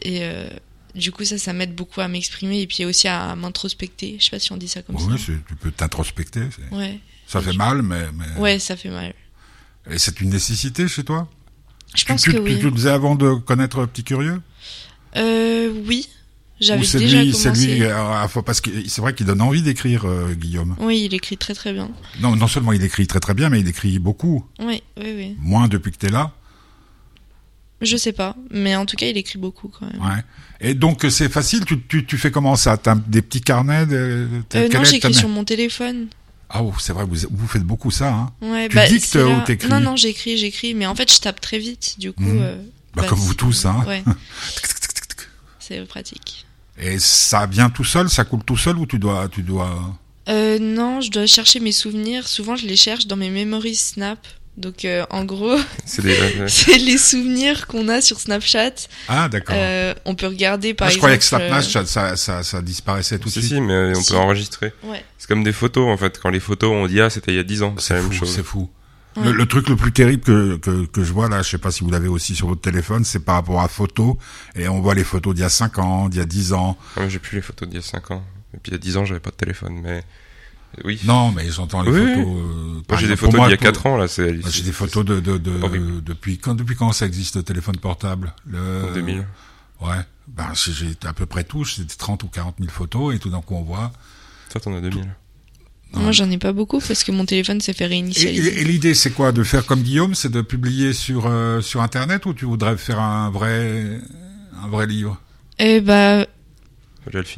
Et 0.02 0.18
euh, 0.22 0.48
du 0.94 1.10
coup, 1.12 1.24
ça, 1.24 1.38
ça 1.38 1.52
m'aide 1.52 1.74
beaucoup 1.74 2.00
à 2.00 2.08
m'exprimer 2.08 2.60
et 2.60 2.66
puis 2.66 2.84
aussi 2.84 3.08
à 3.08 3.34
m'introspecter. 3.36 4.16
Je 4.18 4.24
sais 4.24 4.30
pas 4.30 4.38
si 4.38 4.52
on 4.52 4.56
dit 4.56 4.68
ça 4.68 4.82
comme 4.82 4.96
Oui, 4.96 5.18
ça. 5.18 5.24
c'est- 5.26 5.46
tu 5.48 5.54
peux 5.56 5.70
t'introspecter. 5.70 6.42
Ouais. 6.70 7.00
Ça 7.26 7.40
fait 7.40 7.54
mal, 7.54 7.80
mais, 7.82 8.12
mais... 8.12 8.38
Ouais, 8.38 8.58
ça 8.58 8.76
fait 8.76 8.90
mal. 8.90 9.14
Et 9.90 9.98
c'est 9.98 10.20
une 10.20 10.30
nécessité 10.30 10.86
chez 10.88 11.04
toi? 11.04 11.28
Je 11.94 12.04
pense 12.04 12.22
tu, 12.22 12.32
que 12.32 12.36
tu, 12.36 12.42
oui. 12.42 12.58
tu 12.58 12.64
le 12.68 12.72
faisais 12.72 12.90
avant 12.90 13.14
de 13.14 13.34
connaître 13.34 13.84
Petit 13.86 14.04
Curieux? 14.04 14.40
Euh, 15.16 15.72
oui. 15.86 16.08
J'avais 16.60 16.80
déjà 16.82 17.22
lui, 17.22 17.34
c'est 17.34 17.50
lui, 17.50 17.82
euh, 17.82 17.96
à 17.96 18.28
parce 18.44 18.60
que 18.60 18.70
c'est 18.88 19.00
vrai 19.00 19.14
qu'il 19.14 19.26
donne 19.26 19.40
envie 19.42 19.62
d'écrire, 19.62 20.04
euh, 20.04 20.34
Guillaume. 20.34 20.76
Oui, 20.78 21.02
il 21.04 21.14
écrit 21.14 21.36
très 21.36 21.54
très 21.54 21.72
bien. 21.72 21.90
Non, 22.20 22.36
non 22.36 22.46
seulement 22.46 22.72
il 22.72 22.82
écrit 22.84 23.06
très 23.06 23.20
très 23.20 23.34
bien, 23.34 23.48
mais 23.48 23.60
il 23.60 23.68
écrit 23.68 23.98
beaucoup. 23.98 24.44
Oui, 24.60 24.82
oui, 24.96 25.12
oui. 25.16 25.36
Moins 25.40 25.66
depuis 25.66 25.90
que 25.90 25.98
t'es 25.98 26.10
là. 26.10 26.32
Je 27.80 27.96
sais 27.96 28.12
pas, 28.12 28.36
mais 28.50 28.76
en 28.76 28.86
tout 28.86 28.96
cas, 28.96 29.06
il 29.06 29.16
écrit 29.16 29.38
beaucoup 29.38 29.68
quand 29.68 29.86
même. 29.86 30.00
Ouais. 30.00 30.22
Et 30.60 30.74
donc 30.74 31.04
euh, 31.04 31.10
c'est 31.10 31.28
facile. 31.28 31.64
Tu, 31.64 31.82
tu, 31.82 32.06
tu 32.06 32.18
fais 32.18 32.30
comment 32.30 32.56
ça? 32.56 32.76
T'as 32.76 32.94
des 32.94 33.20
petits 33.20 33.40
carnets 33.40 33.84
de, 33.84 34.28
Euh, 34.54 34.68
non, 34.72 34.84
j'écris 34.84 35.12
sur 35.12 35.28
mon 35.28 35.44
téléphone. 35.44 36.06
Ah, 36.48 36.62
oh, 36.62 36.72
c'est 36.78 36.92
vrai, 36.92 37.04
vous, 37.04 37.16
vous 37.30 37.48
faites 37.48 37.64
beaucoup 37.64 37.90
ça. 37.90 38.12
Hein. 38.12 38.32
Ouais, 38.40 38.68
Tu 38.68 38.76
bah, 38.76 38.86
dictes 38.86 39.16
ou 39.16 39.44
t'écris? 39.44 39.68
Non, 39.68 39.80
non, 39.80 39.96
j'écris, 39.96 40.38
j'écris, 40.38 40.74
mais 40.74 40.86
en 40.86 40.94
fait, 40.94 41.12
je 41.12 41.18
tape 41.20 41.40
très 41.40 41.58
vite. 41.58 41.96
Du 41.98 42.12
coup, 42.12 42.22
euh, 42.22 42.56
Bah, 42.94 43.02
Bah, 43.02 43.08
comme 43.08 43.18
vous 43.18 43.34
tous, 43.34 43.66
hein. 43.66 43.84
Ouais. 43.88 44.04
C'est 45.66 45.80
pratique. 45.86 46.44
Et 46.78 46.98
ça 46.98 47.46
vient 47.46 47.70
tout 47.70 47.84
seul, 47.84 48.08
ça 48.10 48.24
coule 48.24 48.42
tout 48.44 48.56
seul 48.56 48.76
ou 48.78 48.86
tu 48.86 48.98
dois, 48.98 49.28
tu 49.28 49.42
dois. 49.42 49.96
Euh, 50.28 50.58
non, 50.58 51.00
je 51.00 51.10
dois 51.10 51.26
chercher 51.26 51.60
mes 51.60 51.72
souvenirs. 51.72 52.26
Souvent, 52.28 52.56
je 52.56 52.66
les 52.66 52.76
cherche 52.76 53.06
dans 53.06 53.16
mes 53.16 53.30
memories 53.30 53.74
Snap. 53.76 54.18
Donc, 54.56 54.84
euh, 54.84 55.04
en 55.10 55.24
gros, 55.24 55.56
C'est 55.84 56.02
ouais. 56.04 56.78
les 56.78 56.98
souvenirs 56.98 57.66
qu'on 57.66 57.88
a 57.88 58.00
sur 58.00 58.20
Snapchat. 58.20 58.72
Ah, 59.08 59.28
d'accord. 59.28 59.56
Euh, 59.58 59.94
on 60.04 60.14
peut 60.14 60.26
regarder 60.28 60.74
par 60.74 60.86
Ah, 60.86 60.90
je 60.90 60.96
exemple. 60.96 61.00
croyais 61.00 61.18
que 61.18 61.24
Snapchat, 61.24 61.80
euh, 61.80 61.84
ça, 61.86 62.16
ça, 62.16 62.42
ça 62.42 62.62
disparaissait 62.62 63.18
tout 63.18 63.28
de 63.28 63.32
Si, 63.34 63.40
suite. 63.40 63.54
si, 63.54 63.60
mais 63.60 63.92
on 63.96 64.00
Si. 64.02 64.12
peut 64.12 64.18
enregistrer. 64.18 64.72
Ouais. 64.84 65.04
C'est 65.18 65.26
comme 65.28 65.42
des 65.44 65.52
photos, 65.52 65.88
en 65.88 65.96
fait. 65.96 66.20
Quand 66.20 66.30
les 66.30 66.40
photos, 66.40 66.70
on 66.72 66.86
dit, 66.86 67.00
ah, 67.00 67.10
c'était 67.10 67.32
il 67.32 67.36
y 67.36 67.40
a 67.40 67.44
10 67.44 67.62
ans. 67.62 67.74
C'est 67.78 67.94
la 67.94 68.02
même 68.02 68.12
chose. 68.12 68.32
c'est 68.32 68.44
fou. 68.44 68.70
Le, 69.22 69.32
le 69.32 69.46
truc 69.46 69.68
le 69.68 69.76
plus 69.76 69.92
terrible 69.92 70.22
que, 70.22 70.56
que, 70.56 70.86
que 70.86 71.04
je 71.04 71.12
vois 71.12 71.28
là, 71.28 71.42
je 71.42 71.50
sais 71.50 71.58
pas 71.58 71.70
si 71.70 71.84
vous 71.84 71.90
l'avez 71.90 72.08
aussi 72.08 72.34
sur 72.34 72.48
votre 72.48 72.60
téléphone, 72.60 73.04
c'est 73.04 73.20
par 73.20 73.36
rapport 73.36 73.60
à 73.60 73.68
photos. 73.68 74.16
Et 74.56 74.68
on 74.68 74.80
voit 74.80 74.94
les 74.94 75.04
photos 75.04 75.34
d'il 75.34 75.42
y 75.42 75.44
a 75.44 75.48
5 75.48 75.78
ans, 75.78 76.08
d'il 76.08 76.18
y 76.18 76.22
a 76.22 76.26
10 76.26 76.52
ans. 76.52 76.76
Ah, 76.96 77.08
j'ai 77.08 77.18
plus 77.20 77.36
les 77.36 77.42
photos 77.42 77.68
d'il 77.68 77.76
y 77.76 77.78
a 77.78 77.82
5 77.82 78.10
ans. 78.10 78.24
Et 78.54 78.58
puis 78.58 78.70
il 78.70 78.72
y 78.72 78.76
a 78.76 78.78
10 78.78 78.96
ans, 78.96 79.04
j'avais 79.04 79.20
pas 79.20 79.30
de 79.30 79.36
téléphone, 79.36 79.80
mais. 79.82 80.02
Oui. 80.84 81.00
Non, 81.04 81.30
mais 81.30 81.48
j'entends 81.50 81.82
les 81.82 81.92
Oui, 81.92 81.98
photos. 82.00 82.26
euh, 82.26 82.82
Moi, 82.88 82.98
j'ai 82.98 83.06
des 83.06 83.14
photos 83.16 83.40
d'il 83.42 83.50
y 83.50 83.52
a 83.52 83.56
pour- 83.56 83.64
4 83.64 83.86
ans, 83.86 83.96
là. 83.96 84.08
C'est 84.08 84.32
Moi, 84.32 84.50
J'ai 84.50 84.62
des 84.64 84.72
photos 84.72 85.04
de, 85.04 85.20
de, 85.20 85.38
de 85.38 86.00
depuis 86.00 86.38
quand 86.38 86.56
depuis 86.56 86.74
quand 86.74 86.90
ça 86.90 87.06
existe 87.06 87.36
le 87.36 87.44
téléphone 87.44 87.76
portable? 87.76 88.34
Le, 88.48 88.84
En 88.88 88.92
2000. 88.92 89.24
Ouais. 89.80 89.96
Ben 90.26 90.48
j'ai 90.54 90.96
à 91.04 91.12
peu 91.12 91.26
près 91.26 91.44
tout, 91.44 91.62
j'ai 91.64 91.84
30 91.86 92.22
ou 92.24 92.28
40 92.28 92.56
000 92.58 92.70
photos 92.70 93.14
et 93.14 93.18
tout 93.20 93.28
d'un 93.30 93.42
coup 93.42 93.54
on 93.54 93.62
voit. 93.62 93.92
Toi, 94.50 94.60
t'en 94.60 94.74
as 94.74 94.80
2000. 94.80 95.14
Moi, 95.96 96.12
j'en 96.12 96.30
ai 96.30 96.38
pas 96.38 96.52
beaucoup 96.52 96.80
parce 96.80 97.04
que 97.04 97.12
mon 97.12 97.24
téléphone 97.24 97.60
s'est 97.60 97.72
fait 97.72 97.86
réinitialiser. 97.86 98.54
et- 98.58 98.60
et 98.60 98.64
l'idée 98.64 98.94
c'est 98.94 99.10
quoi 99.10 99.32
de 99.32 99.42
faire 99.44 99.64
comme 99.66 99.82
Guillaume, 99.82 100.14
c'est 100.14 100.30
de 100.30 100.40
publier 100.42 100.92
sur 100.92 101.26
euh, 101.26 101.60
sur 101.60 101.82
internet 101.82 102.26
ou 102.26 102.34
tu 102.34 102.44
voudrais 102.44 102.76
faire 102.76 103.00
un 103.00 103.30
vrai 103.30 104.00
un 104.62 104.68
vrai 104.68 104.86
livre? 104.86 105.20
Eh 105.58 105.80
bah, 105.80 106.26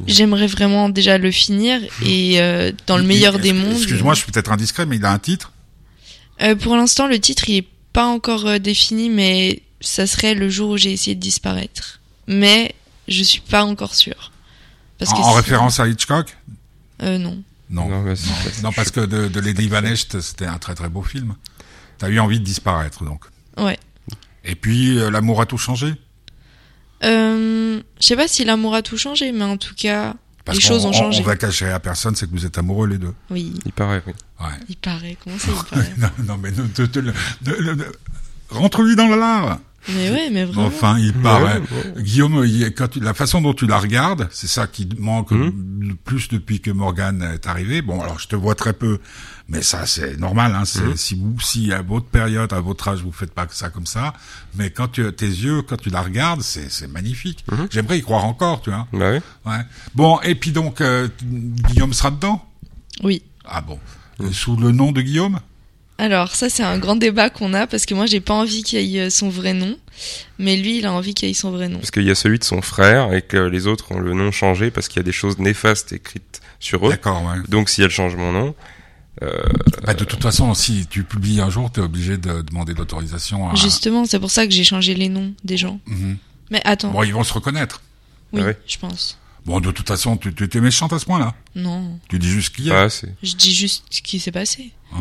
j'aimerais 0.06 0.46
vraiment 0.46 0.88
déjà 0.88 1.18
le 1.18 1.30
finir 1.30 1.80
et 2.04 2.40
euh, 2.40 2.72
dans 2.86 2.96
le 2.96 3.02
meilleur 3.04 3.36
Et- 3.36 3.40
des 3.40 3.52
mondes. 3.52 3.72
Excuse-moi, 3.76 4.14
je 4.14 4.22
suis 4.22 4.32
peut-être 4.32 4.52
indiscret, 4.52 4.86
mais 4.86 4.96
il 4.96 5.04
a 5.04 5.12
un 5.12 5.18
titre? 5.18 5.52
Euh, 6.42 6.54
pour 6.54 6.76
l'instant, 6.76 7.06
le 7.08 7.18
titre 7.18 7.48
il 7.48 7.56
est 7.56 7.68
pas 7.92 8.06
encore 8.06 8.46
euh, 8.46 8.58
défini, 8.58 9.08
mais 9.10 9.62
ça 9.80 10.06
serait 10.06 10.34
le 10.34 10.48
jour 10.48 10.70
où 10.70 10.76
j'ai 10.76 10.92
essayé 10.92 11.14
de 11.14 11.20
disparaître. 11.20 12.00
Mais 12.26 12.74
je 13.08 13.22
suis 13.22 13.40
pas 13.40 13.64
encore 13.64 13.94
sûre. 13.94 14.32
Parce 14.98 15.10
en 15.12 15.14
que 15.16 15.20
en 15.20 15.32
référence 15.32 15.80
à 15.80 15.88
Hitchcock? 15.88 16.36
Euh, 17.02 17.18
non. 17.18 17.42
Non. 17.70 17.88
Non, 17.88 18.14
c'est- 18.14 18.62
parce 18.76 18.90
que 18.90 19.00
de, 19.00 19.28
de 19.28 19.40
Lady 19.40 19.68
Vanished, 19.68 20.20
c'était 20.20 20.46
un 20.46 20.58
très 20.58 20.74
très 20.74 20.88
beau 20.88 21.02
film. 21.02 21.34
T'as 21.98 22.08
eu 22.08 22.18
envie 22.20 22.38
de 22.38 22.44
disparaître 22.44 23.04
donc. 23.04 23.24
Ouais. 23.56 23.78
Et 24.44 24.54
puis 24.54 24.98
euh, 24.98 25.10
l'amour 25.10 25.40
a 25.40 25.46
tout 25.46 25.58
changé. 25.58 25.94
Euh, 27.04 27.80
je 28.00 28.06
sais 28.06 28.16
pas 28.16 28.28
si 28.28 28.44
l'amour 28.44 28.74
a 28.74 28.82
tout 28.82 28.96
changé, 28.96 29.32
mais 29.32 29.44
en 29.44 29.56
tout 29.56 29.74
cas, 29.76 30.14
Parce 30.44 30.58
les 30.58 30.62
qu'on- 30.62 30.68
choses 30.68 30.86
ont 30.86 30.90
on- 30.90 30.92
changé. 30.92 31.20
On 31.22 31.26
va 31.26 31.36
cacher 31.36 31.68
à 31.70 31.80
personne, 31.80 32.14
c'est 32.16 32.26
que 32.26 32.32
vous 32.32 32.46
êtes 32.46 32.56
amoureux 32.58 32.86
les 32.86 32.98
deux. 32.98 33.12
Oui, 33.30 33.52
Il 33.66 33.72
paraît, 33.72 34.02
oui. 34.06 34.12
Ouais. 34.40 34.52
il 34.68 34.76
paraît. 34.76 35.16
Comment 35.22 35.38
ça, 35.38 35.48
il 35.50 35.64
paraît 35.70 35.92
non, 35.98 36.10
non, 36.24 36.36
mais 36.38 36.50
ne, 36.52 36.66
te- 36.68 36.82
te- 36.82 36.98
ne- 37.00 37.12
ne- 37.44 37.72
ne- 37.74 37.84
rentre-lui 38.50 38.96
dans 38.96 39.08
la 39.08 39.16
lave. 39.16 39.58
Mais 39.88 40.10
ouais, 40.10 40.30
mais 40.30 40.44
vraiment. 40.44 40.66
Enfin, 40.66 40.98
il 40.98 41.12
paraît. 41.12 41.58
Ouais, 41.58 42.02
Guillaume, 42.02 42.44
il- 42.46 42.74
quand 42.74 42.88
tu- 42.88 43.00
la 43.00 43.14
façon 43.14 43.40
dont 43.40 43.54
tu 43.54 43.66
la 43.66 43.78
regardes, 43.78 44.28
c'est 44.32 44.46
ça 44.46 44.66
qui 44.66 44.88
manque 44.98 45.30
Mhm. 45.30 45.52
le 45.88 45.94
plus 45.94 46.28
depuis 46.28 46.60
que 46.60 46.70
Morgane 46.70 47.22
est 47.22 47.46
arrivé. 47.46 47.82
Bon, 47.82 48.00
alors 48.00 48.18
je 48.18 48.26
te 48.28 48.36
vois 48.36 48.54
très 48.54 48.72
peu, 48.72 48.98
mais 49.48 49.62
ça 49.62 49.86
c'est 49.86 50.16
normal. 50.18 50.54
Hein, 50.54 50.64
c'est 50.64 50.82
Mhm. 50.82 50.96
si 50.96 51.14
vous, 51.14 51.38
si 51.40 51.72
à 51.72 51.82
votre 51.82 52.06
période, 52.06 52.52
à 52.52 52.60
votre 52.60 52.88
âge, 52.88 53.00
vous 53.02 53.12
faites 53.12 53.32
pas 53.32 53.46
ça 53.50 53.68
comme 53.70 53.86
ça, 53.86 54.12
mais 54.56 54.70
quand 54.70 54.88
tu 54.88 55.04
tes 55.12 55.26
yeux, 55.26 55.62
quand 55.62 55.76
tu 55.76 55.90
la 55.90 56.02
regardes, 56.02 56.42
c'est 56.42 56.70
c'est 56.70 56.88
magnifique. 56.88 57.44
Mhm. 57.50 57.68
J'aimerais 57.70 57.98
y 57.98 58.02
croire 58.02 58.24
encore, 58.24 58.60
tu 58.62 58.70
vois. 58.70 58.86
Bah 58.92 59.10
oui. 59.12 59.20
Ouais. 59.50 59.60
Bon, 59.94 60.20
et 60.22 60.34
puis 60.34 60.50
donc 60.52 60.80
euh, 60.80 61.08
Guillaume 61.22 61.92
sera 61.92 62.10
dedans? 62.10 62.44
Oui. 63.02 63.22
Ah 63.44 63.60
bon. 63.60 63.78
Euh, 64.20 64.32
Sous 64.32 64.56
le 64.56 64.72
nom 64.72 64.92
de 64.92 65.02
Guillaume? 65.02 65.38
Alors 65.98 66.34
ça 66.34 66.48
c'est 66.50 66.62
un 66.62 66.78
grand 66.78 66.96
débat 66.96 67.30
qu'on 67.30 67.54
a 67.54 67.66
parce 67.66 67.86
que 67.86 67.94
moi 67.94 68.06
j'ai 68.06 68.20
pas 68.20 68.34
envie 68.34 68.62
qu'il 68.62 68.80
y 68.82 68.98
ait 68.98 69.06
euh, 69.06 69.10
son 69.10 69.28
vrai 69.30 69.54
nom, 69.54 69.78
mais 70.38 70.56
lui 70.56 70.78
il 70.78 70.86
a 70.86 70.92
envie 70.92 71.14
qu'il 71.14 71.28
y 71.28 71.30
ait 71.30 71.34
son 71.34 71.50
vrai 71.50 71.68
nom. 71.68 71.78
Parce 71.78 71.90
qu'il 71.90 72.04
y 72.04 72.10
a 72.10 72.14
celui 72.14 72.38
de 72.38 72.44
son 72.44 72.60
frère 72.60 73.14
et 73.14 73.22
que 73.22 73.38
les 73.38 73.66
autres 73.66 73.92
ont 73.92 73.98
le 73.98 74.12
nom 74.12 74.30
changé 74.30 74.70
parce 74.70 74.88
qu'il 74.88 74.98
y 74.98 75.00
a 75.00 75.04
des 75.04 75.12
choses 75.12 75.38
néfastes 75.38 75.92
écrites 75.92 76.40
sur 76.60 76.86
eux. 76.86 76.90
D'accord, 76.90 77.22
ouais. 77.24 77.36
Donc 77.48 77.70
si 77.70 77.82
elle 77.82 77.90
change 77.90 78.14
mon 78.16 78.32
nom, 78.32 78.54
euh, 79.22 79.32
Bah, 79.86 79.94
de 79.94 80.04
toute 80.04 80.22
façon, 80.22 80.52
si 80.52 80.86
tu 80.86 81.02
publies 81.02 81.40
un 81.40 81.48
jour, 81.48 81.72
tu 81.72 81.80
es 81.80 81.82
obligé 81.82 82.18
de 82.18 82.42
demander 82.42 82.74
l'autorisation 82.74 83.48
à... 83.50 83.54
Justement, 83.54 84.04
c'est 84.04 84.20
pour 84.20 84.30
ça 84.30 84.46
que 84.46 84.52
j'ai 84.52 84.64
changé 84.64 84.94
les 84.94 85.08
noms 85.08 85.32
des 85.44 85.56
gens. 85.56 85.80
Mhm. 85.86 86.18
Mais 86.50 86.60
attends, 86.66 86.90
Bon, 86.90 87.02
ils 87.02 87.14
vont 87.14 87.24
se 87.24 87.32
reconnaître. 87.32 87.80
oui, 88.34 88.42
Ah 88.44 88.52
je 88.66 88.76
pense. 88.76 89.18
Bon, 89.46 89.60
de 89.60 89.70
toute 89.70 89.88
façon, 89.88 90.16
tu, 90.18 90.34
tu 90.34 90.58
es 90.58 90.60
méchante 90.60 90.92
à 90.92 90.98
ce 90.98 91.06
point-là. 91.06 91.34
Non, 91.54 91.98
Tu 92.10 92.18
dis 92.18 92.28
juste 92.28 92.54
qui 92.54 92.68
est. 92.68 92.72
ah, 92.72 92.90
c'est 92.90 93.14
je 93.22 93.34
dis 93.36 93.54
juste 93.54 93.84
ce 93.90 94.02
qui 94.02 94.18
s'est 94.20 94.32
passé. 94.32 94.72
Ouais. 94.92 94.98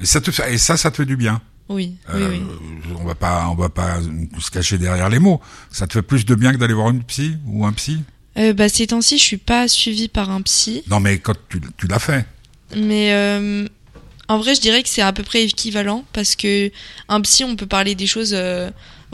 Et 0.00 0.06
ça 0.06 0.20
te 0.20 0.30
fait, 0.30 0.54
et 0.54 0.58
ça, 0.58 0.76
ça 0.76 0.90
te 0.90 0.96
fait 0.96 1.06
du 1.06 1.16
bien. 1.16 1.40
Oui, 1.68 1.94
Euh, 2.10 2.30
oui, 2.30 2.42
oui. 2.46 2.92
On 3.00 3.04
va 3.04 3.14
pas, 3.14 3.46
on 3.48 3.54
va 3.54 3.68
pas 3.70 3.98
se 4.38 4.50
cacher 4.50 4.76
derrière 4.76 5.08
les 5.08 5.18
mots. 5.18 5.40
Ça 5.70 5.86
te 5.86 5.94
fait 5.94 6.02
plus 6.02 6.26
de 6.26 6.34
bien 6.34 6.52
que 6.52 6.58
d'aller 6.58 6.74
voir 6.74 6.90
une 6.90 7.02
psy 7.04 7.36
ou 7.46 7.64
un 7.64 7.72
psy? 7.72 8.00
Euh, 8.36 8.52
bah 8.52 8.68
ces 8.68 8.88
temps-ci, 8.88 9.16
je 9.16 9.22
suis 9.22 9.36
pas 9.38 9.68
suivie 9.68 10.08
par 10.08 10.30
un 10.30 10.42
psy, 10.42 10.82
Non, 10.88 11.00
mais 11.00 11.18
quand 11.18 11.34
tu, 11.48 11.60
tu 11.76 11.86
l'as 11.86 12.00
fait. 12.00 12.26
mais 12.76 13.12
euh, 13.14 13.66
en 14.28 14.38
vrai, 14.38 14.54
je 14.54 14.60
dirais 14.60 14.82
que 14.82 14.88
c'est 14.88 15.02
à 15.02 15.12
peu 15.12 15.22
près 15.22 15.44
équivalent 15.44 16.04
parce 16.12 16.34
que 16.36 16.70
un 17.08 17.20
psy, 17.22 17.44
on 17.44 17.56
peut 17.56 17.66
parler 17.66 17.94
des 17.94 18.06
choses 18.08 18.36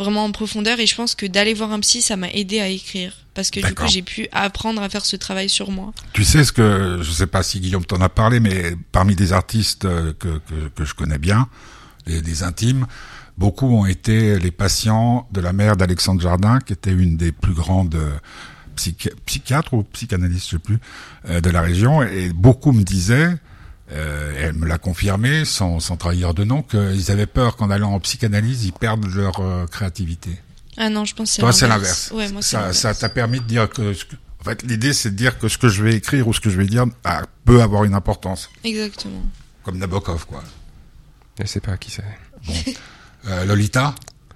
vraiment 0.02 0.24
en 0.24 0.32
profondeur 0.32 0.80
et 0.80 0.86
je 0.86 0.94
pense 0.94 1.14
que 1.14 1.26
d'aller 1.26 1.54
voir 1.54 1.72
un 1.72 1.80
psy, 1.80 2.02
ça 2.02 2.16
m'a 2.16 2.30
aidé 2.30 2.60
à 2.60 2.68
écrire. 2.68 3.12
Parce 3.34 3.50
que 3.50 3.60
du 3.60 3.74
coup, 3.74 3.86
j'ai 3.86 4.02
pu 4.02 4.26
apprendre 4.32 4.82
à 4.82 4.88
faire 4.88 5.04
ce 5.04 5.16
travail 5.16 5.48
sur 5.48 5.70
moi. 5.70 5.92
Tu 6.12 6.24
sais 6.24 6.42
ce 6.44 6.52
que, 6.52 6.98
je 7.00 7.10
sais 7.10 7.26
pas 7.28 7.42
si 7.42 7.60
Guillaume 7.60 7.84
t'en 7.84 8.00
a 8.00 8.08
parlé, 8.08 8.40
mais 8.40 8.74
parmi 8.92 9.14
des 9.14 9.32
artistes 9.32 9.84
euh, 9.84 10.12
que, 10.18 10.40
que, 10.48 10.68
que 10.74 10.84
je 10.84 10.94
connais 10.94 11.18
bien, 11.18 11.48
des, 12.06 12.22
des 12.22 12.42
intimes, 12.42 12.86
beaucoup 13.38 13.66
ont 13.66 13.86
été 13.86 14.38
les 14.38 14.50
patients 14.50 15.28
de 15.32 15.40
la 15.40 15.52
mère 15.52 15.76
d'Alexandre 15.76 16.20
Jardin, 16.20 16.58
qui 16.58 16.72
était 16.72 16.92
une 16.92 17.16
des 17.16 17.32
plus 17.32 17.54
grandes 17.54 17.94
euh, 17.94 18.16
psychi- 18.76 19.14
psychiatres 19.26 19.74
ou 19.74 19.84
psychanalystes, 19.84 20.46
je 20.46 20.56
sais 20.56 20.58
plus, 20.58 20.78
euh, 21.28 21.40
de 21.40 21.50
la 21.50 21.60
région, 21.60 22.02
et 22.02 22.30
beaucoup 22.30 22.72
me 22.72 22.82
disaient, 22.82 23.30
euh, 23.92 24.32
elle 24.38 24.52
me 24.54 24.66
l'a 24.66 24.78
confirmé, 24.78 25.44
sans, 25.44 25.80
sans 25.80 25.96
trahir 25.96 26.32
de 26.34 26.44
nom, 26.44 26.62
qu'ils 26.62 27.10
avaient 27.10 27.26
peur 27.26 27.56
qu'en 27.56 27.70
allant 27.70 27.92
en 27.92 28.00
psychanalyse, 28.00 28.64
ils 28.64 28.72
perdent 28.72 29.06
leur 29.14 29.40
euh, 29.40 29.66
créativité. 29.66 30.38
Ah 30.76 30.88
non, 30.88 31.04
je 31.04 31.14
pense 31.14 31.28
que 31.30 31.34
c'est 31.36 31.42
Toi, 31.42 31.52
c'est 31.52 31.68
l'inverse. 31.68 32.10
Ouais, 32.14 32.30
moi 32.30 32.40
c'est 32.42 32.50
ça, 32.52 32.58
l'inverse. 32.60 32.78
ça 32.78 32.94
t'a 32.94 33.08
permis 33.08 33.40
de 33.40 33.44
dire 33.44 33.68
que, 33.68 33.92
ce 33.94 34.04
que- 34.04 34.16
en 34.40 34.44
fait, 34.44 34.62
l'idée, 34.62 34.92
c'est 34.94 35.10
de 35.10 35.16
dire 35.16 35.38
que 35.38 35.48
ce 35.48 35.58
que 35.58 35.68
je 35.68 35.82
vais 35.82 35.94
écrire 35.94 36.26
ou 36.28 36.32
ce 36.32 36.40
que 36.40 36.48
je 36.50 36.56
vais 36.56 36.66
dire 36.66 36.86
bah, 37.04 37.22
peut 37.44 37.60
avoir 37.62 37.84
une 37.84 37.94
importance, 37.94 38.48
Exactement. 38.64 39.22
comme 39.64 39.76
Nabokov, 39.78 40.24
quoi. 40.26 40.42
je 41.40 41.46
sais 41.46 41.60
pas 41.60 41.76
qui 41.76 41.90
c'est. 41.90 42.04
Euh, 43.26 43.44
Lolita, 43.44 43.94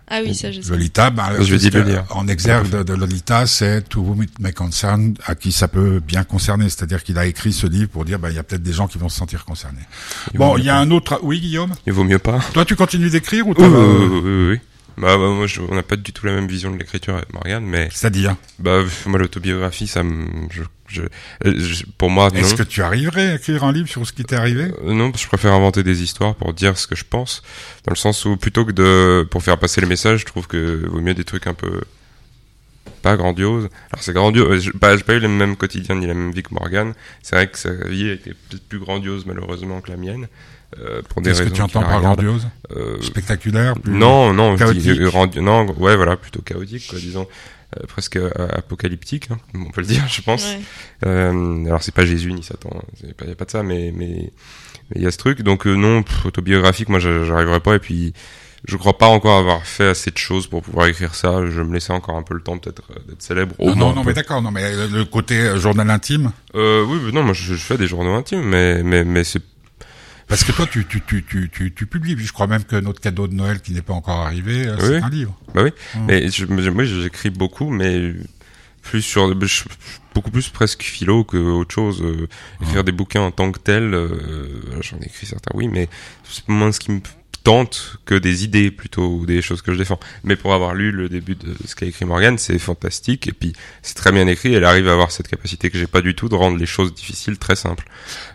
Ah 0.09 0.21
oui, 0.23 0.35
ça 0.35 0.53
je 0.53 0.61
sais. 0.61 0.71
Lolita, 0.71 1.11
bah, 1.11 1.31
Je 1.41 1.45
vais 1.51 1.59
dire 1.59 1.71
que- 1.71 1.79
le 1.79 1.85
lire. 1.85 2.05
En 2.11 2.29
exergue 2.29 2.69
de, 2.69 2.83
de 2.83 2.93
Lolita, 2.95 3.47
c'est 3.47 3.89
To 3.89 4.01
Whom 4.01 4.23
It 4.23 4.39
May 4.39 4.53
Concern, 4.53 5.15
à 5.25 5.35
qui 5.35 5.51
ça 5.51 5.67
peut 5.67 6.01
bien 6.01 6.25
concerner. 6.25 6.69
C'est-à-dire 6.69 7.03
qu'il 7.03 7.17
a 7.19 7.27
écrit 7.27 7.53
ce 7.53 7.67
livre 7.67 7.89
pour 7.91 8.05
dire, 8.05 8.19
bah, 8.19 8.31
il 8.31 8.37
y 8.37 8.39
a 8.39 8.43
peut-être 8.43 8.63
des 8.63 8.73
gens 8.73 8.87
qui 8.87 8.99
vont 8.99 9.09
se 9.09 9.17
sentir 9.17 9.45
concernés. 9.45 9.81
Il 10.35 10.39
Bon, 10.39 10.59
il 10.59 10.65
y 10.65 10.69
a 10.69 10.77
un 10.77 10.91
autre, 10.91 11.19
oui, 11.23 11.41
Guillaume? 11.41 11.73
Il 11.87 11.93
vaut 11.95 12.05
mieux 12.05 12.19
pas. 12.19 12.39
Toi, 12.53 12.65
tu 12.65 12.77
continues 12.77 13.11
d'écrire 13.11 13.47
ou 13.49 13.55
oui, 13.57 13.65
oui, 13.67 14.21
oui, 14.23 14.49
oui. 14.51 14.61
Bah, 14.97 15.17
bah, 15.19 15.29
moi, 15.29 15.47
je- 15.47 15.61
on 15.61 15.75
n'a 15.75 15.83
pas 15.83 15.97
du 15.97 16.13
tout 16.13 16.25
la 16.27 16.33
même 16.33 16.47
vision 16.47 16.71
de 16.71 16.79
l'écriture 16.79 17.15
avec 17.17 17.33
Morgane, 17.33 17.65
mais 17.65 17.89
C'est-à-dire, 17.93 18.37
bah, 18.59 18.83
moi, 19.07 19.19
l'autobiographie, 19.19 19.87
ça 19.89 20.03
me, 20.05 20.27
je, 20.51 20.63
je, 20.87 21.03
euh, 21.03 21.09
je- 21.59 21.85
pour 21.99 22.11
moi, 22.11 22.31
est-ce 22.35 22.55
que 22.55 22.63
tu 22.63 22.81
arriverais 22.83 23.31
à 23.31 23.35
écrire 23.35 23.65
un 23.65 23.73
livre 23.73 23.89
sur 23.89 24.07
ce 24.07 24.13
qui 24.13 24.23
t'est 24.25 24.37
arrivé? 24.37 24.71
Euh, 24.85 24.93
non, 24.95 25.11
je 25.17 25.27
préfère 25.27 25.53
inventer 25.53 25.83
des 25.83 26.03
histoires 26.03 26.35
pour 26.37 26.55
dire 26.55 26.79
ce 26.79 26.87
que 26.87 26.95
je 26.95 27.05
pense, 27.05 27.43
dans 27.85 27.91
le 27.93 27.97
sens 27.97 28.25
où 28.25 28.37
plutôt 28.37 28.65
que 28.65 28.73
de 28.73 29.27
pour 29.31 29.43
faire 29.43 29.59
passer 29.59 29.81
le 29.81 29.87
message, 29.89 30.21
je 30.21 30.27
trouve 30.27 30.47
que 30.47 30.87
vaut 30.89 31.01
mieux 31.01 31.15
des 31.15 31.25
trucs 31.25 31.47
un 31.49 31.55
peu 31.55 31.81
pas 33.03 33.17
grandioses. 33.17 33.69
Alors 33.93 34.03
c'est 34.03 34.13
grandiose, 34.13 34.63
j'ai 34.63 34.71
pas, 34.73 34.97
pas 34.99 35.15
eu 35.15 35.21
le 35.21 35.29
même 35.29 35.57
quotidien 35.57 35.95
ni 35.97 36.07
la 36.07 36.15
même 36.15 36.33
vie 36.33 36.43
que 36.43 36.55
Morgan. 36.55 36.95
C'est 37.23 37.37
vrai 37.37 37.49
que 37.49 37.59
sa 37.59 37.73
vie 37.73 38.09
a 38.11 38.13
été 38.15 38.31
peut-être 38.31 38.67
plus 38.69 38.79
grandiose 38.79 39.27
malheureusement 39.27 39.81
que 39.81 39.91
la 39.91 39.97
mienne 39.99 40.29
euh, 40.79 41.03
pour 41.09 41.23
des 41.23 41.31
Qu'est-ce 41.31 41.41
que 41.41 41.45
raisons 41.51 41.55
tu 41.55 41.63
entends 41.63 41.83
par 41.83 42.01
grandiose? 42.01 42.47
Euh, 42.75 43.01
Spectaculaire? 43.01 43.75
plus- 43.79 43.93
non, 43.93 44.33
non, 44.33 44.55
dis, 44.55 44.59
chaotique. 44.59 44.89
euh, 45.01 45.41
non, 45.41 45.67
ouais, 45.79 45.97
voilà, 45.97 46.17
plutôt 46.17 46.41
chaotique, 46.43 46.87
quoi, 46.89 46.99
disons, 46.99 47.27
euh, 47.77 47.87
presque 47.87 48.17
euh, 48.17 48.31
apocalyptique, 48.53 49.29
hein, 49.31 49.39
on 49.55 49.71
peut 49.71 49.81
le 49.81 49.87
dire, 49.87 50.05
je 50.09 50.23
pense. 50.23 50.45
Ouais. 50.45 50.61
Euh, 51.07 51.65
alors 51.67 51.83
c'est 51.83 51.95
pas 51.95 52.05
Jésus 52.05 52.33
ni 52.33 52.43
Satan, 52.43 52.71
hein, 52.75 52.83
c'est 53.01 53.15
pas, 53.17 53.27
y 53.27 53.31
a 53.33 53.35
pas 53.35 53.45
de 53.45 53.51
ça, 53.51 53.63
mais 53.63 53.93
mais 53.97 54.33
il 54.95 55.03
y 55.03 55.07
a 55.07 55.11
ce 55.11 55.19
truc. 55.19 55.43
Donc 55.43 55.67
euh, 55.67 55.75
non, 55.75 56.03
pff, 56.03 56.27
autobiographique, 56.27 56.89
moi 56.89 56.99
j'a- 56.99 57.25
j'arriverai 57.25 57.61
pas. 57.61 57.77
Et 57.77 57.81
puis 57.81 58.13
je 58.67 58.77
crois 58.79 58.97
pas 58.97 59.07
encore 59.09 59.39
avoir 59.39 59.67
fait 59.67 59.89
assez 59.89 60.11
de 60.11 60.17
choses 60.19 60.47
pour 60.47 60.63
pouvoir 60.63 60.87
écrire 60.87 61.15
ça. 61.15 61.45
Je 61.51 61.61
me 61.61 61.75
laissais 61.75 61.93
encore 61.93 62.17
un 62.17 62.23
peu 62.23 62.35
le 62.35 62.41
temps 62.41 62.57
peut-être 62.59 62.83
euh, 62.91 62.99
d'être 63.09 63.23
célèbre. 63.23 63.55
Non, 63.59 63.93
non, 63.95 64.05
mais 64.05 64.15
d'accord, 64.15 64.41
non, 64.41 64.51
mais 64.51 64.75
le 64.75 64.87
le 64.87 65.05
côté 65.05 65.39
euh, 65.39 65.59
journal 65.59 65.91
intime, 65.91 66.33
Euh, 66.55 66.85
oui, 66.87 66.99
mais 67.05 67.13
non, 67.13 67.23
moi 67.23 67.33
je, 67.35 67.55
je 67.55 67.63
fais 67.63 67.77
des 67.77 67.87
journaux 67.87 68.15
intimes, 68.15 68.43
mais 68.43 68.83
mais 68.83 69.05
mais 69.05 69.25
c'est 69.25 69.43
Parce 70.29 70.43
que 70.45 70.53
toi, 70.53 70.67
tu, 70.67 70.87
tu, 70.87 71.03
tu, 71.03 71.23
tu, 71.25 71.51
tu, 71.51 71.73
tu 71.73 71.87
publies. 71.87 72.17
Je 72.19 72.33
crois 72.33 72.47
même 72.47 72.65
que 72.65 72.77
notre 72.77 73.01
cadeau 73.01 73.29
de 73.29 73.35
Noël 73.35 73.61
qui 73.61 73.73
n'est 73.73 73.83
pas 73.83 73.93
encore 73.93 74.21
arrivé, 74.21 74.67
euh, 74.67 74.77
c'est 74.81 74.89
Oui. 74.97 75.01
un 75.03 75.09
livre. 75.11 75.39
Bah 75.55 75.63
oui, 75.65 75.71
Mm. 75.95 76.05
mais 76.07 76.29
je, 76.31 76.47
moi 76.47 76.85
j'écris 76.85 77.31
beaucoup, 77.31 77.71
mais 77.71 78.13
plus 78.83 79.03
sur 79.03 79.29
je- 79.47 79.65
beaucoup 80.15 80.31
plus 80.31 80.49
presque 80.49 80.83
philo 80.83 81.25
que 81.25 81.37
autre 81.37 81.75
chose. 81.75 82.03
euh, 82.03 82.27
écrire 82.63 82.85
des 82.85 82.93
bouquins 82.93 83.23
en 83.23 83.31
tant 83.31 83.51
que 83.53 83.59
tel, 83.59 83.95
euh, 83.95 84.09
j'en 84.81 84.99
ai 84.99 85.07
écrit 85.07 85.27
certains, 85.27 85.51
oui, 85.55 85.69
mais 85.69 85.89
c'est 86.25 86.49
moins 86.49 86.73
ce 86.73 86.81
qui 86.81 86.91
me 86.93 87.01
tente 87.45 87.99
que 88.07 88.15
des 88.15 88.43
idées 88.43 88.71
plutôt 88.71 89.07
ou 89.19 89.27
des 89.27 89.43
choses 89.43 89.63
que 89.63 89.73
je 89.73 89.79
défends. 89.79 90.01
Mais 90.25 90.35
pour 90.35 90.55
avoir 90.55 90.75
lu 90.75 90.91
le 90.91 91.09
début 91.09 91.35
de 91.37 91.55
ce 91.67 91.77
qu'a 91.77 91.87
écrit 91.87 92.05
Morgane, 92.07 92.39
c'est 92.39 92.59
fantastique 92.59 93.29
et 93.29 93.33
puis 93.33 93.53
c'est 93.83 93.95
très 93.95 94.11
bien 94.13 94.27
écrit. 94.27 94.55
Elle 94.55 94.65
arrive 94.65 94.89
à 94.89 94.93
avoir 94.93 95.11
cette 95.13 95.29
capacité 95.29 95.71
que 95.71 95.79
j'ai 95.79 95.87
pas 95.87 96.01
du 96.01 96.15
tout 96.15 96.29
de 96.29 96.35
rendre 96.35 96.57
les 96.57 96.67
choses 96.67 96.95
difficiles 96.95 97.39
très 97.39 97.55
simples. 97.55 97.85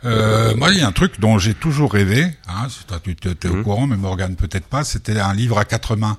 Euh, 0.06 0.56
moi, 0.56 0.72
il 0.72 0.78
y 0.78 0.82
a 0.82 0.88
un 0.88 0.92
truc 0.92 1.20
dont 1.20 1.38
j'ai 1.40 1.56
toujours 1.56 1.92
rêvé. 1.92 2.28
Hein, 2.48 2.68
tu 3.04 3.12
es 3.28 3.50
au 3.50 3.56
Mhm. 3.56 3.64
courant, 3.64 3.88
mais 3.88 3.98
Morgane 3.98 4.36
peut-être 4.36 4.68
pas. 4.68 4.84
C'était 4.84 5.20
un 5.20 5.34
livre 5.34 5.58
à 5.58 5.66
quatre 5.66 5.96
mains. 5.96 6.18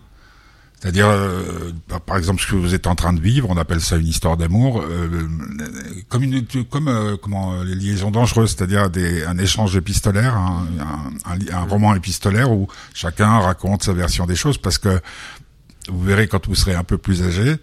C'est-à-dire, 0.80 1.08
euh, 1.08 1.72
par- 2.06 2.16
exemple, 2.16 2.40
ce 2.40 2.46
que 2.46 2.56
vous 2.56 2.74
êtes 2.74 2.86
en 2.86 2.94
train 2.94 3.12
de 3.12 3.20
vivre, 3.20 3.48
on 3.50 3.58
appelle 3.58 3.82
ça 3.82 3.96
une 3.96 4.06
histoire 4.06 4.38
d'amour, 4.38 4.80
euh, 4.80 5.28
comme 6.08 6.22
une, 6.22 6.42
comme 6.70 6.88
euh, 6.88 7.16
comment 7.20 7.52
euh, 7.52 7.64
les 7.64 7.74
liaisons 7.74 8.10
dangereuses, 8.10 8.54
c'est-à-dire 8.56 8.88
un 9.28 9.36
échange 9.38 9.76
épistolaire, 9.76 10.34
un, 10.36 10.66
un, 11.26 11.32
un 11.34 11.54
un 11.54 11.64
roman 11.66 11.94
épistolaire 11.94 12.50
où 12.50 12.66
chacun 12.94 13.40
raconte 13.40 13.82
sa 13.82 13.92
version 13.92 14.24
des 14.24 14.36
choses, 14.36 14.56
parce 14.56 14.78
que 14.78 15.00
vous 15.88 16.02
verrez 16.02 16.28
quand 16.28 16.46
vous 16.46 16.54
serez 16.54 16.74
un 16.74 16.84
peu 16.84 16.96
plus 16.96 17.22
âgé, 17.22 17.56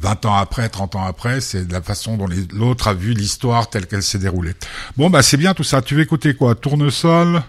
20 0.00 0.26
ans 0.26 0.34
après, 0.36 0.68
30 0.68 0.94
ans 0.94 1.04
après, 1.04 1.40
c'est 1.40 1.68
la 1.72 1.82
façon 1.82 2.16
dont 2.16 2.28
l'autre 2.52 2.86
a 2.86 2.94
vu 2.94 3.14
l'histoire 3.14 3.68
telle 3.68 3.86
qu'elle 3.88 4.04
s'est 4.04 4.20
déroulée. 4.20 4.54
Bon, 4.96 5.10
bah 5.10 5.22
c'est 5.24 5.36
bien 5.36 5.54
tout 5.54 5.64
ça. 5.64 5.82
Tu 5.82 5.96
veux 5.96 6.02
écouter 6.02 6.34
quoi? 6.34 6.54
Tournesol? 6.54 7.42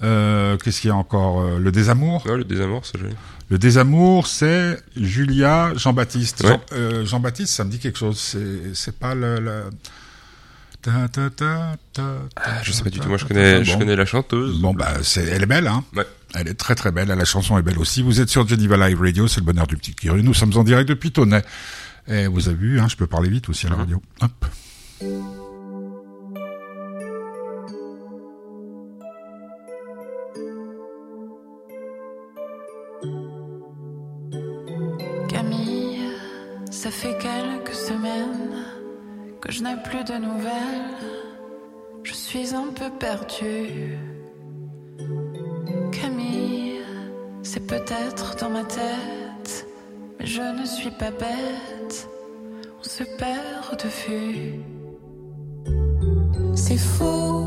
Qu'est-ce 0.00 0.80
qu'il 0.80 0.88
y 0.88 0.92
a 0.92 0.96
encore 0.96 1.40
Euh, 1.42 1.58
Le 1.58 1.72
désamour? 1.72 2.24
Ouais, 2.26 2.36
le 2.36 2.44
désamour, 2.44 2.84
c'est 2.86 2.98
joli. 2.98 3.14
Le 3.50 3.58
désamour, 3.58 4.26
c'est 4.26 4.78
Julia 4.96 5.72
Jean-Baptiste. 5.74 6.42
Ouais. 6.42 6.50
Jean- 6.50 6.60
euh, 6.72 7.06
Jean-Baptiste, 7.06 7.52
ça 7.54 7.64
me 7.64 7.70
dit 7.70 7.78
quelque 7.78 7.98
chose. 7.98 8.18
C'est, 8.74 8.98
pas 8.98 9.14
le... 9.14 9.40
le... 9.40 9.64
Ta, 10.82 11.08
ta, 11.08 11.28
ta, 11.30 11.76
ta, 11.92 12.02
Ah, 12.36 12.62
je 12.62 12.70
sais 12.70 12.84
pas 12.84 12.90
du 12.90 13.00
tout. 13.00 13.08
Moi, 13.08 13.16
je 13.18 13.24
connais, 13.24 13.64
je 13.64 13.76
connais 13.76 13.96
la 13.96 14.04
chanteuse. 14.06 14.60
Bon, 14.60 14.72
bah, 14.74 14.92
c'est, 15.02 15.24
elle 15.24 15.42
est 15.42 15.46
belle, 15.46 15.66
hein. 15.66 15.82
Ouais. 15.96 16.06
Elle 16.34 16.46
est 16.46 16.54
très 16.54 16.74
très 16.76 16.92
belle. 16.92 17.08
La 17.08 17.24
chanson 17.24 17.58
est 17.58 17.62
belle 17.62 17.78
aussi. 17.78 18.02
Vous 18.02 18.20
êtes 18.20 18.28
sur 18.28 18.46
Geneva 18.46 18.88
Live 18.88 19.00
Radio, 19.00 19.26
c'est 19.26 19.40
le 19.40 19.46
bonheur 19.46 19.66
du 19.66 19.76
petit 19.76 19.94
curieux. 19.94 20.22
Nous 20.22 20.34
sommes 20.34 20.56
en 20.56 20.62
direct 20.62 20.88
depuis 20.88 21.10
Tonnet. 21.10 21.42
Et 22.06 22.26
vous 22.28 22.48
avez 22.48 22.56
vu, 22.56 22.78
hein, 22.80 22.86
je 22.88 22.96
peux 22.96 23.06
parler 23.08 23.28
vite 23.30 23.48
aussi 23.48 23.66
à 23.66 23.70
la 23.70 23.76
Mhm. 23.76 23.80
radio. 23.82 24.02
Hop. 24.20 25.37
Ça 36.90 36.94
fait 36.94 37.18
quelques 37.18 37.74
semaines 37.74 38.64
que 39.42 39.52
je 39.52 39.62
n'ai 39.62 39.76
plus 39.84 40.04
de 40.04 40.14
nouvelles. 40.14 40.96
Je 42.02 42.14
suis 42.14 42.54
un 42.54 42.68
peu 42.68 42.88
perdue. 42.98 43.98
Camille, 45.92 46.80
c'est 47.42 47.66
peut-être 47.66 48.36
dans 48.36 48.48
ma 48.48 48.64
tête, 48.64 49.66
mais 50.18 50.24
je 50.24 50.40
ne 50.40 50.64
suis 50.64 50.90
pas 50.92 51.10
bête. 51.10 52.08
On 52.80 52.82
se 52.82 53.04
perd 53.18 53.84
de 53.84 53.88
vue. 54.02 54.54
C'est 56.54 56.78
fou, 56.78 57.37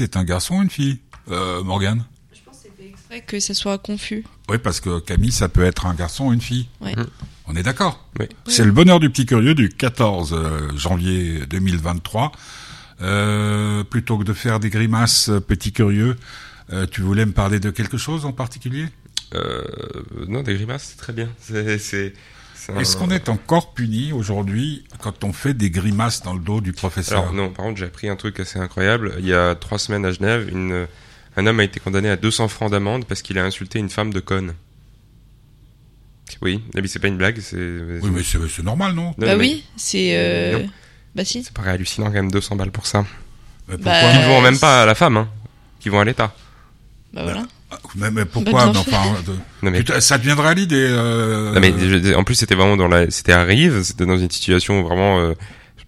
c'est 0.00 0.16
un 0.16 0.24
garçon 0.24 0.56
ou 0.56 0.62
une 0.62 0.70
fille 0.70 0.98
euh, 1.30 1.62
Morgane? 1.62 2.04
Exprès 2.82 3.20
que 3.20 3.38
ça 3.38 3.52
soit 3.52 3.76
confus. 3.76 4.24
Oui, 4.48 4.56
parce 4.56 4.80
que 4.80 4.98
Camille, 5.00 5.30
ça 5.30 5.50
peut 5.50 5.62
être 5.62 5.84
un 5.84 5.92
garçon 5.92 6.28
ou 6.28 6.32
une 6.32 6.40
fille. 6.40 6.68
Ouais. 6.80 6.96
Mhm. 6.96 7.06
On 7.46 7.54
est 7.54 7.62
d'accord 7.62 8.08
Oui. 8.18 8.26
C'est 8.46 8.64
le 8.64 8.72
bonheur 8.72 8.98
du 8.98 9.10
petit 9.10 9.26
curieux 9.26 9.54
du 9.54 9.68
14 9.68 10.32
euh, 10.32 10.74
janvier 10.76 11.44
2023. 11.46 12.32
Euh, 13.02 13.84
plutôt 13.84 14.16
que 14.16 14.24
de 14.24 14.32
faire 14.32 14.58
des 14.58 14.70
grimaces, 14.70 15.28
euh, 15.28 15.40
petit 15.40 15.72
curieux, 15.72 16.16
euh, 16.72 16.86
tu 16.90 17.02
voulais 17.02 17.26
me 17.26 17.32
parler 17.32 17.60
de 17.60 17.70
quelque 17.70 17.98
chose 17.98 18.24
en 18.24 18.32
particulier? 18.32 18.86
Euh, 19.34 19.62
non, 20.28 20.42
des 20.42 20.54
grimaces, 20.54 20.92
c'est 20.92 20.96
très 20.98 21.12
bien. 21.12 21.28
C'est, 21.40 21.76
c'est, 21.76 21.78
C'est 21.78 22.14
Est-ce 22.78 22.96
qu'on 22.96 23.10
est 23.10 23.28
encore 23.28 23.72
puni 23.74 24.12
aujourd'hui 24.12 24.84
quand 24.98 25.24
on 25.24 25.32
fait 25.32 25.54
des 25.54 25.70
grimaces 25.70 26.22
dans 26.22 26.34
le 26.34 26.40
dos 26.40 26.60
du 26.60 26.72
professeur 26.72 27.20
Alors 27.20 27.32
non, 27.32 27.50
par 27.50 27.64
contre, 27.66 27.78
j'ai 27.78 27.86
appris 27.86 28.08
un 28.08 28.16
truc 28.16 28.38
assez 28.40 28.58
incroyable. 28.58 29.14
Il 29.18 29.26
y 29.26 29.34
a 29.34 29.54
trois 29.54 29.78
semaines 29.78 30.04
à 30.04 30.12
Genève, 30.12 30.48
une, 30.48 30.86
un 31.36 31.46
homme 31.46 31.60
a 31.60 31.64
été 31.64 31.80
condamné 31.80 32.08
à 32.10 32.16
200 32.16 32.48
francs 32.48 32.70
d'amende 32.70 33.04
parce 33.06 33.22
qu'il 33.22 33.38
a 33.38 33.44
insulté 33.44 33.78
une 33.78 33.90
femme 33.90 34.12
de 34.12 34.20
conne. 34.20 34.54
Oui, 36.42 36.62
mais 36.74 36.86
c'est 36.86 36.98
pas 37.00 37.08
une 37.08 37.16
blague, 37.16 37.40
c'est. 37.40 37.56
Oui, 37.56 38.10
mais 38.12 38.22
c'est 38.22 38.38
c'est 38.48 38.62
normal, 38.62 38.92
non? 38.94 39.06
Non, 39.06 39.14
bah 39.18 39.26
mais 39.28 39.34
oui, 39.36 39.64
c'est. 39.76 40.16
Euh... 40.16 40.64
Bah 41.14 41.24
si. 41.24 41.42
C'est 41.42 41.52
pareil 41.52 41.74
hallucinant 41.74 42.06
quand 42.06 42.12
même, 42.12 42.30
200 42.30 42.56
balles 42.56 42.70
pour 42.70 42.86
ça. 42.86 43.04
Mais 43.68 43.76
Bah, 43.76 43.90
pourquoi? 43.92 44.12
Qui 44.12 44.18
ne 44.18 44.24
vont 44.26 44.40
même 44.40 44.58
pas 44.58 44.82
à 44.82 44.86
la 44.86 44.94
femme, 44.94 45.16
hein. 45.16 45.28
Qui 45.80 45.88
vont 45.88 46.00
à 46.00 46.04
l'État. 46.04 46.34
Bah 47.12 47.24
voilà. 47.24 47.46
Mais, 47.96 48.10
mais 48.10 48.24
pourquoi 48.24 48.66
Bah, 48.66 48.72
mais 48.74 48.78
enfin, 48.80 49.14
de- 49.26 49.32
Non 49.62 49.70
mais. 49.70 49.78
Putain, 49.78 50.00
Ça 50.00 50.18
deviendrait 50.18 50.54
l'idée. 50.54 50.86
Euh... 50.90 51.52
Non 51.54 51.60
mais 51.60 51.72
je- 51.78 52.14
en 52.14 52.24
plus 52.24 52.34
c'était 52.34 52.54
vraiment 52.54 52.76
dans 52.76 52.88
la, 52.88 53.10
c'était 53.10 53.32
à 53.32 53.42
Rive, 53.44 53.82
c'était 53.82 54.06
dans 54.06 54.18
une 54.18 54.30
situation 54.30 54.80
où 54.80 54.84
vraiment, 54.86 55.20
euh, 55.20 55.34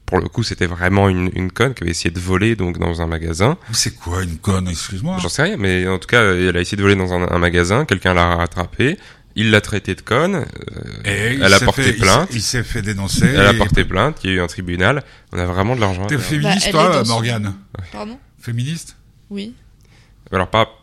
pour 0.07 0.19
le 0.21 0.29
coup 0.29 0.43
c'était 0.43 0.67
vraiment 0.67 1.09
une, 1.09 1.31
une 1.35 1.51
conne 1.51 1.75
qui 1.75 1.83
avait 1.85 1.91
essayé 1.93 2.11
de 2.11 2.21
voler 2.21 2.55
donc 2.57 2.79
dans 2.79 3.01
un 3.03 3.07
magasin. 3.07 3.57
C'est 3.73 3.95
quoi 3.97 4.23
une 4.23 4.37
conne 4.39 4.69
Excuse-moi. 4.69 5.17
J'en 5.21 5.29
sais 5.29 5.43
rien, 5.43 5.57
mais 5.57 5.87
en 5.89 5.99
tout 5.99 6.07
cas 6.09 6.23
elle 6.35 6.57
a 6.57 6.61
essayé 6.61 6.77
de 6.77 6.83
voler 6.83 6.97
dans 6.97 7.13
un, 7.13 7.29
un 7.29 7.39
magasin, 7.39 7.85
quelqu'un 7.85 8.15
l'a 8.15 8.37
rattrapé, 8.37 8.99
il 9.35 9.51
l'a 9.51 9.61
traité 9.63 9.95
de 9.95 10.03
conne, 10.03 10.45
euh, 11.07 11.33
elle 11.41 11.55
a 11.55 11.59
porté 11.61 11.83
fait- 11.85 11.93
plainte. 11.95 12.29
Il 12.33 12.43
s'est 12.43 12.63
fait 12.63 12.83
dénoncer. 12.83 13.27
elle 13.27 13.47
a 13.47 13.55
porté 13.55 13.85
plainte, 13.85 14.19
il 14.25 14.31
y 14.31 14.33
a 14.35 14.37
eu 14.37 14.41
un 14.41 14.47
tribunal, 14.47 15.03
on 15.33 15.39
a 15.39 15.47
vraiment 15.47 15.75
de 15.75 15.81
l'argent. 15.81 16.05
à 16.05 16.07
T'es 16.09 16.19
féministe, 16.19 16.69
Bah, 16.73 16.85
est 16.85 16.91
toi, 16.93 17.05
Morgane 17.07 17.55
Pardon 17.93 18.19
Féministe 18.39 18.97
Oui. 19.31 19.55
Alors 20.31 20.49
pas 20.49 20.79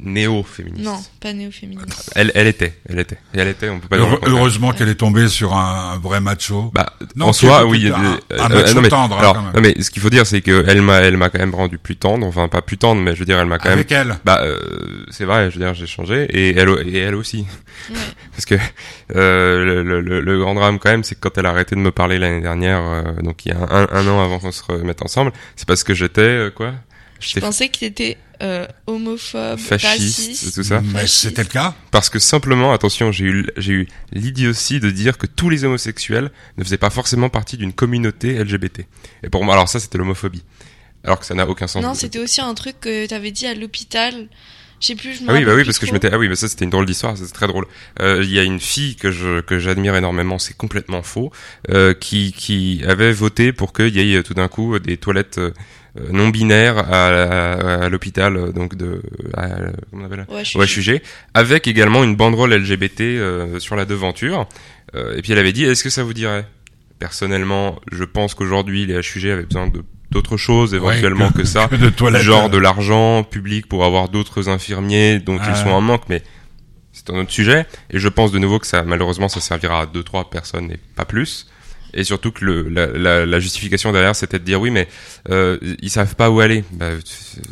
néo-féministe. 0.00 0.84
Non, 0.84 0.98
pas 1.20 1.32
néo-féministe. 1.32 2.12
Elle, 2.14 2.32
elle 2.34 2.46
était, 2.46 2.74
elle 2.88 2.98
était, 2.98 3.18
elle 3.32 3.48
était, 3.48 3.68
on 3.68 3.80
peut 3.80 3.88
pas 3.88 3.96
Heure-. 3.98 4.18
Heureusement 4.26 4.72
qu'elle 4.72 4.88
est 4.88 4.94
tombée 4.96 5.28
sur 5.28 5.54
un, 5.56 5.92
un 5.94 5.98
vrai 5.98 6.20
macho. 6.20 6.70
Bah, 6.74 6.92
Non, 7.16 7.26
en 7.28 7.32
c'est 7.32 7.46
soi, 7.46 7.64
oui. 7.66 7.90
a 7.90 7.96
un- 7.96 8.12
un 8.12 8.50
euh, 8.50 8.60
macho 8.60 8.74
non, 8.74 8.80
mais, 8.82 8.88
tendre, 8.88 9.16
hein, 9.16 9.20
alors, 9.20 9.34
quand 9.34 9.42
même. 9.42 9.52
non, 9.54 9.60
mais 9.60 9.80
ce 9.82 9.90
qu'il 9.90 10.02
faut 10.02 10.10
dire, 10.10 10.26
c'est 10.26 10.40
que 10.40 10.64
elle 10.68 10.82
m'a, 10.82 10.98
elle 11.00 11.16
m'a 11.16 11.30
quand 11.30 11.38
même 11.38 11.54
rendu 11.54 11.78
plus 11.78 11.96
tendre. 11.96 12.26
Enfin, 12.26 12.48
pas 12.48 12.62
plus 12.62 12.78
tendre, 12.78 13.00
mais 13.02 13.14
je 13.14 13.18
veux 13.20 13.24
dire, 13.26 13.38
elle 13.38 13.46
m'a 13.46 13.58
quand 13.58 13.68
même. 13.68 13.78
Avec 13.78 13.92
elle. 13.92 14.16
Bah, 14.24 14.40
euh, 14.42 14.58
c'est 15.10 15.24
vrai. 15.24 15.50
Je 15.50 15.58
veux 15.58 15.64
dire, 15.64 15.74
j'ai 15.74 15.86
changé 15.86 16.24
et 16.30 16.56
elle, 16.56 16.70
et 16.86 16.98
elle 16.98 17.14
aussi. 17.14 17.46
Ouais. 17.90 17.96
Parce 18.32 18.44
que 18.44 18.54
euh, 19.16 19.64
le, 19.64 19.82
le, 19.82 20.00
le- 20.00 20.20
le 20.20 20.38
grand 20.38 20.54
drame 20.54 20.78
quand 20.78 20.90
même, 20.90 21.04
c'est 21.04 21.14
que 21.14 21.20
quand 21.20 21.36
elle 21.38 21.46
a 21.46 21.50
arrêté 21.50 21.74
de 21.74 21.80
me 21.80 21.90
parler 21.90 22.18
l'année 22.18 22.40
dernière, 22.40 22.80
euh, 22.82 23.22
donc 23.22 23.44
il 23.46 23.52
y 23.52 23.54
a 23.54 23.58
un, 23.58 23.88
un 23.90 24.06
an 24.08 24.22
avant 24.22 24.38
qu'on 24.38 24.52
se 24.52 24.62
remette 24.62 25.02
ensemble, 25.02 25.32
c'est 25.56 25.66
parce 25.66 25.82
que 25.84 25.94
j'étais 25.94 26.20
euh, 26.22 26.50
quoi? 26.50 26.72
Je 27.20 27.40
pensais 27.40 27.68
que 27.68 27.78
t'étais 27.78 28.16
euh, 28.42 28.66
homophobe, 28.86 29.58
fasciste, 29.58 29.86
raciste. 29.86 30.54
tout 30.54 30.62
ça. 30.62 30.80
Mais 30.94 31.06
c'était 31.06 31.42
le 31.42 31.48
cas. 31.48 31.74
Parce 31.90 32.08
que 32.08 32.18
simplement, 32.18 32.72
attention, 32.72 33.10
j'ai 33.10 33.24
eu, 33.24 33.46
j'ai 33.56 33.72
eu 33.72 33.88
l'idiotie 34.12 34.78
de 34.80 34.90
dire 34.90 35.18
que 35.18 35.26
tous 35.26 35.50
les 35.50 35.64
homosexuels 35.64 36.30
ne 36.56 36.64
faisaient 36.64 36.78
pas 36.78 36.90
forcément 36.90 37.28
partie 37.28 37.56
d'une 37.56 37.72
communauté 37.72 38.42
LGBT. 38.42 38.86
Et 39.24 39.28
pour 39.30 39.44
moi, 39.44 39.54
alors 39.54 39.68
ça, 39.68 39.80
c'était 39.80 39.98
l'homophobie. 39.98 40.44
Alors 41.04 41.18
que 41.18 41.26
ça 41.26 41.34
n'a 41.34 41.48
aucun 41.48 41.66
sens. 41.66 41.82
Non, 41.82 41.94
c'était 41.94 42.18
aussi 42.18 42.40
un 42.40 42.54
truc 42.54 42.80
que 42.80 43.06
t'avais 43.06 43.30
dit 43.30 43.46
à 43.46 43.54
l'hôpital. 43.54 44.28
Je 44.80 44.86
sais 44.86 44.94
plus, 44.94 45.14
je 45.14 45.22
me 45.24 45.30
Ah 45.30 45.32
oui, 45.32 45.44
bah 45.44 45.54
oui, 45.56 45.64
parce 45.64 45.78
que 45.78 45.86
je 45.86 45.92
m'étais, 45.92 46.08
ah 46.12 46.18
oui, 46.18 46.28
mais 46.28 46.36
ça 46.36 46.46
c'était 46.48 46.64
une 46.64 46.70
drôle 46.70 46.86
d'histoire, 46.86 47.16
c'est 47.16 47.32
très 47.32 47.48
drôle. 47.48 47.66
Euh, 48.00 48.20
Il 48.22 48.30
y 48.30 48.38
a 48.38 48.44
une 48.44 48.60
fille 48.60 48.94
que 48.94 49.10
je 49.10 49.40
que 49.40 49.58
j'admire 49.58 49.96
énormément, 49.96 50.38
c'est 50.38 50.56
complètement 50.56 51.02
faux, 51.02 51.32
euh, 51.70 51.94
qui 51.94 52.32
qui 52.32 52.82
avait 52.86 53.12
voté 53.12 53.52
pour 53.52 53.72
qu'il 53.72 53.96
y 53.96 54.14
ait 54.14 54.18
euh, 54.18 54.22
tout 54.22 54.34
d'un 54.34 54.46
coup 54.46 54.78
des 54.78 54.96
toilettes 54.96 55.38
euh, 55.38 55.50
non 56.12 56.28
binaires 56.28 56.78
à, 56.78 57.08
à, 57.08 57.84
à 57.84 57.88
l'hôpital, 57.88 58.36
euh, 58.36 58.52
donc 58.52 58.74
de, 58.76 59.02
à, 59.36 59.48
comment 59.90 60.02
on 60.02 60.06
appelle 60.06 60.26
au 60.54 60.62
HUG, 60.64 61.00
avec 61.34 61.66
également 61.66 62.04
une 62.04 62.14
banderole 62.16 62.54
LGBT 62.54 63.00
euh, 63.00 63.58
sur 63.58 63.74
la 63.76 63.84
devanture. 63.84 64.46
Euh, 64.94 65.16
et 65.16 65.22
puis 65.22 65.32
elle 65.32 65.38
avait 65.38 65.52
dit, 65.52 65.64
est-ce 65.64 65.82
que 65.84 65.90
ça 65.90 66.02
vous 66.04 66.14
dirait? 66.14 66.46
Personnellement, 66.98 67.78
je 67.92 68.04
pense 68.04 68.34
qu'aujourd'hui 68.34 68.86
les 68.86 68.94
HUG 69.00 69.26
avaient 69.30 69.44
besoin 69.44 69.68
de 69.68 69.82
d'autres 70.10 70.38
choses 70.38 70.72
éventuellement 70.72 71.26
Ouais, 71.26 71.32
que 71.42 71.44
ça. 71.44 71.68
que 71.70 71.76
de 71.76 72.18
genre 72.18 72.48
de 72.48 72.56
l'argent 72.58 73.24
public 73.24 73.66
pour 73.68 73.84
avoir 73.84 74.08
d'autres 74.08 74.48
infirmiers 74.48 75.18
dont 75.18 75.38
Ah. 75.40 75.50
ils 75.50 75.56
sont 75.56 75.68
en 75.68 75.82
manque, 75.82 76.04
mais 76.08 76.22
c'est 76.92 77.10
un 77.10 77.16
autre 77.20 77.30
sujet. 77.30 77.66
Et 77.90 77.98
je 77.98 78.08
pense 78.08 78.32
de 78.32 78.38
nouveau 78.38 78.58
que 78.58 78.66
ça, 78.66 78.82
malheureusement, 78.84 79.28
ça 79.28 79.40
servira 79.40 79.82
à 79.82 79.86
deux, 79.86 80.02
trois 80.02 80.30
personnes 80.30 80.70
et 80.72 80.78
pas 80.96 81.04
plus. 81.04 81.46
Et 81.94 82.04
surtout 82.04 82.32
que 82.32 82.44
le, 82.44 82.68
la, 82.68 82.86
la, 82.86 83.24
la 83.26 83.40
justification 83.40 83.92
derrière, 83.92 84.14
c'était 84.14 84.38
de 84.38 84.44
dire 84.44 84.60
oui, 84.60 84.70
mais 84.70 84.88
euh, 85.30 85.56
ils 85.80 85.90
savent 85.90 86.14
pas 86.16 86.28
où 86.30 86.40
aller. 86.40 86.62
Bah, 86.72 86.90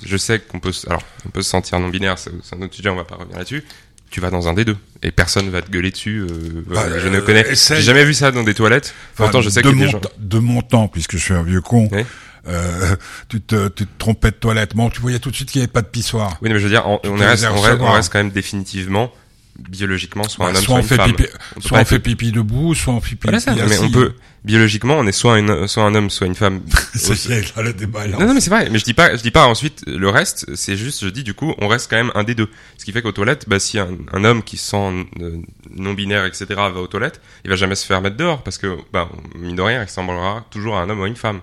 je 0.04 0.16
sais 0.16 0.38
qu'on 0.40 0.60
peut, 0.60 0.72
se- 0.72 0.86
alors 0.88 1.02
on 1.24 1.30
peut 1.30 1.42
se 1.42 1.48
sentir 1.50 1.80
non 1.80 1.88
binaire, 1.88 2.18
c'est 2.18 2.30
un 2.54 2.60
autre 2.62 2.74
sujet, 2.74 2.88
on 2.90 2.96
va 2.96 3.04
pas 3.04 3.16
revenir 3.16 3.38
là-dessus. 3.38 3.64
Tu 4.10 4.20
vas 4.20 4.30
dans 4.30 4.46
un 4.46 4.52
des 4.54 4.64
deux 4.64 4.76
et 5.02 5.10
personne 5.10 5.48
va 5.50 5.62
te 5.62 5.70
gueuler 5.70 5.90
dessus. 5.90 6.20
euh, 6.20 6.62
Bah, 6.68 6.84
je 6.98 7.08
ne 7.08 7.16
euh, 7.18 7.20
connais, 7.22 7.40
essaye. 7.50 7.78
j'ai 7.78 7.82
jamais 7.82 8.04
vu 8.04 8.14
ça 8.14 8.30
dans 8.30 8.44
des 8.44 8.54
toilettes. 8.54 8.94
Enfin, 9.14 9.24
Pourtant, 9.24 9.40
je 9.42 9.50
sais 9.50 9.62
de 9.62 9.68
que 9.70 9.74
mon, 9.74 9.88
gens. 9.88 9.98
temps- 10.00 10.10
de 10.18 10.38
mon 10.38 10.62
temps, 10.62 10.86
puisque 10.88 11.12
je 11.12 11.22
suis 11.22 11.34
un 11.34 11.42
vieux 11.42 11.60
con, 11.60 11.88
Oui. 11.90 12.02
euh, 12.46 12.94
tu, 13.28 13.40
te, 13.40 13.68
tu 13.68 13.84
te 13.84 13.90
trompais 13.98 14.30
de 14.30 14.36
toilette. 14.36 14.76
Bon, 14.76 14.90
tu 14.90 15.00
voyais 15.00 15.18
tout 15.18 15.30
de 15.30 15.34
suite 15.36 15.50
qu'il 15.50 15.58
n'y 15.60 15.64
avait 15.64 15.72
pas 15.72 15.82
de 15.82 15.88
pissoire. 15.88 16.38
Oui, 16.40 16.50
mais 16.50 16.58
je 16.58 16.64
veux 16.64 16.70
dire, 16.70 16.86
on, 16.86 16.98
reste, 17.16 17.46
on, 17.50 17.60
reste, 17.60 17.80
on 17.80 17.90
reste 17.92 18.12
quand 18.12 18.18
même 18.18 18.30
définitivement 18.30 19.12
biologiquement 19.58 20.24
soit 20.28 20.46
un 20.48 20.52
Bah, 20.52 20.58
homme, 20.58 20.64
soit 20.64 20.74
on 20.74 20.78
une 20.78 20.84
fait 20.84 20.96
femme. 20.96 21.12
pipi, 21.14 21.28
On 21.56 21.60
soit 21.60 21.78
on 21.78 21.80
être- 21.80 21.88
fait 21.88 21.98
pipi 21.98 22.32
debout, 22.32 22.74
soit 22.74 22.94
on 22.94 23.00
fait 23.00 23.10
pipi 23.10 23.22
Voilà 23.24 23.40
ça, 23.40 23.54
mais 23.54 23.78
on 23.78 23.90
peut 23.90 24.14
biologiquement 24.44 24.94
on 24.98 25.06
est 25.08 25.12
soit 25.12 25.38
une 25.40 25.66
soit 25.66 25.82
un 25.84 25.94
homme 25.94 26.08
soit 26.10 26.26
une 26.26 26.34
femme. 26.36 26.60
Ça 26.94 27.14
y 27.14 27.32
est, 27.32 27.56
là, 27.56 27.62
le 27.62 27.72
débat 27.72 28.06
non 28.06 28.20
non 28.26 28.34
mais 28.34 28.40
c'est 28.40 28.50
vrai, 28.50 28.68
mais 28.70 28.78
je 28.78 28.84
dis 28.84 28.94
pas 28.94 29.16
je 29.16 29.22
dis 29.22 29.30
pas 29.32 29.46
ensuite 29.46 29.82
le 29.86 30.08
reste, 30.08 30.54
c'est 30.54 30.76
juste 30.76 31.02
je 31.04 31.08
dis 31.08 31.24
du 31.24 31.34
coup 31.34 31.54
on 31.58 31.66
reste 31.68 31.90
quand 31.90 31.96
même 31.96 32.12
un 32.14 32.22
des 32.22 32.34
deux. 32.34 32.48
Ce 32.78 32.84
qui 32.84 32.92
fait 32.92 33.02
qu'aux 33.02 33.12
toilettes, 33.12 33.48
bah 33.48 33.58
si 33.58 33.78
un, 33.78 33.88
un 34.12 34.24
homme 34.24 34.42
qui 34.44 34.56
se 34.56 34.70
sent 34.70 35.06
euh, 35.20 35.38
non 35.74 35.94
binaire 35.94 36.24
etc 36.26 36.46
va 36.54 36.74
aux 36.80 36.86
toilettes, 36.86 37.20
il 37.44 37.50
va 37.50 37.56
jamais 37.56 37.74
se 37.74 37.84
faire 37.86 38.00
mettre 38.02 38.16
dehors 38.16 38.42
parce 38.44 38.58
que 38.58 38.76
bah 38.92 39.08
mine 39.34 39.56
de 39.56 39.62
rien 39.62 39.80
il 39.80 39.84
ressemblera 39.86 40.46
toujours 40.50 40.76
à 40.76 40.82
un 40.82 40.90
homme 40.90 41.00
ou 41.00 41.04
à 41.04 41.08
une 41.08 41.16
femme. 41.16 41.40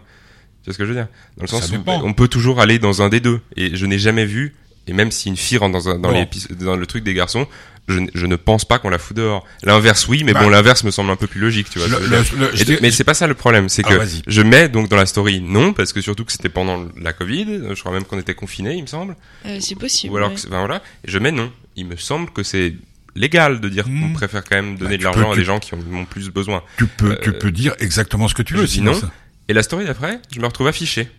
Tu 0.63 0.67
vois 0.69 0.73
ce 0.73 0.77
que 0.77 0.85
je 0.85 0.89
veux 0.91 0.95
dire? 0.95 1.07
Dans 1.35 1.43
le 1.43 1.47
Ça 1.49 1.59
sens 1.59 1.69
où 1.69 1.77
dépend. 1.77 2.01
on 2.05 2.13
peut 2.13 2.29
toujours 2.29 2.61
aller 2.61 2.79
dans 2.79 3.01
un 3.01 3.09
des 3.09 3.19
deux 3.19 3.41
et 3.57 3.75
je 3.75 3.85
n'ai 3.85 3.99
jamais 3.99 4.25
vu 4.25 4.55
et 4.87 4.93
même 4.93 5.11
si 5.11 5.27
une 5.27 5.35
fille 5.37 5.57
rentre 5.57 5.73
dans 5.73 5.89
un, 5.89 5.99
dans, 5.99 6.11
Bon. 6.11 6.27
les 6.49 6.55
dans 6.55 6.75
le 6.77 6.85
truc 6.85 7.03
des 7.03 7.13
garçons, 7.13 7.47
je, 7.87 8.25
ne 8.25 8.35
pense 8.37 8.63
pas 8.65 8.79
qu'on 8.79 8.89
la 8.89 8.97
fout 8.97 9.15
dehors. 9.17 9.45
L'inverse 9.63 10.07
oui, 10.07 10.23
mais 10.23 10.33
Bah. 10.33 10.41
bon 10.43 10.49
l'inverse 10.49 10.83
me 10.83 10.91
semble 10.91 11.09
un 11.11 11.15
peu 11.17 11.27
plus 11.27 11.41
logique, 11.41 11.69
tu 11.69 11.79
vois. 11.79 11.87
Le- 11.87 12.07
dire. 12.07 12.23
le- 12.37 12.65
de- 12.65 12.79
mais 12.81 12.91
c'est 12.91 13.03
pas 13.03 13.13
ça 13.13 13.27
le 13.27 13.33
problème, 13.33 13.67
c'est 13.69 13.83
Ah, 13.85 13.89
que 13.97 14.05
je 14.27 14.41
mets 14.41 14.69
donc 14.69 14.87
dans 14.89 14.95
la 14.95 15.05
story 15.05 15.41
non 15.41 15.73
parce 15.73 15.91
que 15.93 15.99
surtout 16.01 16.23
que 16.25 16.31
c'était 16.31 16.49
pendant 16.49 16.85
la 16.99 17.11
Covid, 17.13 17.45
je 17.73 17.79
crois 17.79 17.91
même 17.91 18.05
qu'on 18.05 18.19
était 18.19 18.35
confinés, 18.35 18.75
il 18.75 18.83
me 18.83 18.87
semble. 18.87 19.15
Euh, 19.45 19.57
c'est 19.59 19.75
possible. 19.75 20.13
Ou 20.13 20.17
alors 20.17 20.29
ouais. 20.29 20.35
que 20.35 20.41
c'est- 20.41 20.47
enfin, 20.47 20.59
voilà, 20.59 20.81
et 21.05 21.11
je 21.11 21.19
mets 21.19 21.31
non. 21.31 21.51
Il 21.75 21.85
me 21.87 21.97
semble 21.97 22.29
que 22.31 22.43
c'est 22.43 22.73
légal 23.15 23.59
de 23.59 23.69
dire 23.69 23.87
Hmm. 23.87 24.01
qu'on 24.01 24.13
préfère 24.13 24.43
quand 24.43 24.55
même 24.55 24.77
donner 24.77 24.91
Bah, 24.91 24.95
de 24.97 24.97
tu 24.97 25.03
l'argent 25.19 25.31
à 25.31 25.35
des 25.35 25.43
gens 25.43 25.59
qui 25.59 25.75
en 25.75 25.79
ont 25.93 26.05
plus 26.05 26.29
besoin. 26.29 26.63
Tu 26.77 26.85
peux, 26.87 27.17
tu 27.21 27.29
Euh, 27.29 27.33
peux 27.33 27.51
dire 27.51 27.75
exactement 27.79 28.27
ce 28.27 28.33
que 28.33 28.41
tu 28.43 28.55
veux. 28.55 28.65
sinon 28.67 28.93
ça- 28.93 29.11
Et 29.49 29.53
la 29.53 29.61
story 29.61 29.85
d'après, 29.85 30.19
je 30.33 30.39
me 30.39 30.45
retrouve 30.45 30.67
affiché. 30.67 31.09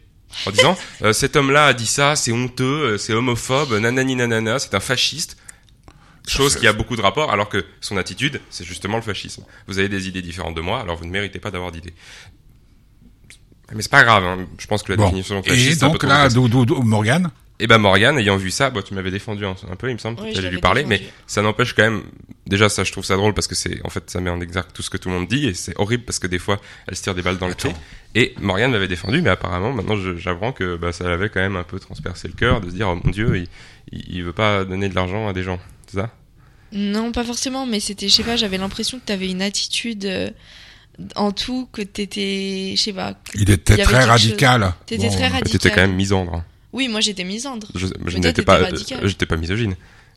En 0.46 0.50
disant, 0.50 0.76
euh, 1.02 1.12
cet 1.12 1.36
homme-là 1.36 1.66
a 1.66 1.72
dit 1.74 1.86
ça, 1.86 2.16
c'est 2.16 2.32
honteux, 2.32 2.96
c'est 2.98 3.12
homophobe, 3.12 3.74
nanani 3.78 4.16
nanana, 4.16 4.58
c'est 4.58 4.74
un 4.74 4.80
fasciste. 4.80 5.36
Chose 6.26 6.56
qui 6.56 6.66
a 6.66 6.72
beaucoup 6.72 6.96
de 6.96 7.02
rapport, 7.02 7.30
alors 7.32 7.48
que 7.50 7.64
son 7.82 7.96
attitude, 7.98 8.40
c'est 8.50 8.64
justement 8.64 8.96
le 8.96 9.02
fascisme. 9.02 9.44
Vous 9.66 9.78
avez 9.78 9.88
des 9.90 10.08
idées 10.08 10.22
différentes 10.22 10.54
de 10.54 10.62
moi, 10.62 10.80
alors 10.80 10.96
vous 10.96 11.04
ne 11.04 11.10
méritez 11.10 11.38
pas 11.38 11.50
d'avoir 11.50 11.70
d'idées. 11.70 11.92
Mais 13.74 13.82
c'est 13.82 13.90
pas 13.90 14.04
grave, 14.04 14.24
hein. 14.24 14.46
je 14.58 14.66
pense 14.66 14.82
que 14.82 14.92
la 14.92 14.96
Bon. 14.96 15.04
définition 15.04 15.40
de 15.40 15.46
Et 15.46 15.50
fasciste, 15.50 15.80
peu 15.80 15.86
donc 15.88 16.02
là, 16.04 16.28
Morgane, 16.82 17.30
Et 17.58 17.66
ben 17.66 17.78
Morgane, 17.78 18.18
ayant 18.18 18.36
vu 18.36 18.50
ça, 18.50 18.68
bah, 18.70 18.82
tu 18.82 18.94
m'avais 18.94 19.10
défendu 19.10 19.46
un, 19.46 19.54
un 19.70 19.76
peu, 19.76 19.88
il 19.88 19.94
me 19.94 19.98
semble, 19.98 20.20
Ouais, 20.20 20.28
tu 20.30 20.34
je 20.34 20.38
allais 20.40 20.50
lui 20.50 20.60
parler, 20.60 20.82
défendu. 20.82 21.02
mais 21.04 21.10
ça 21.26 21.40
n'empêche 21.40 21.72
quand 21.72 21.82
même, 21.82 22.02
déjà 22.46 22.68
ça 22.68 22.84
je 22.84 22.92
trouve 22.92 23.04
ça 23.04 23.16
drôle 23.16 23.32
parce 23.32 23.46
que 23.46 23.54
c'est, 23.54 23.80
en 23.84 23.90
fait 23.90 24.10
ça 24.10 24.20
met 24.20 24.28
en 24.30 24.40
exergue 24.40 24.66
tout 24.74 24.82
ce 24.82 24.90
que 24.90 24.96
tout 24.98 25.08
le 25.08 25.14
monde 25.14 25.28
dit, 25.28 25.46
et 25.48 25.54
c'est 25.54 25.78
horrible 25.80 26.04
parce 26.04 26.18
que 26.18 26.26
des 26.26 26.38
fois 26.38 26.60
elle 26.86 26.96
se 26.96 27.02
tire 27.02 27.14
des 27.14 27.22
balles 27.22 27.38
dans 27.38 27.48
le 27.48 27.54
pied. 27.54 27.70
Et 28.14 28.34
Morgane 28.40 28.70
m'avait 28.70 28.88
défendu, 28.88 29.22
mais 29.22 29.30
apparemment 29.30 29.72
maintenant 29.72 29.96
je- 29.96 30.16
j'apprends 30.16 30.52
que 30.52 30.76
bah, 30.76 30.92
ça 30.92 31.04
l'avait 31.08 31.28
quand 31.30 31.40
même 31.40 31.56
un 31.56 31.62
peu 31.64 31.78
transpercé 31.80 32.28
le 32.28 32.34
cœur 32.34 32.60
de 32.60 32.68
se 32.70 32.74
dire, 32.74 32.88
oh 32.88 32.98
mon 33.02 33.10
dieu, 33.10 33.36
il, 33.36 33.48
il, 33.92 34.16
il 34.16 34.24
veut 34.24 34.32
pas 34.32 34.64
donner 34.64 34.88
de 34.88 34.94
l'argent 34.94 35.26
à 35.28 35.32
des 35.32 35.42
gens, 35.42 35.58
c'est 35.94 36.00
ça 36.00 36.10
Non, 36.72 37.12
pas 37.12 37.24
forcément, 37.24 37.66
mais 37.66 37.80
c'était, 37.80 38.08
je 38.08 38.14
sais 38.14 38.22
pas, 38.24 38.36
j'avais 38.36 38.58
l'impression 38.58 38.98
que 38.98 39.04
t'avais 39.04 39.30
une 39.30 39.42
attitude 39.42 40.04
euh, 40.06 40.30
en 41.16 41.32
tout, 41.32 41.68
que 41.72 41.82
t'étais, 41.82 42.74
je 42.76 42.80
sais 42.82 42.92
pas, 42.92 43.14
il 43.34 43.50
était 43.50 43.76
très 43.82 44.04
radical. 44.04 44.74
t'étais 44.86 45.08
Bon, 45.08 45.14
très 45.14 45.28
radical. 45.28 45.52
T'étais 45.52 45.70
quand 45.70 45.80
même 45.82 45.94
misandre. 45.94 46.42
Oui, 46.72 46.88
moi 46.88 47.00
j'étais 47.00 47.24
misandre. 47.24 47.68
Je, 47.74 47.86
n'étais 48.18 48.42
pas, 48.42 48.58
radical. 48.58 49.04
euh, 49.04 49.08
j'étais 49.08 49.26
pas 49.26 49.36
misogyne, 49.36 49.76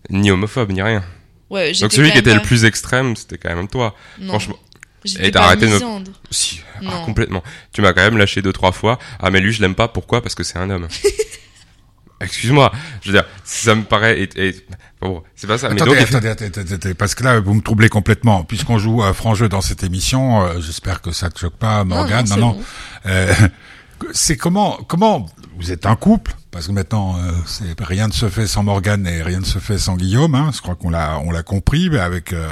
ni 0.10 0.32
homophobe, 0.32 0.72
ni 0.72 0.82
rien. 0.82 1.04
Ouais, 1.50 1.74
j'étais 1.74 1.86
Donc 1.86 1.94
celui 1.94 2.12
qui 2.12 2.18
était 2.18 2.34
le 2.34 2.42
plus 2.42 2.66
extrême, 2.66 3.16
c'était 3.16 3.38
quand 3.38 3.56
même 3.56 3.68
toi. 3.68 3.96
non, 4.20 4.30
Franchement, 4.30 4.58
j'étais 5.06 5.28
Et 5.28 5.32
t'as 5.32 5.44
arrêté 5.44 5.62
de 5.66 5.72
me- 5.72 5.76
misandre. 5.76 6.12
Si, 6.32 6.62
ah, 6.86 7.04
complètement. 7.06 7.44
Tu 7.72 7.82
m'as 7.82 7.94
quand 7.94 8.02
même 8.02 8.18
lâché 8.18 8.42
deux 8.42 8.52
trois 8.54 8.72
fois. 8.72 9.00
Ah 9.20 9.30
mais 9.32 9.40
lui 9.40 9.54
je 9.54 9.62
l'aime 9.62 9.76
pas. 9.76 9.88
Pourquoi? 9.88 10.22
Parce 10.22 10.36
que 10.36 10.44
c'est 10.44 10.58
un 10.58 10.70
homme. 10.70 10.88
Excuse-moi. 12.20 12.72
Je 13.02 13.12
veux 13.12 13.18
dire, 13.20 13.28
ça 13.44 13.76
me 13.76 13.84
paraît. 13.84 14.22
Et, 14.22 14.48
et- 14.48 14.56
bon, 15.02 15.24
c'est 15.36 15.48
pas 15.48 15.58
ça. 15.58 15.70
Mais 15.70 15.82
Attendez, 15.82 16.00
donc, 16.00 16.08
attendez, 16.08 16.28
attendez, 16.30 16.48
attendez, 16.48 16.74
attendez, 16.74 16.94
parce 16.94 17.16
que 17.16 17.24
là, 17.24 17.40
vous 17.40 17.54
me 17.54 17.62
troublez 17.62 17.90
complètement. 17.90 18.44
Puisqu'on 18.44 18.78
joue 18.78 19.04
à 19.04 19.14
franc 19.14 19.36
jeu 19.36 19.50
dans 19.50 19.62
cette 19.62 19.84
émission, 19.84 20.42
euh, 20.42 20.60
j'espère 20.60 21.02
que 21.02 21.12
ça 21.12 21.30
te 21.30 21.40
choque 21.40 21.58
pas, 21.58 21.84
Morgane. 21.84 22.28
Non, 22.30 22.38
non. 22.38 22.52
bon. 22.54 22.64
Euh, 23.06 23.34
c'est 24.14 24.38
comment, 24.38 24.78
comment 24.88 25.28
vous 25.58 25.72
êtes 25.72 25.86
un 25.86 25.96
couple 25.96 26.36
Parce 26.52 26.68
que 26.68 26.72
maintenant, 26.72 27.18
euh, 27.18 27.32
c'est 27.46 27.80
rien 27.80 28.08
ne 28.08 28.14
se 28.14 28.30
fait 28.30 28.48
sans 28.48 28.64
Morgane 28.64 29.08
et 29.08 29.22
rien 29.22 29.40
ne 29.40 29.46
se 29.46 29.60
fait 29.60 29.78
sans 29.78 29.96
Guillaume. 29.96 30.36
Hein, 30.36 30.52
je 30.54 30.62
crois 30.62 30.76
qu'on 30.76 30.90
l'a, 30.90 31.20
on 31.20 31.32
l'a 31.32 31.44
compris, 31.44 31.90
mais 31.90 32.00
avec 32.00 32.34
euh, 32.34 32.48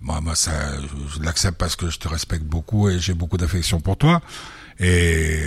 Moi, 0.00 0.20
moi, 0.20 0.34
ça, 0.34 0.52
je, 0.80 1.18
je 1.18 1.22
l'accepte 1.24 1.58
parce 1.58 1.76
que 1.76 1.90
je 1.90 1.98
te 1.98 2.08
respecte 2.08 2.44
beaucoup 2.44 2.88
et 2.88 2.98
j'ai 2.98 3.14
beaucoup 3.14 3.36
d'affection 3.36 3.80
pour 3.80 3.96
toi. 3.96 4.20
Et 4.80 5.42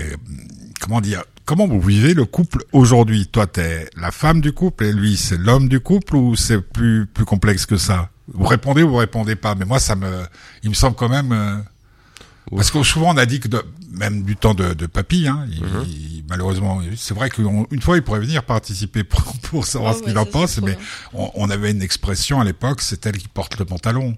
comment 0.79 1.01
dire 1.01 1.23
Comment 1.45 1.67
vous 1.67 1.79
vivez 1.79 2.13
le 2.15 2.25
couple 2.25 2.63
aujourd'hui? 2.71 3.27
Toi, 3.27 3.45
t'es 3.45 3.87
la 3.97 4.11
femme 4.11 4.41
du 4.41 4.51
couple 4.51 4.85
et 4.85 4.93
lui, 4.93 5.15
c'est 5.15 5.37
l'homme 5.37 5.69
du 5.69 5.79
couple 5.79 6.15
ou 6.15 6.35
c'est 6.35 6.59
plus 6.59 7.05
plus 7.05 7.25
complexe 7.25 7.65
que 7.67 7.77
ça? 7.77 8.09
Vous 8.33 8.45
répondez 8.45 8.81
ou 8.81 8.89
vous 8.89 8.95
répondez 8.95 9.35
pas? 9.35 9.53
Mais 9.53 9.65
moi, 9.65 9.77
ça 9.79 9.95
me, 9.95 10.23
il 10.63 10.69
me 10.69 10.75
semble 10.75 10.95
quand 10.95 11.09
même. 11.09 11.31
euh, 11.31 11.57
parce 12.55 12.71
que 12.71 12.81
souvent 12.83 13.13
on 13.13 13.17
a 13.17 13.25
dit 13.27 13.39
que 13.39 13.47
de- 13.47 13.63
même 13.91 14.23
du 14.23 14.35
temps 14.35 14.53
de, 14.55 14.73
de 14.73 14.85
papy, 14.87 15.27
hein, 15.27 15.45
il- 15.51 15.63
Mhm. 15.63 15.83
il- 15.87 16.23
malheureusement, 16.27 16.81
c'est 16.95 17.13
vrai 17.13 17.29
qu'une 17.29 17.81
fois 17.81 17.97
il 17.97 18.01
pourrait 18.03 18.19
venir 18.19 18.43
participer 18.43 19.03
pour, 19.03 19.23
pour 19.43 19.65
savoir 19.67 19.93
Oh, 19.95 19.97
ce 19.99 20.03
qu'il 20.03 20.13
ouais, 20.13 20.19
en 20.19 20.25
pense, 20.25 20.59
mais 20.61 20.77
on, 21.13 21.29
on 21.35 21.49
avait 21.51 21.69
une 21.71 21.81
expression 21.83 22.39
à 22.39 22.43
l'époque, 22.43 22.81
c'est 22.81 23.05
elle 23.05 23.17
qui 23.17 23.27
porte 23.27 23.57
le 23.59 23.65
pantalon. 23.65 24.15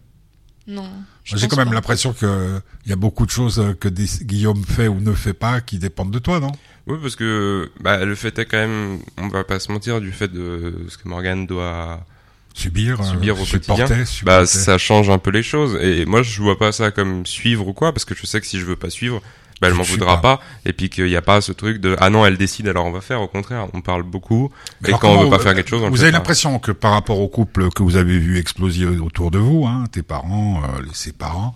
Non. 0.67 0.89
je 1.23 1.37
J'ai 1.37 1.47
quand 1.47 1.55
même 1.57 1.71
l'impression 1.73 2.11
que 2.13 2.59
il 2.85 2.89
y 2.89 2.93
a 2.93 2.97
beaucoup 2.97 3.25
de 3.25 3.31
choses 3.31 3.63
que 3.79 3.87
des- 3.87 4.05
Guillaume 4.23 4.63
fait 4.65 4.87
ou 4.89 4.99
ne 4.99 5.13
fait 5.13 5.33
pas 5.33 5.61
qui 5.61 5.79
dépendent 5.79 6.11
de 6.11 6.19
toi, 6.19 6.39
non? 6.41 6.51
Oui, 6.87 6.97
parce 7.01 7.15
que 7.15 7.69
bah, 7.81 8.03
le 8.03 8.15
fait 8.15 8.37
est 8.39 8.45
quand 8.45 8.57
même, 8.57 8.99
on 9.17 9.27
va 9.29 9.43
pas 9.43 9.59
se 9.59 9.71
mentir, 9.71 10.01
du 10.01 10.11
fait 10.11 10.27
de 10.31 10.85
ce 10.89 10.97
que 10.97 11.07
Morgane 11.07 11.45
doit 11.47 12.05
Subir, 12.53 12.99
euh, 12.99 13.03
Subir 13.03 13.39
au 13.39 13.45
supporter, 13.45 13.83
quotidien. 13.85 14.05
supporter. 14.05 14.39
bah 14.41 14.45
ça 14.47 14.77
change 14.79 15.11
un 15.11 15.19
peu 15.19 15.29
les 15.29 15.43
choses 15.43 15.77
et 15.79 16.05
moi 16.07 16.23
je 16.23 16.41
vois 16.41 16.57
pas 16.57 16.71
ça 16.71 16.89
comme 16.89 17.23
suivre 17.25 17.67
ou 17.67 17.73
quoi 17.73 17.93
parce 17.93 18.03
que 18.03 18.15
je 18.15 18.25
sais 18.25 18.41
que 18.41 18.47
si 18.47 18.59
je 18.59 18.65
veux 18.65 18.75
pas 18.75 18.89
suivre 18.89 19.21
bah 19.61 19.67
elle 19.69 19.73
m'en 19.73 19.83
voudra 19.83 20.21
pas. 20.21 20.37
pas. 20.37 20.43
et 20.65 20.73
puis 20.73 20.89
qu'il 20.89 21.07
y 21.07 21.15
a 21.15 21.21
pas 21.21 21.41
ce 21.41 21.51
truc 21.51 21.79
de 21.81 21.95
ah 21.99 22.09
non 22.09 22.25
elle 22.25 22.37
décide 22.37 22.67
alors 22.67 22.85
on 22.85 22.91
va 22.91 23.01
faire 23.01 23.21
au 23.21 23.27
contraire 23.27 23.67
on 23.73 23.81
parle 23.81 24.03
beaucoup 24.03 24.51
Mais 24.81 24.89
et 24.89 24.93
quand 24.93 25.09
on 25.15 25.23
veut 25.23 25.29
pas 25.29 25.37
vous- 25.37 25.43
faire 25.43 25.55
quelque 25.55 25.69
chose 25.69 25.81
on 25.83 25.89
Vous 25.89 26.03
avez 26.03 26.11
l'impression 26.11 26.59
que 26.59 26.71
par 26.71 26.91
rapport 26.91 27.19
au 27.19 27.27
couple 27.27 27.69
que 27.69 27.81
vous 27.83 27.95
avez 27.95 28.19
vu 28.19 28.37
exploser 28.37 28.85
autour 28.85 29.31
de 29.31 29.39
vous, 29.39 29.65
hein, 29.65 29.85
tes 29.91 30.03
parents, 30.03 30.61
euh, 30.63 30.81
les- 30.83 30.93
ses 30.93 31.11
parents, 31.11 31.55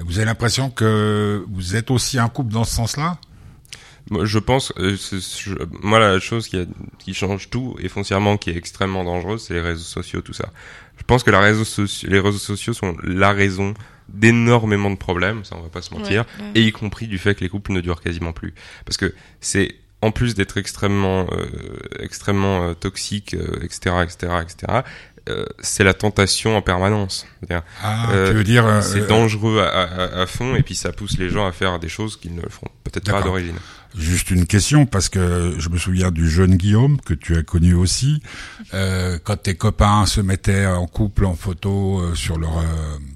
vous 0.00 0.18
avez 0.18 0.26
l'impression 0.26 0.68
que 0.70 1.44
vous 1.50 1.76
êtes 1.76 1.90
aussi 1.90 2.18
un 2.18 2.28
couple 2.28 2.52
dans 2.52 2.64
ce 2.64 2.74
sens-là? 2.74 3.16
Je 4.22 4.38
pense, 4.38 4.70
euh, 4.78 4.96
c'est- 4.98 5.20
je- 5.40 5.54
moi 5.82 5.98
la 5.98 6.20
chose 6.20 6.46
qui, 6.48 6.58
a- 6.58 6.66
qui 6.98 7.14
change 7.14 7.48
tout 7.48 7.74
et 7.80 7.88
foncièrement 7.88 8.36
qui 8.36 8.50
est 8.50 8.56
extrêmement 8.56 9.02
dangereuse, 9.02 9.44
c'est 9.46 9.54
les 9.54 9.62
réseaux 9.62 9.82
sociaux, 9.82 10.20
tout 10.20 10.34
ça. 10.34 10.50
Je 10.98 11.04
pense 11.04 11.22
que 11.22 11.30
la 11.30 11.40
réseau 11.40 11.64
soci- 11.64 12.06
les 12.06 12.20
réseaux 12.20 12.36
sociaux 12.38 12.74
sont 12.74 12.94
la 13.02 13.32
raison 13.32 13.72
d'énormément 14.08 14.90
de 14.90 14.96
problèmes, 14.96 15.44
ça 15.44 15.56
on 15.58 15.62
va 15.62 15.68
pas 15.68 15.82
se 15.82 15.92
mentir, 15.94 16.24
Ouais, 16.38 16.44
ouais. 16.44 16.50
et 16.56 16.62
y 16.62 16.72
compris 16.72 17.06
du 17.06 17.18
fait 17.18 17.34
que 17.34 17.40
les 17.40 17.48
couples 17.48 17.72
ne 17.72 17.80
durent 17.80 18.00
quasiment 18.00 18.32
plus. 18.32 18.54
Parce 18.84 18.96
que 18.96 19.14
c'est 19.40 19.74
en 20.02 20.10
plus 20.10 20.34
d'être 20.34 20.58
extrêmement, 20.58 21.26
euh, 21.32 21.46
extrêmement 21.98 22.68
euh, 22.68 22.74
toxique, 22.74 23.34
euh, 23.34 23.58
etc., 23.62 23.96
etc., 24.02 24.32
etc. 24.42 24.80
euh, 25.30 25.46
c'est 25.60 25.84
la 25.84 25.94
tentation 25.94 26.54
en 26.56 26.60
permanence. 26.60 27.26
Ah, 27.82 28.10
Euh, 28.12 28.28
tu 28.30 28.36
veux 28.36 28.44
dire 28.44 28.66
euh, 28.66 28.82
c'est 28.82 29.00
euh, 29.00 29.06
dangereux 29.06 29.60
à, 29.60 29.68
à- 29.84 30.20
à 30.22 30.26
fond 30.26 30.54
et 30.54 30.62
puis 30.62 30.74
ça 30.74 30.92
pousse 30.92 31.16
les 31.16 31.30
gens 31.30 31.46
à 31.46 31.52
faire 31.52 31.78
des 31.78 31.88
choses 31.88 32.18
qu'ils 32.18 32.34
ne 32.34 32.42
le 32.42 32.50
feront 32.50 32.68
peut-être 32.84 33.10
pas 33.10 33.22
d'origine. 33.22 33.56
Juste 33.96 34.30
une 34.32 34.46
question, 34.46 34.86
parce 34.86 35.08
que 35.08 35.54
je 35.58 35.68
me 35.68 35.78
souviens 35.78 36.10
du 36.10 36.28
jeune 36.28 36.56
Guillaume, 36.56 37.00
que 37.00 37.14
tu 37.14 37.36
as 37.36 37.42
connu 37.44 37.74
aussi, 37.74 38.20
euh, 38.74 39.18
quand 39.22 39.36
tes 39.36 39.54
copains 39.54 40.04
se 40.06 40.20
mettaient 40.20 40.66
en 40.66 40.86
couple 40.88 41.24
en 41.26 41.34
photo 41.36 42.00
euh, 42.00 42.14
sur 42.16 42.36
leur 42.38 42.58
euh, 42.58 42.62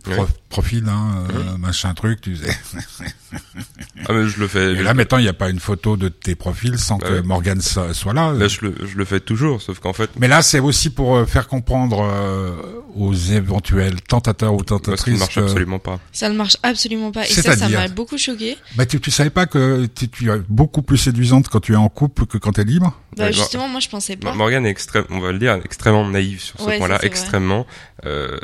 Oui. 0.07 0.14
profil, 0.49 0.85
hein, 0.89 1.24
euh, 1.35 1.59
machin 1.59 1.95
truc, 1.95 2.20
tu 2.20 2.35
disais. 2.35 2.57
Ah 4.07 4.12
mais 4.12 4.28
je 4.28 4.38
le 4.40 4.46
fais. 4.49 4.72
Et 4.72 4.76
je- 4.76 4.82
là 4.82 4.94
maintenant, 4.94 5.18
il 5.18 5.22
n'y 5.22 5.28
a 5.28 5.32
pas 5.32 5.49
une 5.51 5.61
photo 5.61 5.96
de 5.96 6.09
tes 6.09 6.34
profils 6.34 6.78
sans 6.78 6.99
Bah 6.99 7.07
que 7.44 7.61
so- 7.61 7.92
soit 7.92 8.12
là. 8.12 8.32
Là, 8.32 8.49
je 8.49 8.61
le, 8.62 8.74
je 8.86 8.96
le 8.96 9.05
fais 9.05 9.20
toujours, 9.20 9.61
sauf 9.62 9.78
qu'en 9.80 9.92
fait, 9.92 10.11
Mais 10.18 10.28
là, 10.28 10.42
c'est 10.42 10.61
aussi 10.61 10.90
pour 10.90 11.16
euh, 11.16 11.26
faire 11.26 11.49
comprendre 11.49 12.03
euh, 12.03 12.53
aux 12.94 13.14
éventuels 13.14 14.01
tentateurs 14.03 14.53
ou 14.55 14.57
moi, 14.59 14.64
ça 14.68 14.74
ne 14.74 14.78
tentatrices 14.80 15.18
marche 15.18 15.34
que... 15.34 15.40
absolument 15.40 15.78
pas. 15.78 15.99
Ça 16.12 16.28
ne 16.28 16.36
marche 16.36 16.57
absolument 16.62 17.11
pas. 17.12 17.24
Et 17.26 17.32
ça, 17.32 17.57
ça 17.57 17.68
m'a 17.68 17.88
beaucoup 17.88 18.18
choqué. 18.18 18.57
Bah, 18.76 18.86
tu, 18.86 19.01
tu 19.01 19.11
savais 19.11 19.30
pas 19.30 19.46
que 19.46 19.86
tu, 19.86 20.09
tu 20.09 20.30
es 20.30 20.38
beaucoup 20.49 20.82
plus 20.82 20.99
séduisante 20.99 21.49
quand 21.49 21.61
tu 21.61 21.72
es 21.72 21.76
en 21.76 21.88
couple 21.88 22.26
que 22.26 22.38
quand 22.38 22.53
tu 22.53 22.61
es 22.61 22.64
libre? 22.64 22.99
Bah, 23.16 23.32
justement, 23.32 23.68
moi, 23.68 23.80
je 23.80 23.88
pensais 23.88 24.16
pas. 24.16 24.30
Mo- 24.30 24.36
Morgane 24.38 24.64
est 24.66 24.70
extrême, 24.70 25.05
on 25.11 25.18
va 25.20 25.32
le 25.32 25.38
dire, 25.38 25.59
extrêmement 25.64 26.09
naïve 26.09 26.40
sur 26.40 26.59
ce 26.61 26.78
point-là, 26.78 26.99
extrêmement. 27.03 27.66
Euh, 28.07 28.38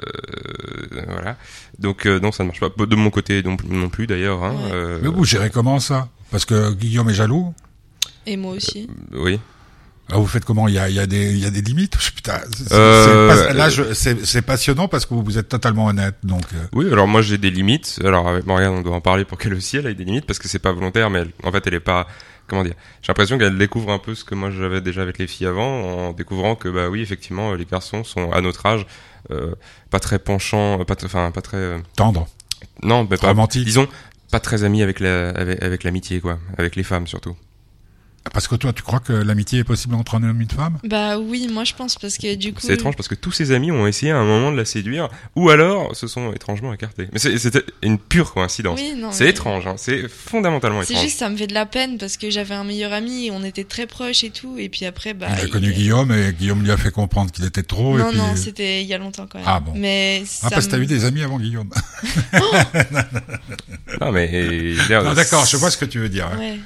voilà. 1.09 1.37
Donc 1.79 2.07
euh, 2.07 2.21
non, 2.21 2.33
ça 2.33 2.43
ne 2.45 2.49
marche 2.49 2.61
pas. 2.61 2.69
De 2.87 2.97
mon 2.97 3.11
côté 3.11 3.43
non, 3.43 3.57
non 3.69 3.89
plus 3.89 4.07
d'ailleurs. 4.07 4.43
Hein, 4.45 4.53
Ouais. 4.65 4.71
euh, 4.73 4.99
Mais 5.03 5.09
vous 5.09 5.25
gérez 5.25 5.51
comment 5.51 5.81
ça? 5.81 6.09
Parce 6.31 6.45
que 6.45 6.73
Guillaume 6.73 7.11
est 7.11 7.15
jaloux? 7.15 7.53
Et 8.27 8.37
moi 8.37 8.53
aussi. 8.53 8.89
oui. 9.13 9.39
Ah, 10.13 10.19
vous 10.19 10.27
faites 10.27 10.45
comment? 10.45 10.69
Il 10.69 10.75
y 10.75 10.79
a, 10.79 10.91
il 10.91 10.95
y 10.95 10.99
a 10.99 11.07
des, 11.07 11.33
il 11.33 11.39
y 11.39 11.47
a 11.47 11.51
des 11.51 11.63
limites? 11.63 11.97
Putain, 12.15 12.39
c'est- 12.55 12.65
c'est- 12.69 12.75
Euh, 12.75 13.35
c'est 13.35 13.47
pas- 13.49 13.53
là, 13.55 13.69
je- 13.71 13.95
c'est 13.95 14.27
c'est 14.27 14.43
passionnant 14.43 14.87
parce 14.87 15.07
que 15.07 15.15
vous, 15.15 15.23
vous 15.23 15.39
êtes 15.39 15.49
totalement 15.49 15.87
honnête. 15.87 16.17
Donc, 16.23 16.43
euh, 16.55 16.59
Oui, 16.75 16.93
alors 16.93 17.09
moi 17.09 17.23
j'ai 17.23 17.39
des 17.39 17.51
limites. 17.51 17.99
Alors 18.05 18.29
avec 18.29 18.47
Morgane, 18.47 18.73
on 18.73 18.83
doit 18.83 18.95
en 18.97 19.01
parler 19.01 19.25
pour 19.25 19.39
qu'elle 19.39 19.55
aussi 19.55 19.79
elle 19.79 19.87
ait 19.87 19.95
des 19.95 20.05
limites 20.05 20.27
parce 20.27 20.39
que 20.39 20.47
c'est 20.47 20.59
pas 20.59 20.73
volontaire, 20.73 21.09
mais 21.09 21.21
elle- 21.21 21.33
en 21.43 21.51
fait 21.53 21.67
elle 21.67 21.75
est 21.75 21.81
pas. 21.81 22.07
Comment 22.47 22.63
dire? 22.63 22.75
J'ai 23.01 23.09
l'impression 23.09 23.39
qu'elle 23.39 23.57
découvre 23.57 23.91
un 23.91 23.99
peu 23.99 24.15
ce 24.15 24.25
que 24.25 24.35
moi 24.35 24.51
j'avais 24.51 24.83
déjà 24.83 25.01
avec 25.01 25.17
les 25.19 25.27
filles 25.27 25.47
avant, 25.47 26.09
en 26.09 26.13
découvrant 26.13 26.55
que 26.55 26.69
bah 26.69 26.91
oui 26.91 27.01
effectivement 27.01 27.55
les 27.55 27.65
garçons 27.65 28.05
sont 28.05 28.31
à 28.33 28.43
notre 28.43 28.67
âge 28.67 28.83
euh, 28.83 28.87
pas 29.91 30.01
très 30.01 30.19
penchants, 30.19 30.81
euh, 30.81 30.85
pas 30.85 30.97
enfin 31.05 31.31
pas 31.31 31.43
très. 31.43 31.57
euh, 31.57 31.79
tendre, 31.97 32.27
non, 32.83 33.07
mais 33.09 33.17
pas. 33.17 33.29
romantique. 33.29 33.65
Disons 33.65 33.89
pas 34.31 34.41
très 34.41 34.65
amis 34.65 34.83
avec 34.83 35.01
la 35.01 35.31
avec, 35.31 35.63
avec 35.63 35.85
l'amitié 35.85 36.21
quoi, 36.21 36.39
avec 36.59 36.77
les 36.77 36.83
femmes 36.83 37.07
surtout. 37.07 37.37
Parce 38.33 38.49
que 38.49 38.55
toi, 38.57 38.73
tu 38.73 38.83
crois 38.83 39.01
que 39.01 39.13
l'amitié 39.13 39.61
est 39.61 39.65
possible 39.65 39.95
entre 39.95 40.15
un 40.17 40.23
homme 40.23 40.41
et 40.41 40.45
une 40.45 40.51
femme? 40.51 40.79
Bah 40.83 41.19
oui, 41.19 41.47
moi, 41.53 41.63
je 41.65 41.75
pense 41.75 41.97
parce 41.97 42.17
que 42.19 42.35
du 42.35 42.53
coup. 42.55 42.61
C'est 42.63 42.73
étrange 42.75 42.97
parce 42.97 43.07
que 43.07 43.15
tous 43.15 43.31
ses 43.33 43.53
amis 43.53 43.71
ont 43.71 43.87
essayé 43.87 44.13
à 44.13 44.17
un 44.17 44.25
moment 44.25 44.51
de 44.51 44.57
la 44.57 44.65
séduire 44.65 45.09
ou 45.37 45.51
alors 45.51 45.95
se 45.95 46.07
sont 46.07 46.33
étrangement 46.33 46.73
écartés. 46.73 47.07
Mais 47.13 47.19
c'est- 47.19 47.37
c'était 47.39 47.63
une 47.83 47.99
pure 47.99 48.33
coïncidence. 48.33 48.81
Oui, 48.81 48.95
non. 48.97 49.13
C'est 49.13 49.25
mais- 49.25 49.31
étrange, 49.31 49.67
hein, 49.67 49.75
c'est 49.77 50.09
fondamentalement 50.09 50.81
C'est 50.83 50.95
étrange. 50.95 51.05
juste, 51.07 51.19
ça 51.19 51.29
me 51.29 51.37
fait 51.37 51.47
de 51.47 51.55
la 51.55 51.67
peine 51.67 51.99
parce 51.99 52.17
que 52.17 52.31
j'avais 52.31 52.55
un 52.55 52.65
meilleur 52.65 52.93
ami 52.95 53.27
et 53.27 53.31
on 53.31 53.45
était 53.45 53.65
très 53.65 53.87
proches 53.87 54.25
et 54.25 54.31
tout. 54.31 54.57
Et 54.59 54.69
puis 54.71 54.87
après, 54.87 55.13
bah. 55.15 55.27
Il 55.37 55.41
a 55.41 55.45
il- 55.45 55.51
connu 55.51 55.73
Guillaume 55.73 56.11
et 56.13 56.33
Guillaume 56.33 56.63
lui 56.63 56.71
a 56.73 56.77
fait 56.79 56.91
comprendre 56.91 57.31
qu'il 57.31 57.45
était 57.45 57.63
trop. 57.63 57.99
Non, 57.99 58.07
et 58.09 58.11
puis... 58.11 58.19
non, 58.19 58.37
c'était 58.37 58.81
il 58.83 58.89
y 58.89 58.95
a 58.95 58.99
longtemps 58.99 59.27
quand 59.31 59.39
même. 59.39 59.47
Ah 59.49 59.61
bon. 59.61 59.73
Mais 59.77 60.25
Ah, 60.43 60.49
parce 60.51 60.67
que 60.67 60.71
t'as 60.73 60.79
eu 60.79 60.87
des 60.87 61.05
amis 61.05 61.23
avant 61.23 61.39
Guillaume. 61.39 61.69
Non 64.01 64.11
mais 64.13 64.75
Non, 64.91 65.15
D'accord, 65.15 65.45
je 65.47 65.57
vois 65.57 65.71
ce 65.71 65.77
que 65.77 65.85
tu 65.85 65.99
veux 66.01 66.09
dire. 66.09 66.27
hein. 66.27 66.57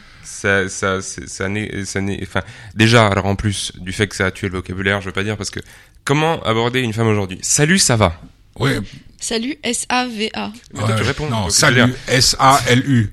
Ouais. 0.45 0.69
ça 0.69 1.01
ça 1.01 1.01
ça 1.03 1.49
n'est 1.49 1.85
ça 1.85 2.01
n'est 2.01 2.21
enfin 2.23 2.43
déjà 2.75 3.07
alors 3.07 3.27
en 3.27 3.37
plus 3.37 3.73
du 3.79 3.93
fait 3.93 4.07
que 4.07 4.17
ça 4.17 4.27
a 4.27 4.31
tué 4.31 4.49
le 4.49 4.57
vocabulaire, 4.57 5.01
je 5.01 5.07
veux 5.07 5.13
pas 5.13 5.25
dire 5.25 5.37
parce 5.37 5.51
que 5.51 5.61
comment 6.05 6.43
aborder 6.43 6.81
une 6.81 6.93
femme 6.93 7.09
aujourd'hui? 7.09 7.39
Salut, 7.43 7.79
ça 7.79 7.97
va? 7.97 8.21
Oui, 8.59 8.73
Salut, 9.21 9.57
S-A-V-A. 9.63 10.53
Tu 10.75 10.81
ouais. 10.81 10.95
réponds. 10.95 11.29
Non, 11.29 11.51
salut. 11.51 11.93
S-A-L-U. 12.09 13.13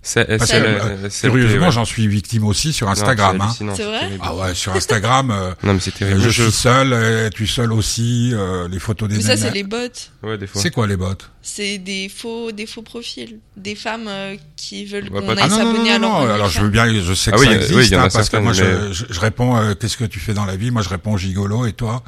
C'est 0.00 0.24
Parce 0.38 0.40
que, 0.42 0.46
c'est- 0.46 0.62
euh, 0.64 0.96
c'est- 1.04 1.10
Sérieusement, 1.10 1.66
ouais. 1.66 1.72
j'en 1.72 1.84
suis 1.84 2.06
victime 2.06 2.44
aussi 2.44 2.72
sur 2.72 2.86
Non, 2.86 2.92
Instagram. 2.92 3.36
c'est 3.56 3.64
hein. 3.64 3.72
C'est 3.76 3.84
vrai. 3.84 4.10
Ah 4.22 4.34
ouais, 4.34 4.54
sur 4.54 4.72
Instagram, 4.72 5.30
euh, 5.32 5.50
Non 5.64 5.74
mais 5.74 5.80
c'est 5.80 5.90
terrible. 5.90 6.20
je 6.20 6.30
Je- 6.30 6.42
suis 6.44 6.52
seul, 6.52 6.92
euh, 6.92 7.28
tu 7.30 7.44
es 7.44 7.46
seul 7.46 7.72
aussi, 7.72 8.30
euh, 8.32 8.68
les 8.68 8.78
photos 8.78 9.08
des 9.08 9.16
Mais 9.16 9.22
ça, 9.22 9.36
c'est 9.36 9.50
les 9.50 9.64
bots. 9.64 9.76
Ouais, 10.22 10.38
des 10.38 10.46
fois. 10.46 10.62
C'est 10.62 10.70
quoi 10.70 10.86
les 10.86 10.96
bots? 10.96 11.08
C'est 11.42 11.78
des 11.78 12.08
faux, 12.08 12.52
des 12.52 12.66
faux 12.66 12.82
profils. 12.82 13.40
Des 13.56 13.74
femmes 13.74 14.06
euh, 14.08 14.36
qui 14.56 14.84
veulent 14.86 15.08
Ouais, 15.10 15.20
qu'on 15.20 15.30
aille 15.30 15.38
Ah 15.40 15.48
non, 15.48 15.58
non, 15.58 15.64
non, 15.64 15.72
s'abonner 15.72 15.90
à 15.92 15.98
non, 15.98 16.08
leur 16.20 16.26
non, 16.28 16.34
alors 16.34 16.48
je 16.48 16.60
veux 16.60 16.68
bien, 16.70 16.86
je 17.02 17.12
sais 17.14 17.30
que 17.32 17.36
Ah 17.36 17.40
oui, 17.40 17.46
ça 17.46 17.52
euh, 17.52 17.54
existe, 17.56 17.74
oui, 17.74 17.86
il 17.86 17.92
y 17.92 17.96
en 17.96 18.00
a 18.00 18.04
hein, 18.04 18.08
parce 18.12 18.28
que 18.30 18.36
moi 18.36 18.52
je, 18.52 18.64
mais- 18.64 18.92
je, 18.92 19.04
je 19.10 19.20
réponds, 19.20 19.56
euh, 19.56 19.74
qu'est-ce 19.74 19.96
que 19.96 20.04
tu 20.04 20.20
fais 20.20 20.32
dans 20.32 20.44
la 20.46 20.56
vie? 20.56 20.70
Moi 20.70 20.82
je 20.82 20.88
réponds 20.90 21.16
gigolo 21.16 21.66
et 21.66 21.72
toi? 21.72 22.02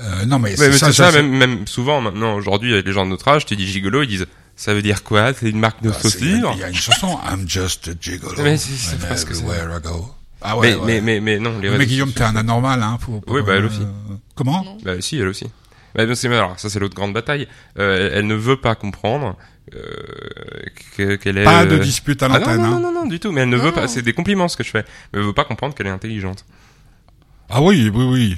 Euh, 0.00 0.24
Non 0.26 0.38
mais 0.38 0.54
c'est 0.56 0.68
mais 0.68 0.76
ça, 0.78 0.86
c'est 0.92 0.92
ça, 1.04 1.12
même, 1.12 1.28
même 1.30 1.66
souvent 1.66 2.00
maintenant 2.00 2.34
aujourd'hui 2.34 2.72
avec 2.72 2.86
les 2.86 2.92
gens 2.92 3.04
de 3.04 3.10
notre 3.10 3.26
âge, 3.28 3.46
tu 3.46 3.56
dis 3.56 3.66
gigolo, 3.66 4.02
ils 4.02 4.08
disent 4.08 4.26
ça 4.58 4.74
veut 4.74 4.82
dire 4.82 5.02
quoi? 5.04 5.32
C'est 5.32 5.48
une 5.48 5.58
marque 5.60 5.82
de 5.82 5.90
Ah, 5.90 5.98
Il 6.20 6.28
y, 6.28 6.34
a- 6.44 6.52
il 6.52 6.58
y 6.58 6.64
a 6.64 6.68
une 6.68 6.74
chanson, 6.74 7.16
I'm 7.30 7.48
just 7.48 7.88
a 7.88 7.92
gigolo. 7.98 8.42
Mais 8.42 8.56
c'est- 8.58 8.98
presque 8.98 9.30
I 9.30 9.42
go. 9.82 10.14
Ah 10.42 10.56
ouais, 10.58 10.74
mais, 10.74 10.76
ouais. 10.76 10.84
mais, 10.86 11.00
mais, 11.00 11.20
mais 11.20 11.38
non, 11.38 11.58
les 11.60 11.70
mais 11.70 11.86
Guillaume, 11.86 12.12
t'es 12.12 12.22
un 12.22 12.36
anormal, 12.36 12.82
hein. 12.82 12.98
Oui, 13.28 13.40
bah, 13.46 13.54
elle 13.56 13.64
aussi. 13.66 13.80
Comment? 14.34 14.62
Non. 14.64 14.78
Bah 14.84 15.00
si, 15.00 15.16
elle 15.18 15.28
aussi. 15.28 15.46
Bah, 15.94 16.02
c'est 16.14 16.28
alors 16.28 16.58
ça 16.60 16.68
c'est 16.68 16.78
l'autre 16.78 16.94
grande 16.94 17.12
bataille. 17.14 17.48
Euh, 17.78 18.08
elle, 18.12 18.18
elle 18.18 18.26
ne 18.26 18.34
veut 18.34 18.56
pas 18.60 18.74
comprendre 18.74 19.36
euh, 19.74 19.80
que- 20.96 21.16
qu'elle 21.16 21.38
est. 21.38 21.44
Pas 21.44 21.66
de 21.66 21.74
euh, 21.76 21.78
dispute 21.78 22.22
à 22.22 22.26
Ah 22.26 22.28
non, 22.28 22.38
l'antenne. 22.38 22.56
non, 22.58 22.64
hein. 22.64 22.70
non, 22.70 22.80
non, 22.80 22.92
non, 23.02 23.06
du 23.06 23.18
tout. 23.20 23.32
Mais 23.32 23.40
elle 23.42 23.48
ne 23.48 23.56
Non, 23.56 23.64
veut 23.64 23.72
pas. 23.72 23.82
non. 23.82 23.88
C'est 23.88 24.02
des 24.02 24.12
compliments 24.12 24.48
ce 24.48 24.56
que 24.56 24.64
je 24.64 24.70
fais. 24.70 24.84
Mais 25.12 25.18
elle 25.20 25.26
veut 25.26 25.32
pas 25.32 25.44
comprendre 25.44 25.74
qu'elle 25.74 25.86
est 25.86 25.90
intelligente. 25.90 26.44
Ah 27.50 27.60
oui, 27.62 27.90
oui, 27.92 28.04
oui. 28.04 28.36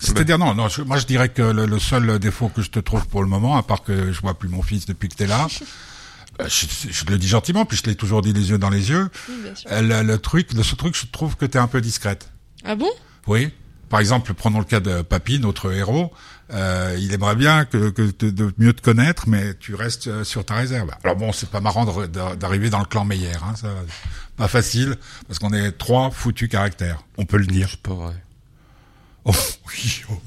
C'est-à-dire 0.00 0.38
non, 0.38 0.54
non. 0.54 0.68
je- 0.68 0.82
moi 0.82 0.96
je 0.98 1.06
dirais 1.06 1.28
que 1.28 1.42
le, 1.42 1.66
le 1.66 1.78
seul 1.78 2.18
défaut 2.18 2.48
que 2.48 2.62
je 2.62 2.70
te 2.70 2.78
trouve 2.80 3.06
pour 3.06 3.22
le 3.22 3.28
moment, 3.28 3.56
à 3.56 3.62
part 3.62 3.82
que 3.82 4.12
je 4.12 4.20
vois 4.20 4.38
plus 4.38 4.48
mon 4.48 4.62
fils 4.62 4.86
depuis 4.86 5.08
que 5.08 5.14
t'es 5.14 5.26
là, 5.26 5.46
euh, 6.40 6.48
je, 6.48 6.66
je 6.90 7.04
te 7.04 7.10
le 7.12 7.18
dis 7.18 7.28
gentiment, 7.28 7.64
puis 7.66 7.76
je 7.76 7.82
l'ai 7.88 7.94
toujours 7.96 8.22
dit 8.22 8.32
les 8.32 8.50
yeux 8.50 8.58
dans 8.58 8.70
les 8.70 8.88
yeux. 8.90 9.10
Oui, 9.28 9.34
bien 9.42 9.54
sûr. 9.54 9.70
euh, 9.70 9.82
Le, 9.82 10.02
le 10.06 10.18
truc, 10.18 10.52
le 10.54 10.62
seul 10.62 10.76
truc, 10.76 10.96
je 10.96 11.06
trouve 11.06 11.36
que 11.36 11.44
t'es 11.44 11.58
un 11.58 11.66
peu 11.68 11.80
discrète. 11.80 12.30
Ah 12.64 12.74
bon? 12.74 12.90
Oui. 13.26 13.50
Par 13.90 13.98
exemple, 14.00 14.32
prenons 14.34 14.60
le 14.60 14.64
cas 14.64 14.78
de 14.80 15.02
Papy, 15.02 15.40
notre 15.40 15.72
héros. 15.72 16.12
Euh, 16.52 16.96
il 16.98 17.12
aimerait 17.12 17.34
bien 17.36 17.64
que, 17.64 17.90
que 17.90 18.02
de, 18.18 18.30
de 18.30 18.52
mieux 18.58 18.72
te 18.72 18.80
connaître, 18.82 19.28
mais 19.28 19.54
tu 19.54 19.74
restes 19.74 20.22
sur 20.24 20.44
ta 20.44 20.54
réserve. 20.54 20.90
Alors 21.04 21.16
bon, 21.16 21.32
c'est 21.32 21.48
pas 21.50 21.60
marrant 21.60 21.84
de- 21.84 22.06
de- 22.06 22.34
d'arriver 22.36 22.70
dans 22.70 22.78
le 22.78 22.84
clan 22.86 23.04
Meyer, 23.04 23.32
hein, 23.44 23.54
ça, 23.56 23.68
pas 24.36 24.48
facile, 24.48 24.96
parce 25.28 25.38
qu'on 25.40 25.52
est 25.52 25.72
trois 25.72 26.10
foutus 26.10 26.48
caractères. 26.48 27.02
On 27.18 27.24
peut 27.26 27.36
le 27.36 27.46
dire. 27.46 27.68
C'est 27.70 27.82
pas 27.82 27.94
vrai. 27.94 28.14
Oh, 29.24 29.32
Guillaume, 29.76 30.18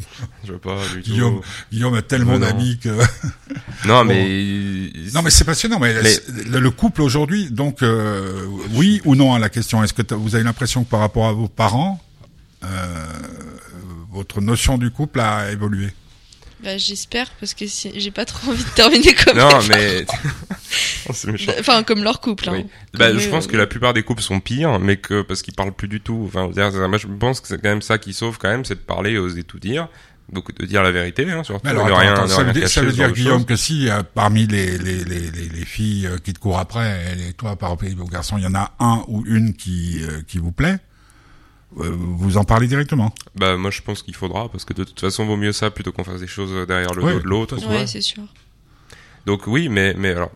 Je 0.46 0.52
veux 0.54 0.58
pas 0.60 0.78
du 0.94 1.02
tout. 1.02 1.10
Guillaume, 1.12 1.42
Guillaume 1.72 1.94
a 1.96 2.02
tellement 2.02 2.40
d'amis 2.40 2.78
que... 2.78 2.90
Non, 3.86 4.04
mais. 4.06 4.92
Non, 5.14 5.22
mais 5.22 5.30
c'est 5.30 5.44
passionnant. 5.44 5.80
Mais, 5.80 5.94
Mais- 6.02 6.18
le, 6.46 6.60
le 6.60 6.72
couple 6.72 7.02
aujourd'hui, 7.02 7.50
donc, 7.52 7.82
euh, 7.84 8.46
oui 8.74 9.02
ou 9.06 9.16
non 9.16 9.34
à 9.34 9.40
la 9.40 9.50
question. 9.50 9.84
Est-ce 9.84 9.94
que 9.94 10.14
vous 10.14 10.36
avez 10.36 10.44
l'impression 10.44 10.84
que 10.84 10.90
par 10.90 11.02
rapport 11.02 11.28
à 11.28 11.34
vos 11.34 11.48
parents, 11.50 12.02
euh, 12.64 13.06
votre 14.12 14.40
notion 14.42 14.78
du 14.78 14.90
couple 14.92 15.20
a 15.20 15.52
évolué? 15.52 15.90
Bah, 16.64 16.78
j'espère 16.78 17.30
parce 17.40 17.54
que 17.54 17.68
si... 17.68 17.92
j'ai 17.96 18.12
pas 18.12 18.26
trop 18.26 18.52
envie 18.52 18.64
de 18.64 18.70
terminer 18.70 19.14
comme 19.14 19.38
Non, 19.38 19.60
mais. 19.70 20.06
Oh, 21.08 21.12
c'est 21.14 21.32
méchant. 21.32 21.48
parents. 21.48 21.60
Enfin, 21.60 21.84
comme 21.84 22.04
leur 22.04 22.20
couple. 22.20 22.50
Hein. 22.50 22.54
Oui. 22.56 22.66
Bah, 22.94 23.10
Comme 23.10 23.20
je 23.20 23.28
eux, 23.28 23.30
pense 23.30 23.46
euh, 23.46 23.50
que 23.50 23.58
la 23.58 23.68
plupart 23.68 23.94
des 23.94 24.02
couples 24.02 24.24
sont 24.24 24.40
pires, 24.40 24.80
mais 24.80 24.98
que 24.98 25.22
parce 25.22 25.42
qu'ils 25.42 25.54
parlent 25.54 25.74
plus 25.74 25.88
du 25.88 26.02
tout. 26.02 26.24
Enfin, 26.26 26.50
je 26.56 27.08
pense 27.20 27.42
que 27.42 27.48
c'est 27.48 27.58
quand 27.62 27.70
même 27.70 27.82
ça 27.82 27.98
qui 27.98 28.14
sauve 28.14 28.38
quand 28.40 28.50
même, 28.50 28.66
c'est 28.66 28.76
de 28.76 28.80
parler, 28.80 29.12
et 29.12 29.18
oser 29.20 29.44
tout 29.44 29.60
dire, 29.60 29.88
beaucoup 30.32 30.52
de 30.52 30.66
dire 30.66 30.84
la 30.84 30.92
vérité, 30.92 31.30
hein, 31.30 31.44
surtout. 31.44 31.62
Mais 31.66 31.72
alors, 31.72 31.88
attends, 31.88 31.98
rien, 31.98 32.14
attends, 32.14 32.28
ça, 32.28 32.38
rien 32.38 32.46
veut 32.46 32.54
dire, 32.54 32.70
ça 32.70 32.82
veut 32.82 33.12
Guillaume, 33.12 33.46
que 33.46 33.56
si 33.56 33.90
euh, 33.90 34.04
parmi 34.14 34.48
les, 34.48 34.78
les, 34.78 35.04
les, 35.04 35.20
les, 35.32 35.50
les 35.50 35.66
filles 35.66 36.08
euh, 36.08 36.18
qui 36.18 36.34
te 36.34 36.40
courent 36.40 36.60
après, 36.60 37.02
et 37.30 37.34
toi, 37.34 37.56
par 37.56 37.72
rapport 37.72 37.90
aux 38.00 38.08
garçons, 38.08 38.38
il 38.38 38.44
y 38.44 38.48
en 38.48 38.56
a 38.56 38.72
un 38.80 39.04
ou 39.08 39.24
une 39.26 39.54
qui, 39.54 40.02
euh, 40.04 40.22
qui 40.28 40.40
vous 40.40 40.52
plaît, 40.52 40.78
vous 41.76 42.38
en 42.38 42.44
parlez 42.44 42.68
directement. 42.68 43.14
Bah, 43.36 43.58
moi, 43.58 43.72
je 43.72 43.82
pense 43.82 44.04
qu'il 44.04 44.16
faudra, 44.16 44.50
parce 44.50 44.66
que 44.66 44.74
de 44.74 44.84
toute 44.84 45.00
façon, 45.00 45.26
vaut 45.26 45.38
mieux 45.38 45.52
ça 45.54 45.72
plutôt 45.72 45.92
qu'on 45.92 46.04
fasse 46.04 46.20
des 46.22 46.28
choses 46.28 46.68
derrière 46.68 46.94
le 46.94 47.04
Ouais, 47.04 47.14
dos 47.14 47.20
de 47.20 47.28
l'autre. 47.28 47.68
Ouais, 47.68 47.88
c'est 47.88 48.02
sûr. 48.02 48.24
Donc 49.26 49.48
oui, 49.48 49.70
mais 49.70 49.94
mais 49.98 50.10
alors 50.12 50.32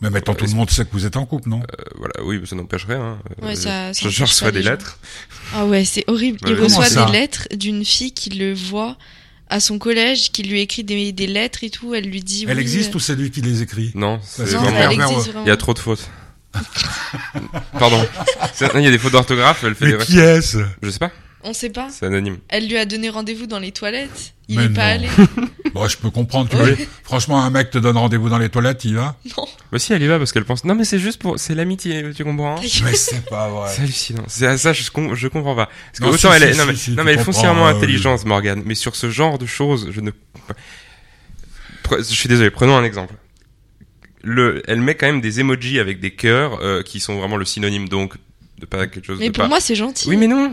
Mais 0.00 0.08
maintenant, 0.08 0.32
Euh, 0.32 0.36
tout 0.36 0.46
le 0.46 0.52
monde 0.52 0.70
sait 0.70 0.84
que 0.86 0.90
vous 0.92 1.04
êtes 1.04 1.16
en 1.18 1.26
couple, 1.26 1.50
non? 1.50 1.60
Euh, 1.60 1.84
voilà, 1.98 2.14
oui, 2.24 2.38
mais 2.40 2.46
ça 2.46 2.56
n'empêche 2.56 2.86
rien. 2.86 3.00
hein. 3.02 3.18
Ouais, 3.42 3.50
Euh, 3.50 3.54
ça- 3.54 3.92
ça 3.92 4.08
je, 4.08 4.22
reçois 4.22 4.50
des 4.50 4.62
gens. 4.62 4.70
lettres. 4.70 4.98
Ah 5.54 5.66
ouais, 5.66 5.84
c'est 5.84 6.04
horrible. 6.06 6.38
Il 6.46 6.54
reçoit 6.54 6.88
des 6.88 7.12
lettres 7.12 7.46
d'une 7.54 7.84
fille 7.84 8.12
qui 8.12 8.30
le 8.30 8.54
voit 8.54 8.96
à 9.50 9.60
son 9.60 9.78
collège, 9.78 10.32
qui 10.32 10.42
lui 10.42 10.60
écrit 10.62 10.84
des, 10.84 11.12
des 11.12 11.26
lettres 11.26 11.64
et 11.64 11.70
tout. 11.70 11.94
Elle 11.94 12.06
lui 12.06 12.20
dit. 12.22 12.46
Elle 12.48 12.56
oui, 12.56 12.62
existe 12.62 12.94
euh, 12.94 12.96
ou 12.96 13.00
c'est 13.00 13.14
lui 13.14 13.30
qui 13.30 13.42
les 13.42 13.60
écrit? 13.60 13.92
Non, 13.94 14.18
c'est 14.22 14.44
vraiment. 14.44 15.22
Il 15.44 15.48
y 15.48 15.50
a 15.50 15.56
trop 15.58 15.74
de 15.74 15.78
fautes. 15.78 16.08
Pardon. 17.78 18.04
C'est- 18.52 18.68
Il 18.74 18.82
y 18.82 18.86
a 18.86 18.90
des 18.90 18.98
fautes 18.98 19.12
d'orthographe, 19.12 19.64
elle 19.64 19.74
fait 19.74 19.86
Mais 19.86 19.92
des... 19.98 20.04
qui 20.04 20.18
est-ce 20.18 20.58
Je 20.82 20.90
sais 20.90 20.98
pas, 20.98 21.10
On 21.42 21.52
sait 21.52 21.70
pas. 21.70 21.88
c'est 21.90 22.06
anonyme. 22.06 22.38
Elle 22.48 22.68
lui 22.68 22.76
a 22.76 22.84
donné 22.84 23.08
rendez-vous 23.10 23.46
dans 23.46 23.58
les 23.58 23.72
toilettes. 23.72 24.32
Il 24.48 24.58
Mais 24.58 24.66
est 24.66 24.68
pas 24.68 24.96
non. 24.98 25.04
allé. 25.04 25.08
Bon, 25.74 25.88
je 25.88 25.96
peux 25.96 26.10
comprendre. 26.10 26.48
Tu 26.50 26.56
Ouais. 26.56 26.88
Franchement, 27.02 27.42
un 27.42 27.50
mec 27.50 27.70
te 27.70 27.78
donne 27.78 27.96
rendez-vous 27.96 28.28
dans 28.28 28.38
les 28.38 28.48
toilettes, 28.48 28.84
il 28.84 28.94
va 28.94 29.16
Non. 29.36 29.44
Bah 29.72 29.78
si, 29.80 29.92
elle 29.92 30.02
y 30.02 30.06
va 30.06 30.18
parce 30.18 30.30
qu'elle 30.30 30.44
pense... 30.44 30.64
Non 30.64 30.76
mais 30.76 30.84
c'est 30.84 31.00
juste 31.00 31.20
pour... 31.20 31.36
C'est 31.40 31.56
l'amitié, 31.56 32.12
tu 32.14 32.22
comprends 32.22 32.58
hein 32.58 32.60
Mais 32.84 32.94
c'est 32.94 33.24
pas 33.28 33.48
vrai. 33.48 33.70
C'est 33.74 33.82
hallucinant. 33.82 34.22
C'est 34.28 34.56
ça, 34.56 34.72
je, 34.72 34.88
com- 34.92 35.14
je 35.16 35.26
comprends 35.26 35.56
pas. 35.56 35.66
Parce 35.66 35.98
que 35.98 36.04
Non, 36.04 36.10
autant 36.10 36.30
si, 36.30 36.36
elle 36.42 36.54
si, 36.54 36.60
est, 36.60 36.64
non, 36.64 36.64
si, 36.64 36.68
mais, 36.68 36.76
si, 36.76 36.90
non, 36.92 37.02
mais 37.02 37.02
elle 37.02 37.14
est 37.14 37.24
comprends, 37.24 37.32
foncièrement 37.32 37.66
euh, 37.66 37.74
intelligente, 37.74 38.24
Morgane. 38.24 38.62
Mais 38.64 38.76
sur 38.76 38.94
ce 38.94 39.10
genre 39.10 39.36
de 39.38 39.46
choses, 39.46 39.88
je 39.90 40.00
ne. 40.00 40.12
Je 41.98 42.02
suis 42.04 42.28
désolé. 42.28 42.50
Prenons 42.50 42.76
un 42.76 42.84
exemple. 42.84 43.14
Le, 44.26 44.62
elle 44.66 44.80
met 44.80 44.94
quand 44.94 45.06
même 45.06 45.20
des 45.20 45.40
emojis 45.40 45.78
avec 45.78 46.00
des 46.00 46.10
cœurs 46.12 46.58
euh, 46.62 46.82
qui 46.82 46.98
sont 46.98 47.18
vraiment 47.18 47.36
le 47.36 47.44
synonyme 47.44 47.88
donc 47.88 48.14
de 48.58 48.66
pas 48.66 48.86
quelque 48.86 49.04
chose 49.06 49.18
Mais 49.20 49.28
de 49.28 49.32
pour 49.32 49.44
pas. 49.44 49.48
moi, 49.48 49.60
c'est 49.60 49.74
gentil. 49.74 50.08
Oui, 50.08 50.16
mais 50.16 50.26
non. 50.26 50.52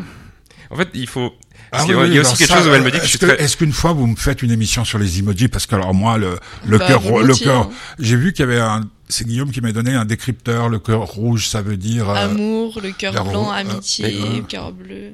En 0.70 0.76
fait, 0.76 0.90
il 0.94 1.08
faut. 1.08 1.32
Parce 1.72 1.84
Ah 1.84 1.86
qu'il 1.86 1.96
y 1.96 1.98
a- 1.98 2.02
oui, 2.02 2.08
il 2.10 2.14
y 2.16 2.18
a 2.18 2.22
oui, 2.22 2.28
aussi 2.28 2.38
quelque 2.38 2.48
ça, 2.50 2.58
chose 2.58 2.68
où 2.68 2.74
elle 2.74 2.82
me 2.82 2.92
dit 2.92 2.98
que 2.98 2.98
je 2.98 3.02
est-ce 3.04 3.10
suis 3.18 3.20
très. 3.20 3.42
Est-ce 3.42 3.56
qu'une 3.56 3.72
fois 3.72 3.94
vous 3.94 4.06
me 4.08 4.16
faites 4.18 4.42
une 4.42 4.52
émission 4.52 4.84
sur 4.84 5.00
les 5.00 5.20
emojis? 5.20 5.48
Parce 5.48 5.66
que 5.66 5.76
alors 5.76 5.94
moi 5.94 6.18
le 6.18 6.38
le 6.66 6.78
Bah, 6.78 6.88
cœur 6.88 7.02
le 7.24 7.34
cœur 7.36 7.62
hein. 7.62 7.70
j'ai 7.98 8.18
vu 8.18 8.34
qu'il 8.34 8.42
y 8.46 8.48
avait 8.50 8.60
un 8.60 8.82
c'est 9.08 9.26
Guillaume 9.26 9.52
qui 9.52 9.62
m'a 9.62 9.72
donné 9.72 9.94
un 9.94 10.04
décrypteur 10.06 10.68
le 10.68 10.80
cœur 10.80 11.02
rouge 11.06 11.48
ça 11.48 11.62
veut 11.62 11.78
dire 11.78 12.10
euh, 12.10 12.16
Amour, 12.26 12.80
le 12.84 12.92
cœur 12.92 13.14
la 13.14 13.24
blanc, 13.24 13.50
euh, 13.52 13.56
amitié, 13.56 14.06
euh, 14.06 14.42
cœur 14.50 14.74
bleu. 14.74 15.14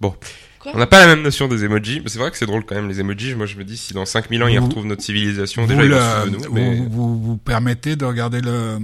Bon. 0.00 0.14
Quoi 0.60 0.72
On 0.74 0.78
n'a 0.78 0.86
pas 0.86 1.00
la 1.00 1.06
même 1.14 1.22
notion 1.22 1.48
des 1.48 1.64
emojis, 1.64 2.00
mais 2.00 2.08
c'est 2.08 2.18
vrai 2.18 2.30
que 2.30 2.36
c'est 2.36 2.46
drôle 2.46 2.64
quand 2.64 2.74
même 2.74 2.88
les 2.88 3.00
emojis. 3.00 3.34
Moi, 3.34 3.46
je 3.46 3.56
me 3.56 3.64
dis 3.64 3.76
si 3.76 3.94
dans 3.94 4.04
5000 4.04 4.42
ans 4.42 4.46
ils 4.48 4.58
Vous- 4.58 4.66
retrouvent 4.66 4.86
notre 4.86 5.02
civilisation, 5.02 5.62
vous, 5.62 5.68
déjà 5.68 5.84
ils 5.84 5.90
souvenir 5.90 6.24
de 6.24 6.30
nous. 6.30 6.50
vous, 6.50 6.54
Mais... 6.54 6.86
vous, 6.88 7.36
permettez 7.36 7.96
de 7.96 8.04
regarder 8.04 8.40
le 8.40 8.78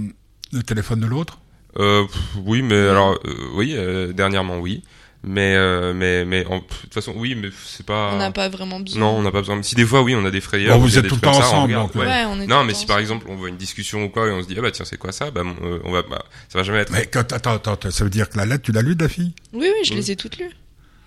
le 0.53 0.63
téléphone 0.63 0.99
de 1.01 1.05
l'autre? 1.05 1.39
Euh, 1.77 2.05
oui, 2.45 2.61
mais 2.61 2.75
alors, 2.87 3.19
euh, 3.25 3.33
oui, 3.55 3.73
euh, 3.75 4.13
dernièrement, 4.13 4.59
oui. 4.59 4.83
Mais, 5.27 5.55
euh, 5.55 5.91
mais, 5.95 6.23
mais, 6.23 6.43
de 6.43 6.49
toute 6.81 6.93
façon, 6.93 7.13
oui, 7.17 7.33
mais 7.33 7.49
c'est 7.65 7.85
pas. 7.85 8.11
On 8.13 8.17
n'a 8.17 8.31
pas 8.31 8.47
vraiment 8.47 8.79
besoin. 8.79 8.99
Non, 8.99 9.17
on 9.17 9.23
n'a 9.23 9.31
pas 9.31 9.39
besoin. 9.39 9.61
Si 9.63 9.73
des 9.73 9.85
fois, 9.85 10.03
oui, 10.03 10.13
on 10.15 10.23
a 10.23 10.29
des 10.29 10.39
frayeurs. 10.39 10.77
Bon, 10.77 10.83
ou 10.83 10.87
vous 10.87 10.97
êtes 10.99 11.03
des 11.03 11.09
tout 11.09 11.15
le 11.15 11.21
temps 11.21 11.31
comme 11.33 11.41
ça, 11.41 11.49
on 11.57 11.63
ensemble, 11.63 11.97
ouais. 11.97 12.05
Ouais, 12.05 12.23
on 12.27 12.39
est 12.41 12.47
Non, 12.47 12.63
mais 12.63 12.75
si 12.75 12.85
par 12.85 12.99
exemple 12.99 13.25
on 13.27 13.35
voit 13.35 13.49
une 13.49 13.57
discussion 13.57 14.03
ou 14.03 14.09
quoi 14.09 14.27
et 14.27 14.31
on 14.31 14.43
se 14.43 14.47
dit 14.47 14.53
ah 14.57 14.61
bah 14.61 14.69
tiens 14.69 14.85
c'est 14.85 14.97
quoi 14.97 15.11
ça? 15.11 15.31
Bah 15.31 15.41
on 15.83 15.91
va 15.91 16.03
bah, 16.03 16.23
ça 16.47 16.59
va 16.59 16.63
jamais 16.63 16.79
être 16.79 16.91
mais 16.91 17.07
quand, 17.07 17.33
attends 17.33 17.53
attends 17.55 17.73
attends, 17.73 17.89
ça 17.91 18.03
veut 18.03 18.11
dire 18.11 18.29
que 18.29 18.37
la 18.37 18.45
lettre 18.45 18.63
tu 18.65 18.71
l'as 18.71 18.83
lue 18.83 18.95
de 18.95 19.01
la 19.01 19.09
fille 19.09 19.33
Oui, 19.51 19.65
oui, 19.65 19.83
je 19.83 19.95
les 19.95 20.11
ai 20.11 20.15
toutes 20.15 20.37
lues. 20.37 20.51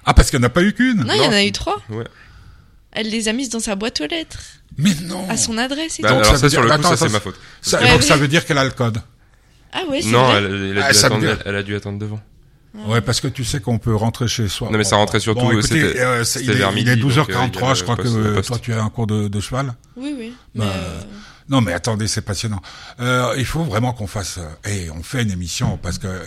Ah 0.08 0.14
parce 0.14 0.30
qu'il 0.30 0.38
n'y 0.38 0.44
en 0.44 0.48
a 0.48 0.50
pas 0.50 0.62
eu 0.62 0.72
qu'une 0.72 1.04
Non, 1.04 1.14
il 1.14 1.22
y 1.22 1.26
en 1.26 1.32
a 1.32 1.44
eu 1.44 1.52
trois. 1.52 1.80
ouais 1.90 2.04
Elle 2.92 3.10
les 3.10 3.28
a 3.28 3.32
mises 3.32 3.50
dans 3.50 3.60
sa 3.60 3.76
boîte 3.76 4.00
aux 4.00 4.06
lettres, 4.06 4.40
mais 4.76 4.94
non 5.04 5.28
à 5.28 5.36
son 5.36 5.58
adresse 5.58 5.98
et 5.98 6.02
bah, 6.02 6.08
tout. 6.08 6.14
Alors 6.16 6.26
ça 6.26 6.36
ça, 6.36 6.42
veut 6.44 6.48
sur 6.50 6.60
dire- 6.62 6.62
le 6.62 6.68
coup 6.80 6.86
attends, 6.86 6.96
ça 6.96 7.06
c'est 7.06 7.12
ma 7.12 7.20
faute 7.20 7.38
Ça- 7.60 7.80
Ouais, 7.80 7.90
donc 7.90 8.00
oui. 8.00 8.06
ça 8.06 8.16
veut 8.16 8.28
dire 8.28 8.44
qu'elle 8.46 8.58
a 8.58 8.64
le 8.64 8.70
code 8.70 9.00
Ah 9.72 9.82
ouais, 9.88 10.00
c'est 10.02 10.10
non 10.10 10.24
vrai. 10.24 10.38
elle, 10.38 10.70
elle 10.72 10.78
a 10.78 10.86
Ah, 10.86 10.88
attendre, 10.88 11.18
dire- 11.20 11.38
elle 11.44 11.56
a 11.56 11.62
dû 11.62 11.76
attendre 11.76 11.98
devant 11.98 12.20
Ouais, 12.86 13.00
parce 13.00 13.20
que 13.20 13.28
tu 13.28 13.44
sais 13.44 13.60
qu'on 13.60 13.78
peut 13.78 13.94
rentrer 13.94 14.28
chez 14.28 14.46
soi. 14.46 14.68
Non, 14.70 14.78
mais 14.78 14.84
ça 14.84 14.96
rentrait 14.96 15.20
surtout, 15.20 15.40
Bon, 15.40 15.50
écoutez, 15.52 15.68
c'était- 15.88 16.00
euh, 16.00 16.22
c'est- 16.22 16.40
il, 16.40 16.52
vers 16.52 16.70
il 16.70 16.72
est 16.72 16.74
midi, 16.94 17.00
donc, 17.02 17.10
12h43, 17.10 17.70
euh, 17.70 17.74
je 17.74 17.82
crois 17.82 17.96
que 17.96 18.06
euh, 18.06 18.42
toi 18.42 18.58
tu 18.60 18.72
as 18.72 18.82
un 18.82 18.88
cours 18.90 19.06
de, 19.06 19.26
de 19.28 19.40
cheval. 19.40 19.74
Oui, 19.96 20.14
oui. 20.16 20.32
Bah, 20.54 20.64
Mais, 20.66 20.70
euh, 20.70 21.00
Non, 21.48 21.60
mais 21.62 21.72
attendez, 21.72 22.06
c'est 22.08 22.20
passionnant. 22.20 22.60
Euh, 23.00 23.34
il 23.38 23.46
faut 23.46 23.64
vraiment 23.64 23.92
qu'on 23.94 24.06
fasse. 24.06 24.38
Euh, 24.38 24.68
hey, 24.70 24.90
on 24.90 25.02
fait 25.02 25.22
une 25.22 25.30
émission 25.30 25.78
parce 25.82 25.98
que 25.98 26.06
euh, 26.06 26.24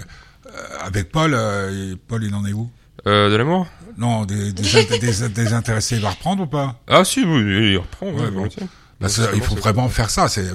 avec 0.84 1.12
Paul, 1.12 1.34
euh, 1.36 1.96
Paul, 2.08 2.24
il 2.24 2.34
en 2.34 2.44
est 2.46 2.54
où? 2.54 2.70
Euh, 3.08 3.30
de 3.30 3.36
l'amour 3.36 3.68
Non, 3.98 4.26
des, 4.26 4.52
des, 4.54 4.64
int- 4.64 5.00
des, 5.00 5.30
des 5.30 5.54
intéressés, 5.54 5.96
il 5.96 6.02
va 6.02 6.12
reprendre 6.12 6.44
ou 6.44 6.48
pas? 6.48 6.80
Ah 6.88 7.04
si 7.04 7.24
oui 7.24 7.72
il 7.74 7.78
reprend 7.78 8.08
ouais, 8.08 8.22
Ouais, 8.24 8.32
bon. 8.32 8.48
c'est 9.08 9.30
Il 9.36 9.42
faut 9.42 9.56
vraiment 9.56 9.90
faire 9.90 10.10
ça. 10.10 10.28
C'est, 10.28 10.46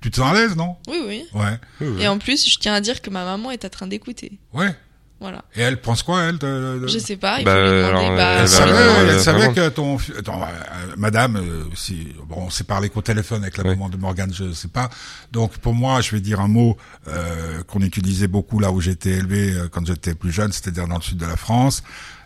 tu 0.00 0.10
te 0.10 0.16
sens 0.16 0.30
à 0.30 0.34
l'aise, 0.34 0.56
non? 0.56 0.76
Oui, 0.88 0.98
oui. 1.06 1.24
Ouais, 1.34 1.50
bon. 1.80 1.86
Oui, 1.86 1.88
oui. 1.96 2.02
Et 2.02 2.08
en 2.08 2.18
plus, 2.18 2.48
je 2.48 2.58
tiens 2.58 2.74
à 2.74 2.80
dire 2.80 3.02
que 3.02 3.10
ma 3.10 3.24
maman 3.24 3.50
est 3.50 3.64
en 3.64 3.68
train 3.68 3.86
d'écouter. 3.86 4.38
ouais. 4.52 4.74
Voilà. 5.20 5.42
Et 5.54 5.62
elle 5.62 5.80
pense 5.80 6.02
quoi, 6.02 6.24
elle 6.24 6.36
de- 6.36 6.80
de- 6.82 6.86
Je 6.86 6.98
sais 6.98 7.16
pas, 7.16 7.38
il 7.38 7.44
Bah, 7.46 7.54
faut 7.54 7.60
lui 7.62 7.66
demander. 7.70 7.86
alors, 8.04 8.16
bah, 8.16 8.36
Elle 8.40 8.48
savait, 8.48 9.08
elle 9.08 9.20
savait 9.20 9.52
que 9.54 9.68
ton, 9.70 9.96
attends, 10.18 10.42
euh, 10.42 10.94
madame, 10.98 11.36
euh, 11.36 11.64
si, 11.74 12.08
bon, 12.28 12.42
on 12.42 12.50
s'est 12.50 12.64
parlé 12.64 12.90
qu'au 12.90 13.00
téléphone 13.00 13.40
avec 13.42 13.56
la 13.56 13.62
Oui. 13.62 13.70
maman 13.70 13.88
de 13.88 13.96
Morgane, 13.96 14.34
je 14.34 14.52
sais 14.52 14.68
pas. 14.68 14.90
Donc, 15.32 15.56
pour 15.58 15.72
moi, 15.72 16.02
je 16.02 16.10
vais 16.10 16.20
dire 16.20 16.40
un 16.40 16.48
mot, 16.48 16.76
euh, 17.08 17.53
qu'on 17.66 17.80
utilisait 17.80 18.26
beaucoup 18.28 18.58
là 18.58 18.70
où 18.72 18.80
j'étais 18.80 19.10
élevé 19.10 19.52
euh, 19.52 19.68
quand 19.70 19.86
j'étais 19.86 20.14
plus 20.14 20.32
jeune, 20.32 20.52
c'est-à-dire 20.52 20.86
dans 20.88 20.96
le 20.96 21.02
sud 21.02 21.16
de 21.18 21.26
la 21.26 21.36
France. 21.36 21.82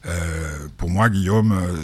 Euh, 0.06 0.68
pour 0.76 0.88
moi, 0.90 1.10
Guillaume, 1.10 1.52
euh, 1.52 1.76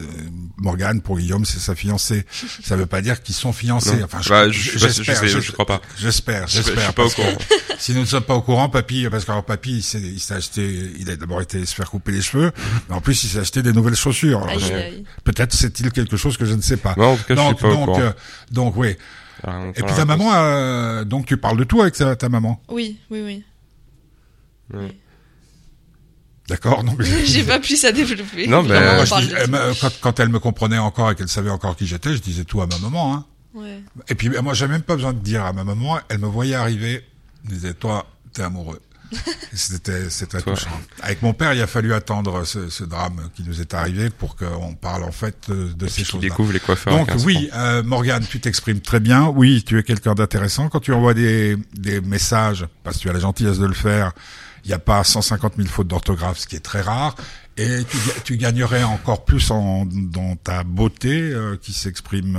Morgane, 0.56 1.00
pour 1.00 1.18
Guillaume, 1.18 1.44
c'est 1.44 1.58
sa 1.58 1.74
fiancée. 1.74 2.24
Ça 2.62 2.76
veut 2.76 2.86
pas 2.86 3.02
dire 3.02 3.20
qu'ils 3.22 3.34
sont 3.34 3.52
fiancés. 3.52 3.96
Non. 3.96 4.04
Enfin, 4.04 4.20
je, 4.22 4.28
Bah, 4.28 4.48
je- 4.48 4.52
je 4.52 4.78
sais 4.78 4.86
pas 4.86 4.88
si- 4.92 5.04
j'espère, 5.04 5.24
je 5.28 5.28
sais- 5.28 5.40
je 5.40 5.52
crois 5.52 5.66
pas. 5.66 5.80
J'espère, 5.98 6.46
Je 6.46 6.58
je 6.58 6.62
j'espère. 6.62 6.84
suis 6.84 6.92
pas 6.92 7.04
au 7.06 7.10
courant. 7.10 7.36
si 7.78 7.92
nous 7.92 8.00
ne 8.02 8.06
sommes 8.06 8.22
pas 8.22 8.36
au 8.36 8.40
courant, 8.42 8.68
papy, 8.68 9.08
parce 9.10 9.24
que 9.24 9.32
alors 9.32 9.44
papy, 9.44 9.78
il 9.78 9.82
s'est, 9.82 10.00
il 10.00 10.20
s'est 10.20 10.34
acheté, 10.34 10.92
il 10.98 11.10
a 11.10 11.16
d'abord 11.16 11.42
été 11.42 11.66
se 11.66 11.74
faire 11.74 11.90
couper 11.90 12.12
les 12.12 12.22
cheveux, 12.22 12.52
mais 12.88 12.94
en 12.94 13.00
plus 13.00 13.24
il 13.24 13.28
s'est 13.28 13.40
acheté 13.40 13.62
des 13.62 13.72
nouvelles 13.72 13.96
chaussures. 13.96 14.38
Alors, 14.44 14.50
Aïe, 14.50 14.60
je- 14.68 14.72
aïe. 14.74 15.04
Peut-être 15.24 15.52
c'est-il 15.52 15.90
quelque 15.90 16.16
chose 16.16 16.36
que 16.36 16.44
je 16.44 16.54
ne 16.54 16.62
sais 16.62 16.76
pas. 16.76 16.94
Moi, 16.96 17.08
en 17.08 17.16
tout 17.16 17.24
cas, 17.24 17.34
je 17.34 17.40
donc, 17.40 17.58
suis 17.58 17.62
pas 17.66 17.68
au 17.68 17.74
donc, 17.74 17.84
courant. 17.86 18.00
euh, 18.00 18.12
donc, 18.52 18.76
oui. 18.76 18.96
On 19.42 19.70
Et 19.70 19.82
puis 19.82 19.94
ta 19.94 20.04
maman, 20.04 20.32
euh, 20.34 21.04
donc 21.04 21.26
tu 21.26 21.36
parles 21.36 21.58
de 21.58 21.64
tout 21.64 21.82
avec 21.82 21.94
ta, 21.94 22.14
ta 22.16 22.28
maman, 22.28 22.62
Oui, 22.68 22.98
oui, 23.10 23.20
oui. 24.72 24.92
d'accord 26.48 26.84
Donc, 26.84 27.00
J'ai 27.24 27.42
pas 27.44 27.58
plus 27.58 27.84
à 27.84 27.92
développer. 27.92 28.46
Non, 28.46 28.62
dis- 29.20 29.32
elle 29.36 29.44
tout. 29.46 29.50
me- 29.52 29.80
quand, 29.80 29.90
quand 30.00 30.20
elle 30.20 30.28
me 30.28 30.38
comprenait 30.38 30.78
encore 30.78 31.10
et 31.10 31.14
qu'elle 31.14 31.28
savait 31.28 31.50
encore 31.50 31.76
qui 31.76 31.86
j'étais, 31.86 32.14
je 32.14 32.22
disais 32.22 32.44
tout 32.44 32.60
à 32.60 32.66
ma 32.66 32.78
maman. 32.78 33.14
Hein. 33.14 33.24
Ouais. 33.54 33.80
Et 34.08 34.14
puis 34.14 34.28
moi, 34.42 34.54
j'avais 34.54 34.72
même 34.72 34.82
pas 34.82 34.96
besoin 34.96 35.12
de 35.12 35.18
dire 35.20 35.44
à 35.44 35.52
ma 35.52 35.64
maman. 35.64 35.98
Elle 36.08 36.18
me 36.18 36.26
voyait 36.26 36.54
arriver, 36.56 37.04
elle 37.44 37.50
me 37.50 37.54
disait 37.54 37.74
toi, 37.74 38.06
t'es 38.32 38.42
amoureux. 38.42 38.80
C'était 39.52 40.08
touchant. 40.42 40.70
Avec 41.02 41.22
mon 41.22 41.32
père, 41.32 41.52
il 41.54 41.60
a 41.62 41.66
fallu 41.66 41.94
attendre 41.94 42.44
ce, 42.44 42.68
ce 42.70 42.84
drame 42.84 43.30
qui 43.34 43.42
nous 43.44 43.60
est 43.60 43.74
arrivé 43.74 44.10
pour 44.10 44.36
qu'on 44.36 44.74
parle 44.74 45.04
en 45.04 45.12
fait 45.12 45.50
de, 45.50 45.72
de 45.72 45.86
ces 45.86 46.04
choses-là. 46.04 46.28
découvre 46.28 46.52
les 46.52 46.60
coiffeurs 46.60 46.96
Donc 46.96 47.08
à 47.08 47.12
15 47.12 47.24
oui, 47.24 47.50
euh, 47.54 47.82
Morgane, 47.82 48.26
tu 48.26 48.40
t'exprimes 48.40 48.80
très 48.80 49.00
bien. 49.00 49.28
Oui, 49.28 49.62
tu 49.64 49.78
es 49.78 49.82
quelqu'un 49.82 50.14
d'intéressant. 50.14 50.68
Quand 50.68 50.80
tu 50.80 50.92
envoies 50.92 51.14
des, 51.14 51.56
des 51.74 52.00
messages, 52.00 52.66
parce 52.82 52.96
que 52.96 53.02
tu 53.02 53.10
as 53.10 53.12
la 53.12 53.20
gentillesse 53.20 53.58
de 53.58 53.66
le 53.66 53.74
faire, 53.74 54.12
il 54.64 54.68
n'y 54.68 54.74
a 54.74 54.78
pas 54.78 55.04
150 55.04 55.54
000 55.56 55.68
fautes 55.68 55.88
d'orthographe, 55.88 56.38
ce 56.38 56.46
qui 56.46 56.56
est 56.56 56.60
très 56.60 56.80
rare. 56.80 57.14
Et 57.56 57.84
tu, 57.84 57.96
tu 58.24 58.36
gagnerais 58.36 58.82
encore 58.82 59.24
plus 59.24 59.50
en, 59.50 59.86
dans 59.86 60.34
ta 60.36 60.64
beauté, 60.64 61.12
euh, 61.32 61.56
qui 61.60 61.72
s'exprime, 61.72 62.36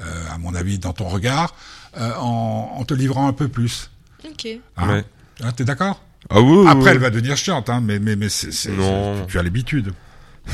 euh, 0.00 0.24
à 0.30 0.38
mon 0.38 0.54
avis, 0.54 0.78
dans 0.78 0.92
ton 0.94 1.08
regard, 1.08 1.54
euh, 1.98 2.14
en, 2.18 2.76
en 2.78 2.84
te 2.84 2.94
livrant 2.94 3.26
un 3.28 3.32
peu 3.32 3.48
plus. 3.48 3.90
Ok. 4.24 4.46
Hein 4.76 4.88
Ouais. 4.88 5.04
Hein, 5.42 5.52
T'es 5.52 5.64
d'accord? 5.64 6.00
Ah 6.30 6.40
oui, 6.40 6.58
oui, 6.58 6.66
Après, 6.68 6.82
oui. 6.82 6.88
elle 6.92 6.98
va 6.98 7.10
devenir 7.10 7.36
chiante, 7.36 7.70
hein, 7.70 7.80
mais 7.82 7.98
mais 7.98 8.16
mais 8.16 8.28
c'est, 8.28 8.52
c'est- 8.52 8.70
Non. 8.72 9.16
c'est- 9.20 9.26
tu 9.28 9.38
as 9.38 9.42
l'habitude. 9.42 9.92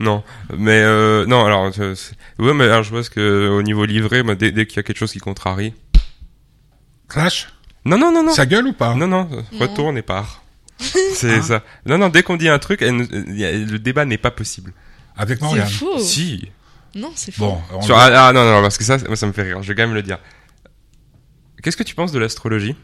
Non, 0.00 0.22
mais 0.56 0.80
euh, 0.80 1.26
non. 1.26 1.44
Alors, 1.44 1.72
euh, 1.80 1.94
c'est- 1.96 2.14
ouais, 2.38 2.54
mais 2.54 2.64
alors 2.64 2.84
je 2.84 2.90
vois 2.90 3.02
ce 3.02 3.10
que 3.10 3.48
au 3.48 3.62
niveau 3.62 3.84
livré, 3.84 4.22
moi, 4.22 4.36
dès, 4.36 4.52
dès 4.52 4.64
qu'il 4.64 4.76
y 4.76 4.78
a 4.78 4.84
quelque 4.84 4.96
chose 4.98 5.10
qui 5.10 5.18
contrarie. 5.18 5.74
Clash? 7.08 7.48
Non, 7.84 7.98
non, 7.98 8.12
non, 8.12 8.22
non. 8.22 8.32
Ça 8.32 8.46
gueule 8.46 8.68
ou 8.68 8.72
pas? 8.72 8.94
Non, 8.94 9.08
non, 9.08 9.28
retourne 9.58 9.96
et 9.98 10.02
part. 10.02 10.44
C'est 10.78 11.38
Hein? 11.38 11.42
ça. 11.42 11.64
Non, 11.84 11.98
non, 11.98 12.10
dès 12.10 12.22
qu'on 12.22 12.36
dit 12.36 12.48
un 12.48 12.60
truc, 12.60 12.80
elle 12.82 12.96
le 12.96 13.78
débat 13.78 14.04
n'est 14.04 14.18
pas 14.18 14.30
possible. 14.30 14.72
Avec 15.16 15.38
C'est 15.38 15.44
Morgane. 15.44 15.66
faux. 15.68 15.98
Si. 15.98 16.48
Non, 16.94 17.10
c'est 17.16 17.32
faux. 17.32 17.46
Bon, 17.46 17.60
on 17.72 17.82
Sur- 17.82 17.96
va- 17.96 18.04
ah, 18.04 18.28
ah, 18.28 18.32
non, 18.32 18.44
non, 18.44 18.62
parce 18.62 18.78
que 18.78 18.84
ça, 18.84 18.98
moi, 19.06 19.16
ça 19.16 19.26
me 19.26 19.32
fait 19.32 19.42
rire. 19.42 19.62
Je 19.62 19.68
vais 19.68 19.74
quand 19.74 19.82
même 19.82 19.94
le 19.94 20.02
dire. 20.02 20.18
Qu'est-ce 21.62 21.76
que 21.76 21.82
tu 21.82 21.96
penses 21.96 22.12
de 22.12 22.18
l'astrologie? 22.20 22.76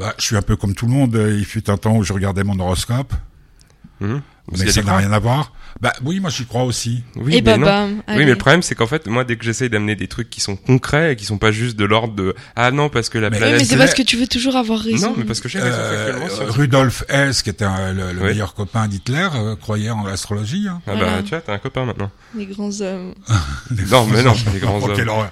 Bah, 0.00 0.14
je 0.18 0.24
suis 0.24 0.36
un 0.36 0.42
peu 0.42 0.56
comme 0.56 0.74
tout 0.74 0.86
le 0.86 0.92
monde. 0.92 1.14
euh, 1.14 1.36
Il 1.38 1.44
fut 1.44 1.70
un 1.70 1.76
temps 1.76 1.94
où 1.96 2.02
je 2.02 2.12
regardais 2.12 2.42
mon 2.44 2.58
horoscope, 2.58 3.12
Mhm. 4.00 4.22
Mais 4.52 4.66
ça 4.72 4.82
n'a 4.82 4.96
rien 4.96 5.12
à 5.12 5.18
voir. 5.20 5.52
Bah 5.80 5.92
oui, 6.04 6.18
moi 6.18 6.30
j'y 6.30 6.44
crois 6.44 6.64
aussi. 6.64 7.04
Oui, 7.14 7.34
Et 7.34 7.36
mais 7.36 7.42
bah 7.42 7.56
non. 7.58 7.66
bam. 7.66 7.90
Oui, 8.08 8.14
mais 8.16 8.24
le 8.24 8.34
problème, 8.34 8.62
c'est 8.62 8.74
qu'en 8.74 8.86
fait, 8.88 9.06
moi, 9.06 9.22
dès 9.24 9.36
que 9.36 9.44
j'essaye 9.44 9.68
d'amener 9.70 9.94
des 9.94 10.08
trucs 10.08 10.28
qui 10.30 10.40
sont 10.40 10.56
concrets 10.56 11.12
et 11.12 11.16
qui 11.16 11.24
sont 11.24 11.38
pas 11.38 11.52
juste 11.52 11.76
de 11.76 11.84
l'ordre 11.84 12.14
de 12.14 12.34
ah 12.56 12.70
non 12.72 12.88
parce 12.88 13.08
que 13.10 13.18
la 13.18 13.30
Mais- 13.30 13.36
planète. 13.38 13.58
mais 13.60 13.64
c'est 13.64 13.76
parce 13.76 13.94
que 13.94 14.02
tu 14.02 14.16
veux 14.16 14.26
toujours 14.26 14.56
avoir 14.56 14.80
raison. 14.80 15.10
non, 15.10 15.14
mais 15.18 15.24
parce 15.24 15.38
que 15.40 15.48
j'ai 15.48 15.60
raison 15.60 15.76
Euh. 15.78 16.26
Rudolf 16.48 17.04
Hess, 17.10 17.42
qui 17.42 17.50
était 17.50 17.64
un- 17.66 17.92
le, 17.92 18.12
le 18.12 18.20
Oui. 18.22 18.28
meilleur 18.30 18.54
copain 18.54 18.88
d'Hitler, 18.88 19.28
euh, 19.34 19.54
croyait 19.54 19.90
en 19.90 20.04
l'astrologie. 20.04 20.66
Hein. 20.68 20.80
Ah 20.86 20.92
bah 20.94 20.96
Voilà. 21.04 21.22
tu 21.22 21.28
vois, 21.28 21.40
t'as 21.42 21.52
un 21.54 21.58
copain 21.58 21.84
maintenant. 21.84 22.10
Les 22.34 22.46
grands 22.46 22.80
hommes. 22.80 23.14
Non, 23.90 24.06
mais 24.06 24.22
non, 24.24 24.34
les 24.52 24.58
grands 24.60 24.78
Oh, 24.82 24.86
hommes. 24.86 24.96
quelle 24.96 25.08
horreur. 25.10 25.30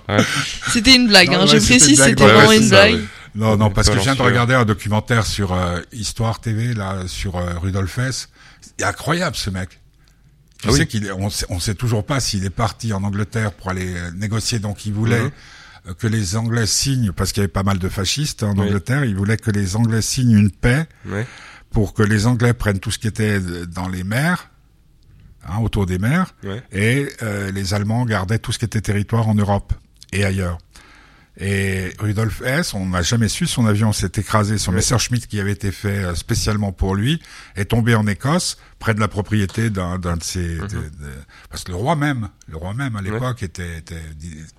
C'était 0.68 0.94
une 0.94 1.08
blague, 1.08 1.30
Non, 1.30 1.38
hein. 1.40 1.46
ouais, 1.46 1.58
je 1.58 1.64
précise, 1.66 2.00
c'était 2.00 2.22
vraiment 2.22 2.52
une 2.52 2.68
blague. 2.68 3.00
Oui. 3.34 3.40
Non, 3.40 3.56
non, 3.56 3.70
parce 3.70 3.88
que 3.88 3.94
je 3.96 4.00
viens 4.00 4.14
de 4.14 4.22
regarder 4.22 4.54
un 4.54 4.64
documentaire 4.64 5.26
sur 5.26 5.52
euh, 5.52 5.80
Histoire 5.92 6.40
TV, 6.40 6.74
là, 6.74 7.06
sur 7.06 7.36
euh, 7.36 7.58
Rudolf 7.58 7.98
Hess. 7.98 8.28
C'est 8.60 8.84
incroyable, 8.84 9.36
ce 9.36 9.50
mec. 9.50 9.80
Tu 10.60 10.68
Ah 10.68 10.72
oui. 10.72 10.78
sais 10.78 10.86
qu'il 10.86 11.06
est, 11.06 11.12
on 11.12 11.30
sait, 11.30 11.46
on 11.50 11.60
sait 11.60 11.74
toujours 11.74 12.04
pas 12.04 12.18
s'il 12.20 12.44
est 12.44 12.50
parti 12.50 12.92
en 12.92 13.04
Angleterre 13.04 13.52
pour 13.52 13.70
aller 13.70 13.94
euh, 13.96 14.10
négocier, 14.12 14.58
donc 14.58 14.86
il 14.86 14.92
voulait 14.92 15.22
Mhm. 15.22 15.30
euh, 15.88 15.94
que 15.94 16.06
les 16.08 16.34
Anglais 16.36 16.66
signent, 16.66 17.12
parce 17.12 17.30
qu'il 17.32 17.40
y 17.42 17.44
avait 17.44 17.48
pas 17.52 17.62
mal 17.62 17.78
de 17.78 17.88
fascistes 17.88 18.42
en 18.42 18.54
Oui. 18.54 18.62
Angleterre, 18.66 19.04
il 19.04 19.14
voulait 19.16 19.36
que 19.36 19.50
les 19.52 19.76
Anglais 19.76 20.02
signent 20.02 20.36
une 20.36 20.50
paix 20.50 20.86
Ouais. 21.06 21.26
pour 21.70 21.94
que 21.94 22.02
les 22.02 22.26
Anglais 22.26 22.54
prennent 22.54 22.80
tout 22.80 22.90
ce 22.90 22.98
qui 22.98 23.06
était 23.06 23.38
euh, 23.40 23.66
dans 23.66 23.88
les 23.88 24.02
mers, 24.02 24.50
hein, 25.46 25.58
autour 25.62 25.86
des 25.86 25.98
mers, 25.98 26.34
et 26.72 27.08
euh, 27.22 27.52
les 27.52 27.72
Allemands 27.74 28.04
gardaient 28.04 28.38
tout 28.40 28.50
ce 28.52 28.58
qui 28.58 28.64
était 28.64 28.80
territoire 28.80 29.28
en 29.28 29.34
Europe 29.36 29.72
et 30.12 30.24
ailleurs. 30.24 30.58
Et 31.40 31.92
Rudolf 32.00 32.42
Hess, 32.42 32.74
on 32.74 32.86
n'a 32.86 33.02
jamais 33.02 33.28
su, 33.28 33.46
son 33.46 33.66
avion 33.66 33.92
s'est 33.92 34.10
écrasé, 34.16 34.58
son. 34.58 34.72
Messerschmitt 34.72 35.26
qui 35.28 35.38
avait 35.38 35.52
été 35.52 35.70
fait 35.70 36.04
euh, 36.04 36.14
spécialement 36.16 36.72
pour 36.72 36.96
lui, 36.96 37.22
est 37.54 37.66
tombé 37.66 37.94
en 37.94 38.06
Écosse, 38.08 38.58
près 38.78 38.94
de 38.94 39.00
la 39.00 39.08
propriété 39.08 39.70
d'un 39.70 39.98
de 39.98 40.22
ses... 40.22 40.38
Mhm. 40.56 40.60
de- 40.62 40.66
de- 40.66 40.90
parce 41.50 41.64
que 41.64 41.72
le 41.72 41.76
roi 41.76 41.96
même, 41.96 42.28
le 42.46 42.56
roi 42.56 42.74
même 42.74 42.94
à 42.96 43.02
l'époque 43.02 43.42
était, 43.42 43.78
était 43.78 44.00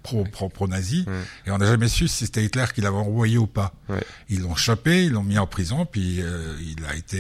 pro, 0.04 0.26
pro, 0.26 0.50
pro-nazi, 0.50 1.06
Ouais. 1.08 1.14
et 1.48 1.52
on 1.52 1.58
n'a 1.58 1.66
jamais 1.66 1.88
su 1.88 2.08
si 2.10 2.26
c'était 2.26 2.44
Hitler 2.44 2.66
qui 2.76 2.82
l'avait 2.82 2.98
envoyé 2.98 3.38
ou 3.38 3.48
pas. 3.48 3.74
Ouais. 3.88 4.02
Ils 4.30 4.42
l'ont 4.42 4.56
chopé, 4.56 5.06
ils 5.06 5.12
l'ont 5.14 5.24
mis 5.24 5.38
en 5.38 5.48
prison, 5.48 5.86
puis 5.86 6.18
euh, 6.22 6.54
il 6.62 6.84
a 6.86 6.96
été... 6.96 7.18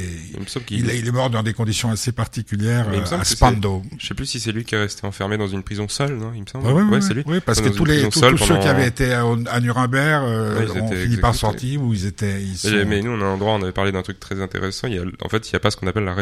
Il 0.71 0.89
est- 0.89 0.99
il 0.99 1.07
est 1.07 1.11
mort 1.11 1.29
dans 1.29 1.41
des 1.43 1.53
conditions 1.53 1.89
assez 1.89 2.11
particulières 2.11 2.87
il 2.91 2.99
me 2.99 3.05
euh, 3.13 3.19
à 3.19 3.23
Spandau. 3.23 3.81
Je 3.97 4.05
sais 4.07 4.13
plus 4.13 4.25
si 4.25 4.39
c'est 4.39 4.51
lui 4.51 4.65
qui 4.65 4.75
est 4.75 4.79
resté 4.79 5.07
enfermé 5.07 5.37
dans 5.37 5.47
une 5.47 5.63
prison 5.63 5.87
seule, 5.87 6.15
non 6.17 6.31
Il 6.35 6.41
me 6.41 6.47
semble. 6.47 6.67
Ouais, 6.67 7.01
c'est 7.01 7.13
lui. 7.13 7.23
ouais, 7.25 7.39
parce 7.39 7.61
que 7.61 7.69
tous 7.69 7.85
les 7.85 8.09
tous, 8.09 8.19
ceux 8.37 8.59
qui 8.59 8.67
avaient 8.67 8.87
été 8.87 9.13
à, 9.13 9.23
à 9.49 9.59
Nuremberg 9.61 10.23
euh, 10.25 10.67
ont 10.81 10.91
fini 10.91 11.15
par 11.17 11.33
sortir 11.33 11.81
ou 11.81 11.93
ils 11.93 12.05
étaient 12.05 12.41
ils 12.41 12.57
sont... 12.57 12.69
Mais, 12.87 13.01
nous, 13.01 13.11
on 13.11 13.21
a 13.21 13.25
un 13.25 13.33
endroit, 13.33 13.53
on 13.53 13.61
avait 13.61 13.71
parlé 13.71 13.91
d'un 13.91 14.01
truc 14.01 14.19
très 14.19 14.41
intéressant. 14.41 14.87
Il 14.87 14.95
y 14.95 14.99
a, 14.99 15.03
en 15.23 15.29
fait, 15.29 15.47
il 15.49 15.53
n'y 15.53 15.57
a 15.57 15.59
pas 15.59 15.71
ce 15.71 15.77
qu'on 15.77 15.87
appelle 15.87 16.03
la 16.03 16.13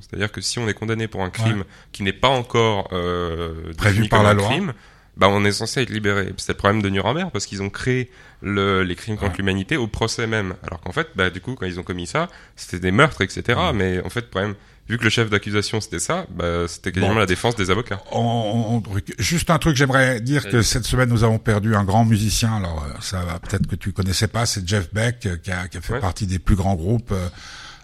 C'est-à-dire 0.00 0.30
que 0.32 0.40
si 0.40 0.58
on 0.58 0.68
est 0.68 0.74
condamné 0.74 1.08
pour 1.08 1.22
un 1.22 1.30
crime 1.30 1.64
qui 1.92 2.02
n'est 2.02 2.12
pas 2.12 2.28
encore 2.28 2.88
euh, 2.92 3.72
Prévu 3.76 4.08
par 4.08 4.22
la 4.22 4.34
loi. 4.34 4.46
crime, 4.48 4.72
bah, 5.16 5.28
on 5.30 5.44
est 5.44 5.52
censé 5.52 5.80
être 5.82 5.90
libéré. 5.90 6.32
C'était 6.38 6.52
le 6.54 6.58
problème 6.58 6.82
de 6.82 6.88
Nuremberg 6.90 7.30
parce 7.32 7.46
qu'ils 7.46 7.62
ont 7.62 7.70
créé 7.70 8.10
le, 8.42 8.82
les 8.82 8.96
crimes 8.96 9.16
contre 9.16 9.32
Ouais. 9.32 9.36
l'humanité 9.38 9.76
au 9.76 9.86
procès 9.86 10.26
même. 10.26 10.54
Alors 10.66 10.80
qu'en 10.80 10.92
fait, 10.92 11.08
bah, 11.14 11.30
du 11.30 11.40
coup, 11.40 11.54
quand 11.54 11.66
ils 11.66 11.78
ont 11.78 11.84
commis 11.84 12.06
ça, 12.06 12.28
c'était 12.56 12.80
des 12.80 12.90
meurtres, 12.90 13.20
etc. 13.22 13.58
Mais 13.72 14.02
en 14.04 14.10
fait, 14.10 14.22
le 14.22 14.26
problème, 14.26 14.54
vu 14.88 14.98
que 14.98 15.04
le 15.04 15.10
chef 15.10 15.30
d'accusation 15.30 15.80
c'était 15.80 16.00
ça, 16.00 16.26
bah, 16.30 16.66
c'était 16.66 16.90
quasiment 16.92 17.14
Bon. 17.14 17.18
la 17.20 17.26
défense 17.26 17.54
des 17.54 17.70
avocats. 17.70 18.02
On- 18.10 18.82
on- 18.84 19.00
juste 19.18 19.48
un 19.50 19.58
truc, 19.58 19.76
j'aimerais 19.76 20.20
dire 20.20 20.46
que 20.50 20.60
cette 20.62 20.84
semaine 20.84 21.08
nous 21.08 21.22
avons 21.24 21.38
perdu 21.38 21.74
un 21.76 21.84
grand 21.84 22.04
musicien. 22.04 22.56
Alors 22.56 22.84
euh, 22.84 22.92
ça 23.00 23.20
va 23.24 23.38
peut-être 23.38 23.66
que 23.68 23.76
tu 23.76 23.92
connaissais 23.92 24.28
pas, 24.28 24.44
c'est 24.46 24.66
Jeff 24.68 24.92
Beck 24.92 25.24
euh, 25.26 25.36
qui 25.36 25.52
a, 25.52 25.68
qui 25.68 25.78
a 25.78 25.80
fait 25.80 25.94
Ouais. 25.94 26.00
partie 26.00 26.26
des 26.26 26.38
plus 26.40 26.56
grands 26.56 26.74
groupes. 26.74 27.12
euh, 27.12 27.28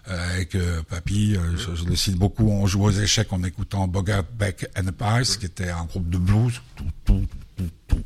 avec 0.05 0.55
euh, 0.55 0.81
Papy, 0.89 1.35
euh, 1.35 1.57
je, 1.57 1.75
je 1.75 1.85
le 1.85 1.95
cite 1.95 2.15
beaucoup, 2.15 2.49
on 2.49 2.65
joue 2.67 2.83
aux 2.83 2.91
échecs 2.91 3.31
en 3.33 3.43
écoutant 3.43 3.87
Bogart, 3.87 4.23
Beck 4.37 4.67
and 4.77 4.91
Price, 4.97 5.37
qui 5.37 5.45
était 5.45 5.69
un 5.69 5.85
groupe 5.85 6.09
de 6.09 6.17
blues. 6.17 6.61
Tout, 6.75 6.85
tout, 7.05 7.25
tout, 7.57 7.69
tout. 7.87 8.03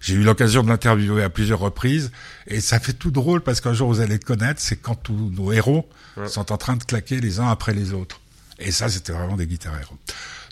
J'ai 0.00 0.14
eu 0.14 0.22
l'occasion 0.22 0.62
de 0.62 0.68
l'interviewer 0.68 1.24
à 1.24 1.28
plusieurs 1.28 1.58
reprises 1.58 2.12
et 2.46 2.60
ça 2.60 2.78
fait 2.78 2.92
tout 2.92 3.10
drôle 3.10 3.40
parce 3.42 3.60
qu'un 3.60 3.74
jour 3.74 3.88
vous 3.92 4.00
allez 4.00 4.14
le 4.14 4.18
connaître, 4.24 4.60
c'est 4.60 4.76
quand 4.76 4.94
tous 4.94 5.30
nos 5.34 5.52
héros 5.52 5.88
Ouais. 6.16 6.26
sont 6.28 6.50
en 6.50 6.56
train 6.56 6.74
de 6.76 6.82
claquer 6.82 7.20
les 7.20 7.38
uns 7.38 7.48
après 7.48 7.72
les 7.74 7.92
autres. 7.92 8.20
Et 8.58 8.72
ça, 8.72 8.88
c'était 8.88 9.12
vraiment 9.12 9.36
des 9.36 9.46
guitares 9.46 9.78
héros. 9.78 9.96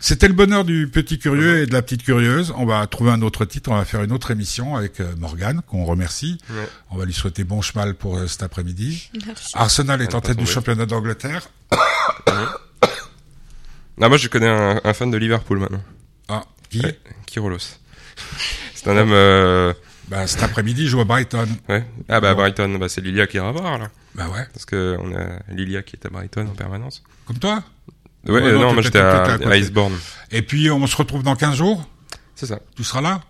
C'était 0.00 0.28
le 0.28 0.34
bonheur 0.34 0.64
du 0.64 0.88
petit 0.88 1.18
curieux 1.18 1.62
et 1.62 1.66
de 1.66 1.72
la 1.72 1.82
petite 1.82 2.02
curieuse. 2.02 2.52
On 2.56 2.66
va 2.66 2.86
trouver 2.86 3.10
un 3.12 3.22
autre 3.22 3.44
titre, 3.44 3.70
on 3.70 3.76
va 3.76 3.84
faire 3.84 4.02
une 4.02 4.12
autre 4.12 4.30
émission 4.30 4.76
avec 4.76 5.00
euh, 5.00 5.14
Morgane, 5.16 5.62
qu'on 5.66 5.84
remercie. 5.84 6.38
Ouais. 6.50 6.68
On 6.90 6.96
va 6.98 7.04
lui 7.06 7.14
souhaiter 7.14 7.44
bon 7.44 7.62
cheval 7.62 7.94
pour 7.94 8.16
euh, 8.18 8.26
cet 8.26 8.42
après-midi. 8.42 9.10
Merci. 9.26 9.52
Arsenal 9.54 10.02
est 10.02 10.14
en 10.14 10.20
tête 10.20 10.36
du 10.38 10.46
championnat 10.46 10.86
d'Angleterre. 10.86 11.48
Non, 13.98 14.08
moi, 14.10 14.18
je 14.18 14.28
connais 14.28 14.48
un, 14.48 14.78
un 14.84 14.92
fan 14.92 15.10
de 15.10 15.16
Liverpool 15.16 15.58
maintenant. 15.58 15.82
Ah, 16.28 16.44
qui 16.68 16.80
Ouais. 16.80 16.98
Kirolos. 17.24 17.56
C'est 18.74 18.88
un 18.90 18.96
homme, 18.98 19.12
euh, 19.12 19.72
bah, 20.08 20.26
Cet 20.26 20.42
après-midi, 20.42 20.82
il 20.82 20.88
joue 20.88 21.00
à 21.00 21.04
Brighton. 21.04 21.48
ouais. 21.70 21.82
Ah, 22.08 22.20
bah, 22.20 22.34
Bon. 22.34 22.40
Brighton, 22.42 22.76
bah, 22.78 22.90
c'est 22.90 23.00
Lilia 23.00 23.26
qui 23.26 23.38
ira 23.38 23.50
voir, 23.52 23.78
là. 23.78 23.88
Bah 24.14 24.28
ouais, 24.28 24.46
Parce 24.52 24.66
que 24.66 24.96
on 25.00 25.14
a 25.16 25.40
Lilia 25.54 25.82
qui 25.82 25.96
est 25.96 26.04
à 26.06 26.10
Brighton 26.10 26.46
en 26.46 26.54
permanence. 26.54 27.02
comme 27.26 27.38
toi? 27.38 27.64
Ouais, 28.26 28.34
Ouais, 28.34 28.42
euh, 28.42 28.54
non, 28.54 28.60
non, 28.60 28.72
moi 28.74 28.82
j'étais 28.82 28.98
à, 28.98 29.22
à 29.34 29.56
Iceborne. 29.56 29.94
Et 30.30 30.42
puis, 30.42 30.70
on 30.70 30.86
se 30.86 30.96
retrouve 30.96 31.22
dans 31.22 31.36
15 31.36 31.56
jours? 31.56 31.88
C'est 32.34 32.46
ça. 32.46 32.58
Tu 32.76 32.84
seras 32.84 33.00
là? 33.00 33.22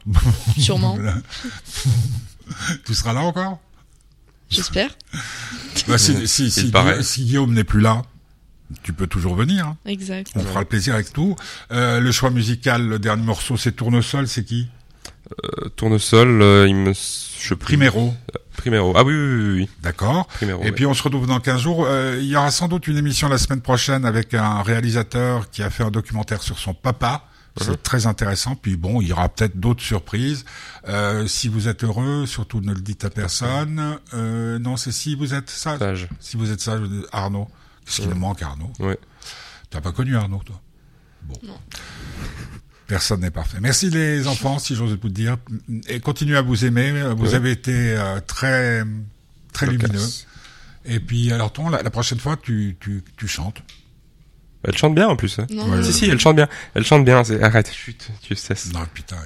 Sûrement. 0.58 0.98
tu 2.84 2.94
seras 2.94 3.12
là 3.12 3.20
encore? 3.20 3.58
J'espère. 4.48 4.90
bah, 5.88 5.98
si, 5.98 6.26
si, 6.28 6.50
si, 6.50 6.72
si 7.02 7.24
Guillaume 7.24 7.52
n'est 7.52 7.64
plus 7.64 7.80
là, 7.80 8.02
tu 8.82 8.92
peux 8.92 9.06
toujours 9.06 9.34
venir. 9.34 9.66
hein. 9.66 9.76
Exact. 9.86 10.30
On 10.34 10.40
fera 10.40 10.60
le 10.60 10.66
plaisir 10.66 10.94
avec 10.94 11.12
tout. 11.12 11.36
Euh, 11.72 12.00
le 12.00 12.12
choix 12.12 12.30
musical, 12.30 12.86
le 12.86 12.98
dernier 12.98 13.24
morceau, 13.24 13.56
c'est 13.56 13.72
Tournesol, 13.72 14.28
c'est 14.28 14.44
qui? 14.44 14.68
Tournesol, 15.76 16.40
euh, 16.42 16.66
il 16.68 16.74
me, 16.76 16.92
je 16.92 17.54
Primero. 17.54 18.14
Primero. 18.56 18.92
Ah 18.96 19.04
oui, 19.04 19.12
oui, 19.14 19.42
oui, 19.44 19.52
oui. 19.60 19.68
D'accord. 19.82 20.26
Primero. 20.28 20.62
Et 20.62 20.72
puis 20.72 20.86
on 20.86 20.94
se 20.94 21.02
retrouve 21.02 21.26
dans 21.26 21.40
15 21.40 21.60
jours. 21.60 21.84
Euh, 21.86 22.18
il 22.20 22.26
y 22.26 22.36
aura 22.36 22.50
sans 22.50 22.68
doute 22.68 22.86
une 22.88 22.96
émission 22.96 23.28
la 23.28 23.38
semaine 23.38 23.60
prochaine 23.60 24.04
avec 24.04 24.34
un 24.34 24.62
réalisateur 24.62 25.50
qui 25.50 25.62
a 25.62 25.70
fait 25.70 25.82
un 25.82 25.90
documentaire 25.90 26.42
sur 26.42 26.58
son 26.58 26.74
papa. 26.74 27.24
C'est 27.58 27.70
Mhm. 27.70 27.76
très 27.78 28.06
intéressant. 28.06 28.54
Puis 28.54 28.76
bon, 28.76 29.00
il 29.00 29.08
y 29.08 29.12
aura 29.12 29.28
peut-être 29.30 29.58
d'autres 29.58 29.82
surprises. 29.82 30.44
Euh, 30.88 31.26
si 31.26 31.48
vous 31.48 31.68
êtes 31.68 31.84
heureux, 31.84 32.26
surtout 32.26 32.60
ne 32.60 32.74
le 32.74 32.80
dites 32.80 33.04
à 33.04 33.10
personne. 33.10 33.98
Euh, 34.14 34.58
non, 34.58 34.76
c'est 34.76 34.92
si 34.92 35.14
vous 35.14 35.32
êtes 35.32 35.48
sage. 35.48 35.78
Sage. 35.78 36.08
Si 36.20 36.36
vous 36.36 36.50
êtes 36.50 36.60
sage, 36.60 36.82
Arnaud. 37.12 37.48
Qu'est-ce 37.84 38.00
qu'il 38.02 38.10
nous 38.10 38.16
manque, 38.16 38.42
Arnaud? 38.42 38.72
Ouais. 38.78 38.98
Tu 39.70 39.76
n'as 39.76 39.80
pas 39.80 39.92
connu 39.92 40.16
Arnaud, 40.16 40.42
toi? 40.44 40.60
Bon. 41.22 41.34
Non. 41.44 41.58
Personne 42.86 43.20
n'est 43.20 43.30
parfait. 43.30 43.58
Merci 43.60 43.90
les 43.90 44.28
enfants, 44.28 44.58
si 44.58 44.74
j'ose 44.76 44.92
vous 44.92 45.08
le 45.08 45.10
dire. 45.12 45.36
Et 45.88 45.98
continuez 46.00 46.36
à 46.36 46.42
vous 46.42 46.64
aimer. 46.64 46.92
Vous 47.16 47.34
avez 47.34 47.50
été 47.50 47.72
euh, 47.96 48.20
très 48.26 48.84
très 49.52 49.66
lumineux. 49.66 50.06
Et 50.84 51.00
puis 51.00 51.32
alors 51.32 51.52
ton, 51.52 51.68
la, 51.68 51.82
la 51.82 51.90
prochaine 51.90 52.20
fois, 52.20 52.36
tu, 52.40 52.76
tu, 52.78 53.02
tu 53.16 53.26
chantes. 53.26 53.60
Elle 54.62 54.76
chante 54.76 54.94
bien 54.94 55.08
en 55.08 55.16
plus. 55.16 55.38
hein. 55.38 55.46
Non, 55.50 55.68
Ouais. 55.70 55.82
Si, 55.82 55.92
si, 55.92 56.04
elle 56.08 56.18
chante 56.20 56.36
bien. 56.36 56.48
Elle 56.74 56.84
chante 56.84 57.04
bien. 57.04 57.22
Arrête, 57.42 57.72
chut, 57.72 58.08
tu 58.22 58.34
cesses. 58.36 58.72
Non 58.72 58.80
putain, 58.94 59.16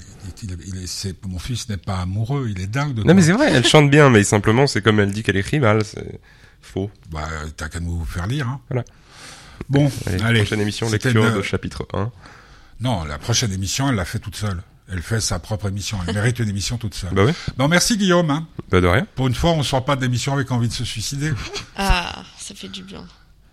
il, 0.42 0.50
il, 0.50 0.56
il 0.68 0.82
est, 0.82 0.86
c'est, 0.86 1.14
mon 1.26 1.38
fils 1.38 1.68
n'est 1.68 1.76
pas 1.78 1.98
amoureux, 2.00 2.48
il 2.54 2.60
est 2.62 2.66
dingue 2.66 2.94
de 2.94 3.02
Non, 3.02 3.14
mais 3.14 3.22
c'est 3.22 3.32
vrai, 3.32 3.50
elle 3.52 3.66
chante 3.66 3.90
bien, 3.90 4.08
mais 4.10 4.22
simplement, 4.24 4.66
c'est 4.66 4.80
comme 4.82 5.00
elle 5.00 5.12
dit 5.12 5.22
qu'elle 5.22 5.36
écrit 5.38 5.60
mal. 5.60 5.84
C'est 5.84 6.20
faux. 6.62 6.90
Bah 7.10 7.28
t'as 7.56 7.68
qu'à 7.68 7.80
nous 7.80 8.04
faire 8.06 8.26
lire. 8.26 8.48
Hein. 8.48 8.60
Voilà. 8.70 8.84
Bon, 9.68 9.90
Allez, 10.06 10.22
allez. 10.22 10.40
prochaine 10.40 10.60
émission, 10.60 10.90
lecture 10.90 11.26
une- 11.26 11.34
de 11.36 11.42
chapitre 11.42 11.86
1. 11.92 12.10
Non, 12.80 13.04
la 13.04 13.18
prochaine 13.18 13.52
émission, 13.52 13.88
elle 13.88 13.96
l'a 13.96 14.04
fait 14.04 14.18
toute 14.18 14.36
seule. 14.36 14.62
Elle 14.92 15.02
fait 15.02 15.20
sa 15.20 15.38
propre 15.38 15.68
émission. 15.68 15.98
Elle 16.06 16.14
mérite 16.14 16.38
une 16.40 16.48
émission 16.48 16.76
toute 16.78 16.94
seule. 16.94 17.12
Bah 17.14 17.24
oui, 17.24 17.32
Bon, 17.56 17.68
merci 17.68 17.96
Guillaume. 17.96 18.30
Hein. 18.30 18.48
bah 18.70 18.80
de 18.80 18.86
rien. 18.86 19.06
Pour 19.14 19.28
une 19.28 19.34
fois, 19.34 19.52
on 19.52 19.62
sort 19.62 19.84
pas 19.84 19.94
d'émission 19.96 20.32
avec 20.32 20.50
envie 20.50 20.68
de 20.68 20.72
se 20.72 20.84
suicider. 20.84 21.32
Ah, 21.76 22.24
ça 22.38 22.54
fait 22.54 22.68
du 22.68 22.82
bien. 22.82 23.06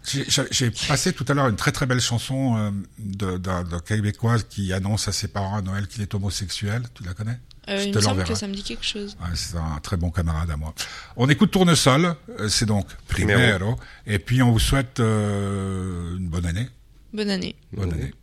J'ai- 0.10 0.26
J'ai 0.30 0.44
j'ai 0.52 0.72
passé 0.88 1.12
tout 1.14 1.26
à 1.28 1.34
l'heure 1.34 1.50
une 1.50 1.58
très 1.58 1.74
très 1.74 1.86
belle 1.86 2.00
chanson 2.00 2.56
euh, 2.58 2.72
de- 2.98 3.38
d'un 3.38 3.64
d'un 3.64 3.80
Québécois 3.80 4.38
qui 4.40 4.72
annonce 4.72 5.10
à 5.10 5.12
ses 5.12 5.28
parents 5.28 5.58
à 5.58 5.62
Noël 5.62 5.88
qu'il 5.88 6.02
est 6.02 6.16
homosexuel. 6.16 6.84
Tu 6.96 7.04
la 7.04 7.14
connais? 7.14 7.38
Euh, 7.68 7.82
Je 7.82 7.88
il 7.88 7.92
te 7.92 7.98
me 7.98 8.02
semble 8.04 8.24
que 8.24 8.34
ça 8.34 8.48
me 8.48 8.54
dit 8.56 8.64
quelque 8.64 8.86
chose. 8.86 9.18
Ouais, 9.22 9.28
C'est 9.36 9.58
un 9.58 9.80
très 9.84 9.98
bon 9.98 10.10
camarade 10.10 10.50
à 10.50 10.56
moi. 10.56 10.74
On 11.18 11.28
écoute 11.30 11.52
Tournesol, 11.52 12.16
euh, 12.40 12.48
c'est 12.48 12.66
donc 12.66 12.88
Primero. 13.10 13.38
Primero. 13.38 13.80
Et 14.08 14.18
puis 14.18 14.42
on 14.42 14.52
vous 14.54 14.60
souhaite 14.60 15.02
euh, 15.02 16.16
une 16.18 16.30
bonne 16.30 16.46
année. 16.46 16.70
Bonne 17.14 17.30
année. 17.30 17.56
Bonne 17.74 17.92
année. 17.92 18.14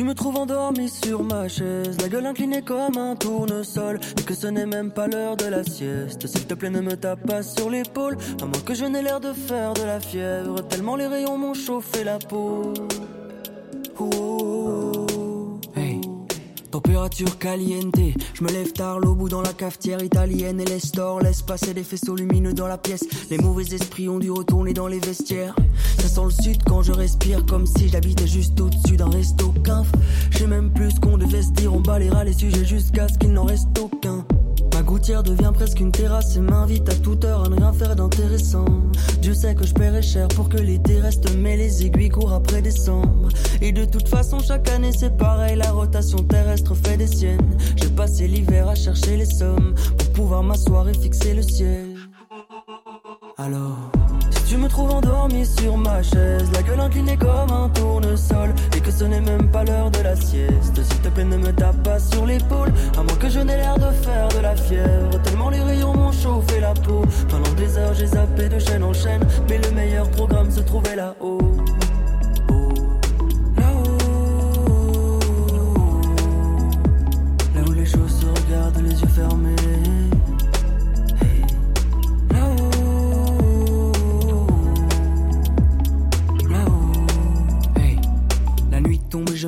Tu 0.00 0.06
me 0.06 0.14
trouves 0.14 0.38
endormi 0.38 0.88
sur 0.88 1.22
ma 1.22 1.46
chaise, 1.46 1.94
la 2.00 2.08
gueule 2.08 2.24
inclinée 2.24 2.62
comme 2.62 2.96
un 2.96 3.14
tournesol, 3.16 4.00
et 4.18 4.22
que 4.22 4.32
ce 4.32 4.46
n'est 4.46 4.64
même 4.64 4.90
pas 4.90 5.06
l'heure 5.06 5.36
de 5.36 5.44
la 5.44 5.62
sieste, 5.62 6.26
s'il 6.26 6.46
te 6.46 6.54
plaît 6.54 6.70
ne 6.70 6.80
me 6.80 6.96
tape 6.96 7.26
pas 7.26 7.42
sur 7.42 7.68
l'épaule, 7.68 8.16
à 8.40 8.46
moins 8.46 8.62
que 8.64 8.72
je 8.72 8.86
n'ai 8.86 9.02
l'air 9.02 9.20
de 9.20 9.34
faire 9.34 9.74
de 9.74 9.82
la 9.82 10.00
fièvre, 10.00 10.66
tellement 10.68 10.96
les 10.96 11.06
rayons 11.06 11.36
m'ont 11.36 11.52
chauffé 11.52 12.02
la 12.02 12.18
peau. 12.18 12.72
Oh. 13.98 14.49
Température 16.70 17.36
caliente, 17.38 17.96
je 18.34 18.44
me 18.44 18.48
lève 18.48 18.72
tard, 18.72 19.00
l'eau 19.00 19.16
bout 19.16 19.28
dans 19.28 19.42
la 19.42 19.52
cafetière 19.52 20.02
italienne 20.04 20.60
et 20.60 20.64
les 20.64 20.78
stores 20.78 21.20
laissent 21.20 21.42
passer 21.42 21.74
des 21.74 21.82
faisceaux 21.82 22.14
lumineux 22.14 22.52
dans 22.52 22.68
la 22.68 22.78
pièce. 22.78 23.04
Les 23.28 23.38
mauvais 23.38 23.64
esprits 23.64 24.08
ont 24.08 24.20
dû 24.20 24.30
retourner 24.30 24.72
dans 24.72 24.86
les 24.86 25.00
vestiaires. 25.00 25.56
Ça 25.98 26.08
sent 26.08 26.24
le 26.24 26.42
sud 26.42 26.62
quand 26.64 26.82
je 26.82 26.92
respire, 26.92 27.44
comme 27.44 27.66
si 27.66 27.88
j'habitais 27.88 28.28
juste 28.28 28.60
au-dessus 28.60 28.96
d'un 28.96 29.10
resto 29.10 29.52
quinf. 29.64 29.88
J'ai 30.30 30.46
même 30.46 30.72
plus 30.72 30.96
qu'on 31.00 31.18
devait 31.18 31.42
se 31.42 31.66
on 31.66 31.80
balayera 31.80 32.24
les 32.24 32.34
sujets 32.34 32.64
jusqu'à 32.64 33.08
ce 33.08 33.18
qu'il 33.18 33.32
n'en 33.32 33.44
reste 33.44 33.76
aucun. 33.78 34.24
Gouttière 34.90 35.22
devient 35.22 35.52
presque 35.54 35.78
une 35.78 35.92
terrasse 35.92 36.34
et 36.34 36.40
m'invite 36.40 36.88
à 36.88 36.94
toute 36.96 37.24
heure 37.24 37.44
à 37.44 37.48
ne 37.48 37.54
rien 37.54 37.72
faire 37.72 37.94
d'intéressant. 37.94 38.64
Dieu 39.22 39.34
sait 39.34 39.54
que 39.54 39.64
je 39.64 39.72
paierai 39.72 40.02
cher 40.02 40.26
pour 40.26 40.48
que 40.48 40.56
l'été 40.56 41.00
reste, 41.00 41.32
mais 41.36 41.56
les 41.56 41.86
aiguilles 41.86 42.08
courent 42.08 42.32
après 42.32 42.60
décembre. 42.60 43.28
Et 43.62 43.70
de 43.70 43.84
toute 43.84 44.08
façon, 44.08 44.40
chaque 44.40 44.68
année 44.68 44.90
c'est 44.90 45.16
pareil, 45.16 45.54
la 45.54 45.70
rotation 45.70 46.18
terrestre 46.24 46.74
fait 46.74 46.96
des 46.96 47.06
siennes. 47.06 47.56
J'ai 47.76 47.90
passé 47.90 48.26
l'hiver 48.26 48.68
à 48.68 48.74
chercher 48.74 49.16
les 49.16 49.26
sommes 49.26 49.76
pour 49.96 50.10
pouvoir 50.10 50.42
m'asseoir 50.42 50.88
et 50.88 50.94
fixer 50.94 51.34
le 51.34 51.42
ciel. 51.42 51.94
Alors, 53.38 53.92
tu 54.50 54.56
me 54.56 54.66
trouves 54.66 54.90
endormi 54.90 55.46
sur 55.46 55.76
ma 55.76 56.02
chaise, 56.02 56.50
la 56.52 56.62
gueule 56.62 56.80
inclinée 56.80 57.16
comme 57.16 57.52
un 57.52 57.68
tournesol, 57.68 58.52
et 58.76 58.80
que 58.80 58.90
ce 58.90 59.04
n'est 59.04 59.20
même 59.20 59.48
pas 59.48 59.62
l'heure 59.62 59.92
de 59.92 60.00
la 60.00 60.16
sieste, 60.16 60.74
s'il 60.74 61.00
te 61.02 61.08
plaît 61.08 61.24
ne 61.24 61.36
me 61.36 61.52
tape 61.52 61.80
pas 61.84 62.00
sur 62.00 62.26
l'épaule, 62.26 62.72
à 62.98 63.02
moins 63.04 63.14
que 63.14 63.28
je 63.28 63.38
n'ai 63.38 63.56
l'air 63.56 63.76
de 63.78 63.92
faire 64.02 64.26
de 64.26 64.40
la 64.40 64.56
fièvre, 64.56 65.22
tellement 65.22 65.50
les 65.50 65.62
rayons 65.62 65.94
m'ont 65.94 66.10
chauffé 66.10 66.58
la 66.58 66.74
peau. 66.74 67.02
Pendant 67.28 67.52
des 67.52 67.78
heures 67.78 67.94
j'ai 67.94 68.06
zappé 68.06 68.48
de 68.48 68.58
chaîne 68.58 68.82
en 68.82 68.92
chaîne, 68.92 69.22
mais 69.48 69.58
le 69.58 69.70
meilleur 69.70 70.10
programme 70.10 70.50
se 70.50 70.60
trouvait 70.60 70.96
là-haut. 70.96 71.38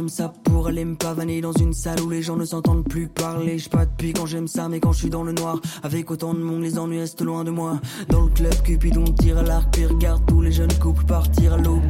Sape 0.09 0.43
pour 0.45 0.69
aller 0.69 0.85
me 0.85 0.95
pavaner 0.95 1.41
dans 1.41 1.53
une 1.53 1.73
salle 1.73 2.01
où 2.01 2.11
les 2.11 2.23
gens 2.23 2.37
ne 2.37 2.45
s'entendent 2.45 2.85
plus 2.85 3.09
parler. 3.09 3.59
Je 3.59 3.69
pas 3.69 3.87
depuis 3.87 4.13
quand 4.13 4.27
j'aime 4.27 4.49
ça, 4.49 4.69
mais 4.69 4.81
quand 4.81 4.93
je 4.93 4.99
suis 4.99 5.11
dans 5.11 5.23
le 5.23 5.33
noir, 5.33 5.61
avec 5.83 6.11
autant 6.11 6.35
de 6.35 6.41
monde, 6.41 6.63
les 6.63 6.79
ennuis 6.79 7.01
restent 7.01 7.23
loin 7.23 7.45
de 7.45 7.51
moi. 7.51 7.81
Dans 8.09 8.23
le 8.23 8.31
club, 8.31 8.55
Cupidon 8.63 9.05
tire 9.05 9.39
à 9.39 9.43
l'arc, 9.43 9.69
puis 9.73 9.87
regarde 9.87 10.23
tous 10.27 10.41
les 10.41 10.53
jeunes 10.53 10.73
couples 10.81 11.05
partir 11.05 11.55
à 11.55 11.57
l'eau. 11.57 11.81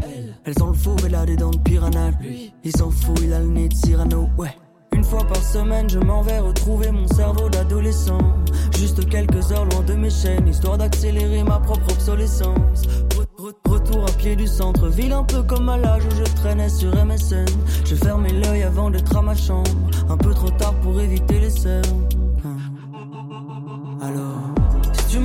Elles 0.45 0.63
ont 0.63 0.69
le 0.69 0.75
faux, 0.75 0.97
elle 1.05 1.15
a 1.15 1.27
des 1.27 1.37
dents 1.37 1.51
de 1.51 1.59
piranha. 1.59 2.11
Il 2.65 2.77
s'en 2.77 2.91
fout, 2.91 3.19
il 3.23 3.33
a 3.33 3.41
le 3.41 3.47
nez 3.47 3.69
de 3.69 3.75
Cyrano, 3.75 4.29
ouais. 4.39 4.57
Une 5.03 5.09
fois 5.09 5.27
par 5.27 5.43
semaine, 5.43 5.91
je 5.91 5.99
m'en 5.99 6.23
vais 6.23 6.39
retrouver 6.39 6.93
mon 6.93 7.09
cerveau 7.09 7.49
d'adolescent. 7.49 8.19
Juste 8.79 9.09
quelques 9.09 9.51
heures 9.51 9.65
loin 9.65 9.81
de 9.83 9.95
mes 9.95 10.11
chaînes, 10.11 10.47
histoire 10.47 10.79
d'accélérer 10.79 11.43
ma 11.43 11.59
propre 11.59 11.91
obsolescence. 11.93 12.83
Re- 13.17 13.27
re- 13.37 13.69
Retour 13.69 14.05
à 14.09 14.13
pied 14.13 14.37
du 14.37 14.47
centre-ville, 14.47 15.13
un 15.13 15.25
peu 15.25 15.43
comme 15.43 15.69
à 15.69 15.77
l'âge 15.77 16.05
où 16.07 16.15
je 16.15 16.23
traînais 16.35 16.69
sur 16.69 16.95
MSN. 16.95 17.47
Je 17.85 17.97
fermais 17.97 18.33
l'œil 18.33 18.63
avant 18.63 18.91
d'être 18.91 19.17
à 19.17 19.23
ma 19.23 19.35
chambre, 19.35 19.69
un 20.09 20.17
peu 20.17 20.33
trop 20.33 20.51
tard 20.51 20.75
pour 20.83 21.01
éviter 21.01 21.41
les 21.41 21.51
cernes. 21.51 22.07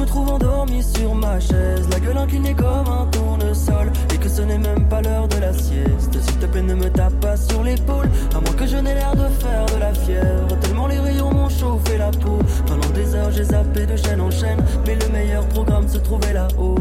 Trouves 0.08 0.30
endormi 0.32 0.82
sur 0.82 1.14
ma 1.14 1.40
chaise, 1.40 1.88
la 1.92 2.00
gueule 2.00 2.18
inclinée 2.18 2.56
comme 2.56 2.88
un 2.88 3.06
tournesol, 3.12 3.92
et 4.14 4.18
que 4.18 4.30
ce 4.30 4.42
n'est 4.42 4.58
même 4.58 4.88
pas 4.90 5.02
l'heure 5.02 5.28
de 5.28 5.38
la 5.38 5.54
sieste, 5.54 6.14
s'il 6.14 6.38
te 6.40 6.46
plaît 6.46 6.64
ne 6.64 6.74
me 6.74 6.90
tape 6.90 7.20
pas 7.20 7.38
sur 7.38 7.64
l'épaule, 7.64 8.10
à 8.36 8.40
moins 8.40 8.54
que 8.54 8.66
je 8.66 8.78
n'ai 8.78 8.94
l'air 8.94 9.16
de 9.16 9.28
faire 9.42 9.66
de 9.66 9.80
la 9.80 9.94
fièvre, 9.94 10.60
tellement 10.62 10.88
les 10.88 11.00
rayons 11.00 11.32
m'ont 11.32 11.50
chauffé 11.50 11.98
la 11.98 12.12
peau. 12.12 12.40
Pendant 12.66 12.90
des 12.90 13.16
heures 13.16 13.32
j'ai 13.32 13.44
zappé 13.44 13.86
de 13.86 13.96
chaîne 13.96 14.22
en 14.22 14.32
chaîne, 14.32 14.60
mais 14.86 14.96
le 14.96 15.08
meilleur 15.10 15.46
programme 15.50 15.88
se 15.88 15.98
trouvait 15.98 16.34
là-haut. 16.34 16.76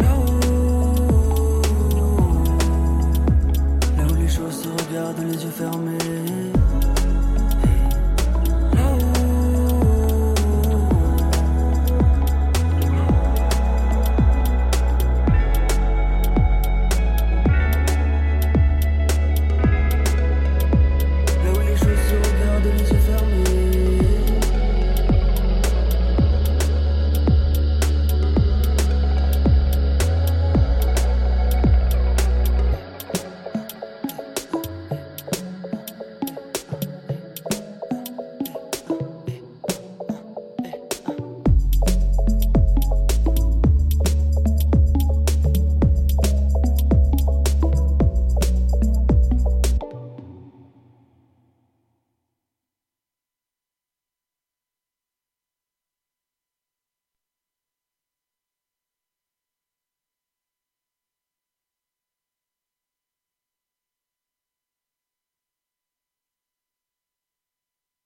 Là-haut. 0.00 1.62
Là 3.98 4.04
où 4.10 4.14
les 4.14 4.28
choses 4.28 4.62
se 4.62 4.68
regardent 4.68 5.24
les 5.24 5.44
yeux 5.44 5.50
fermés. 5.50 6.11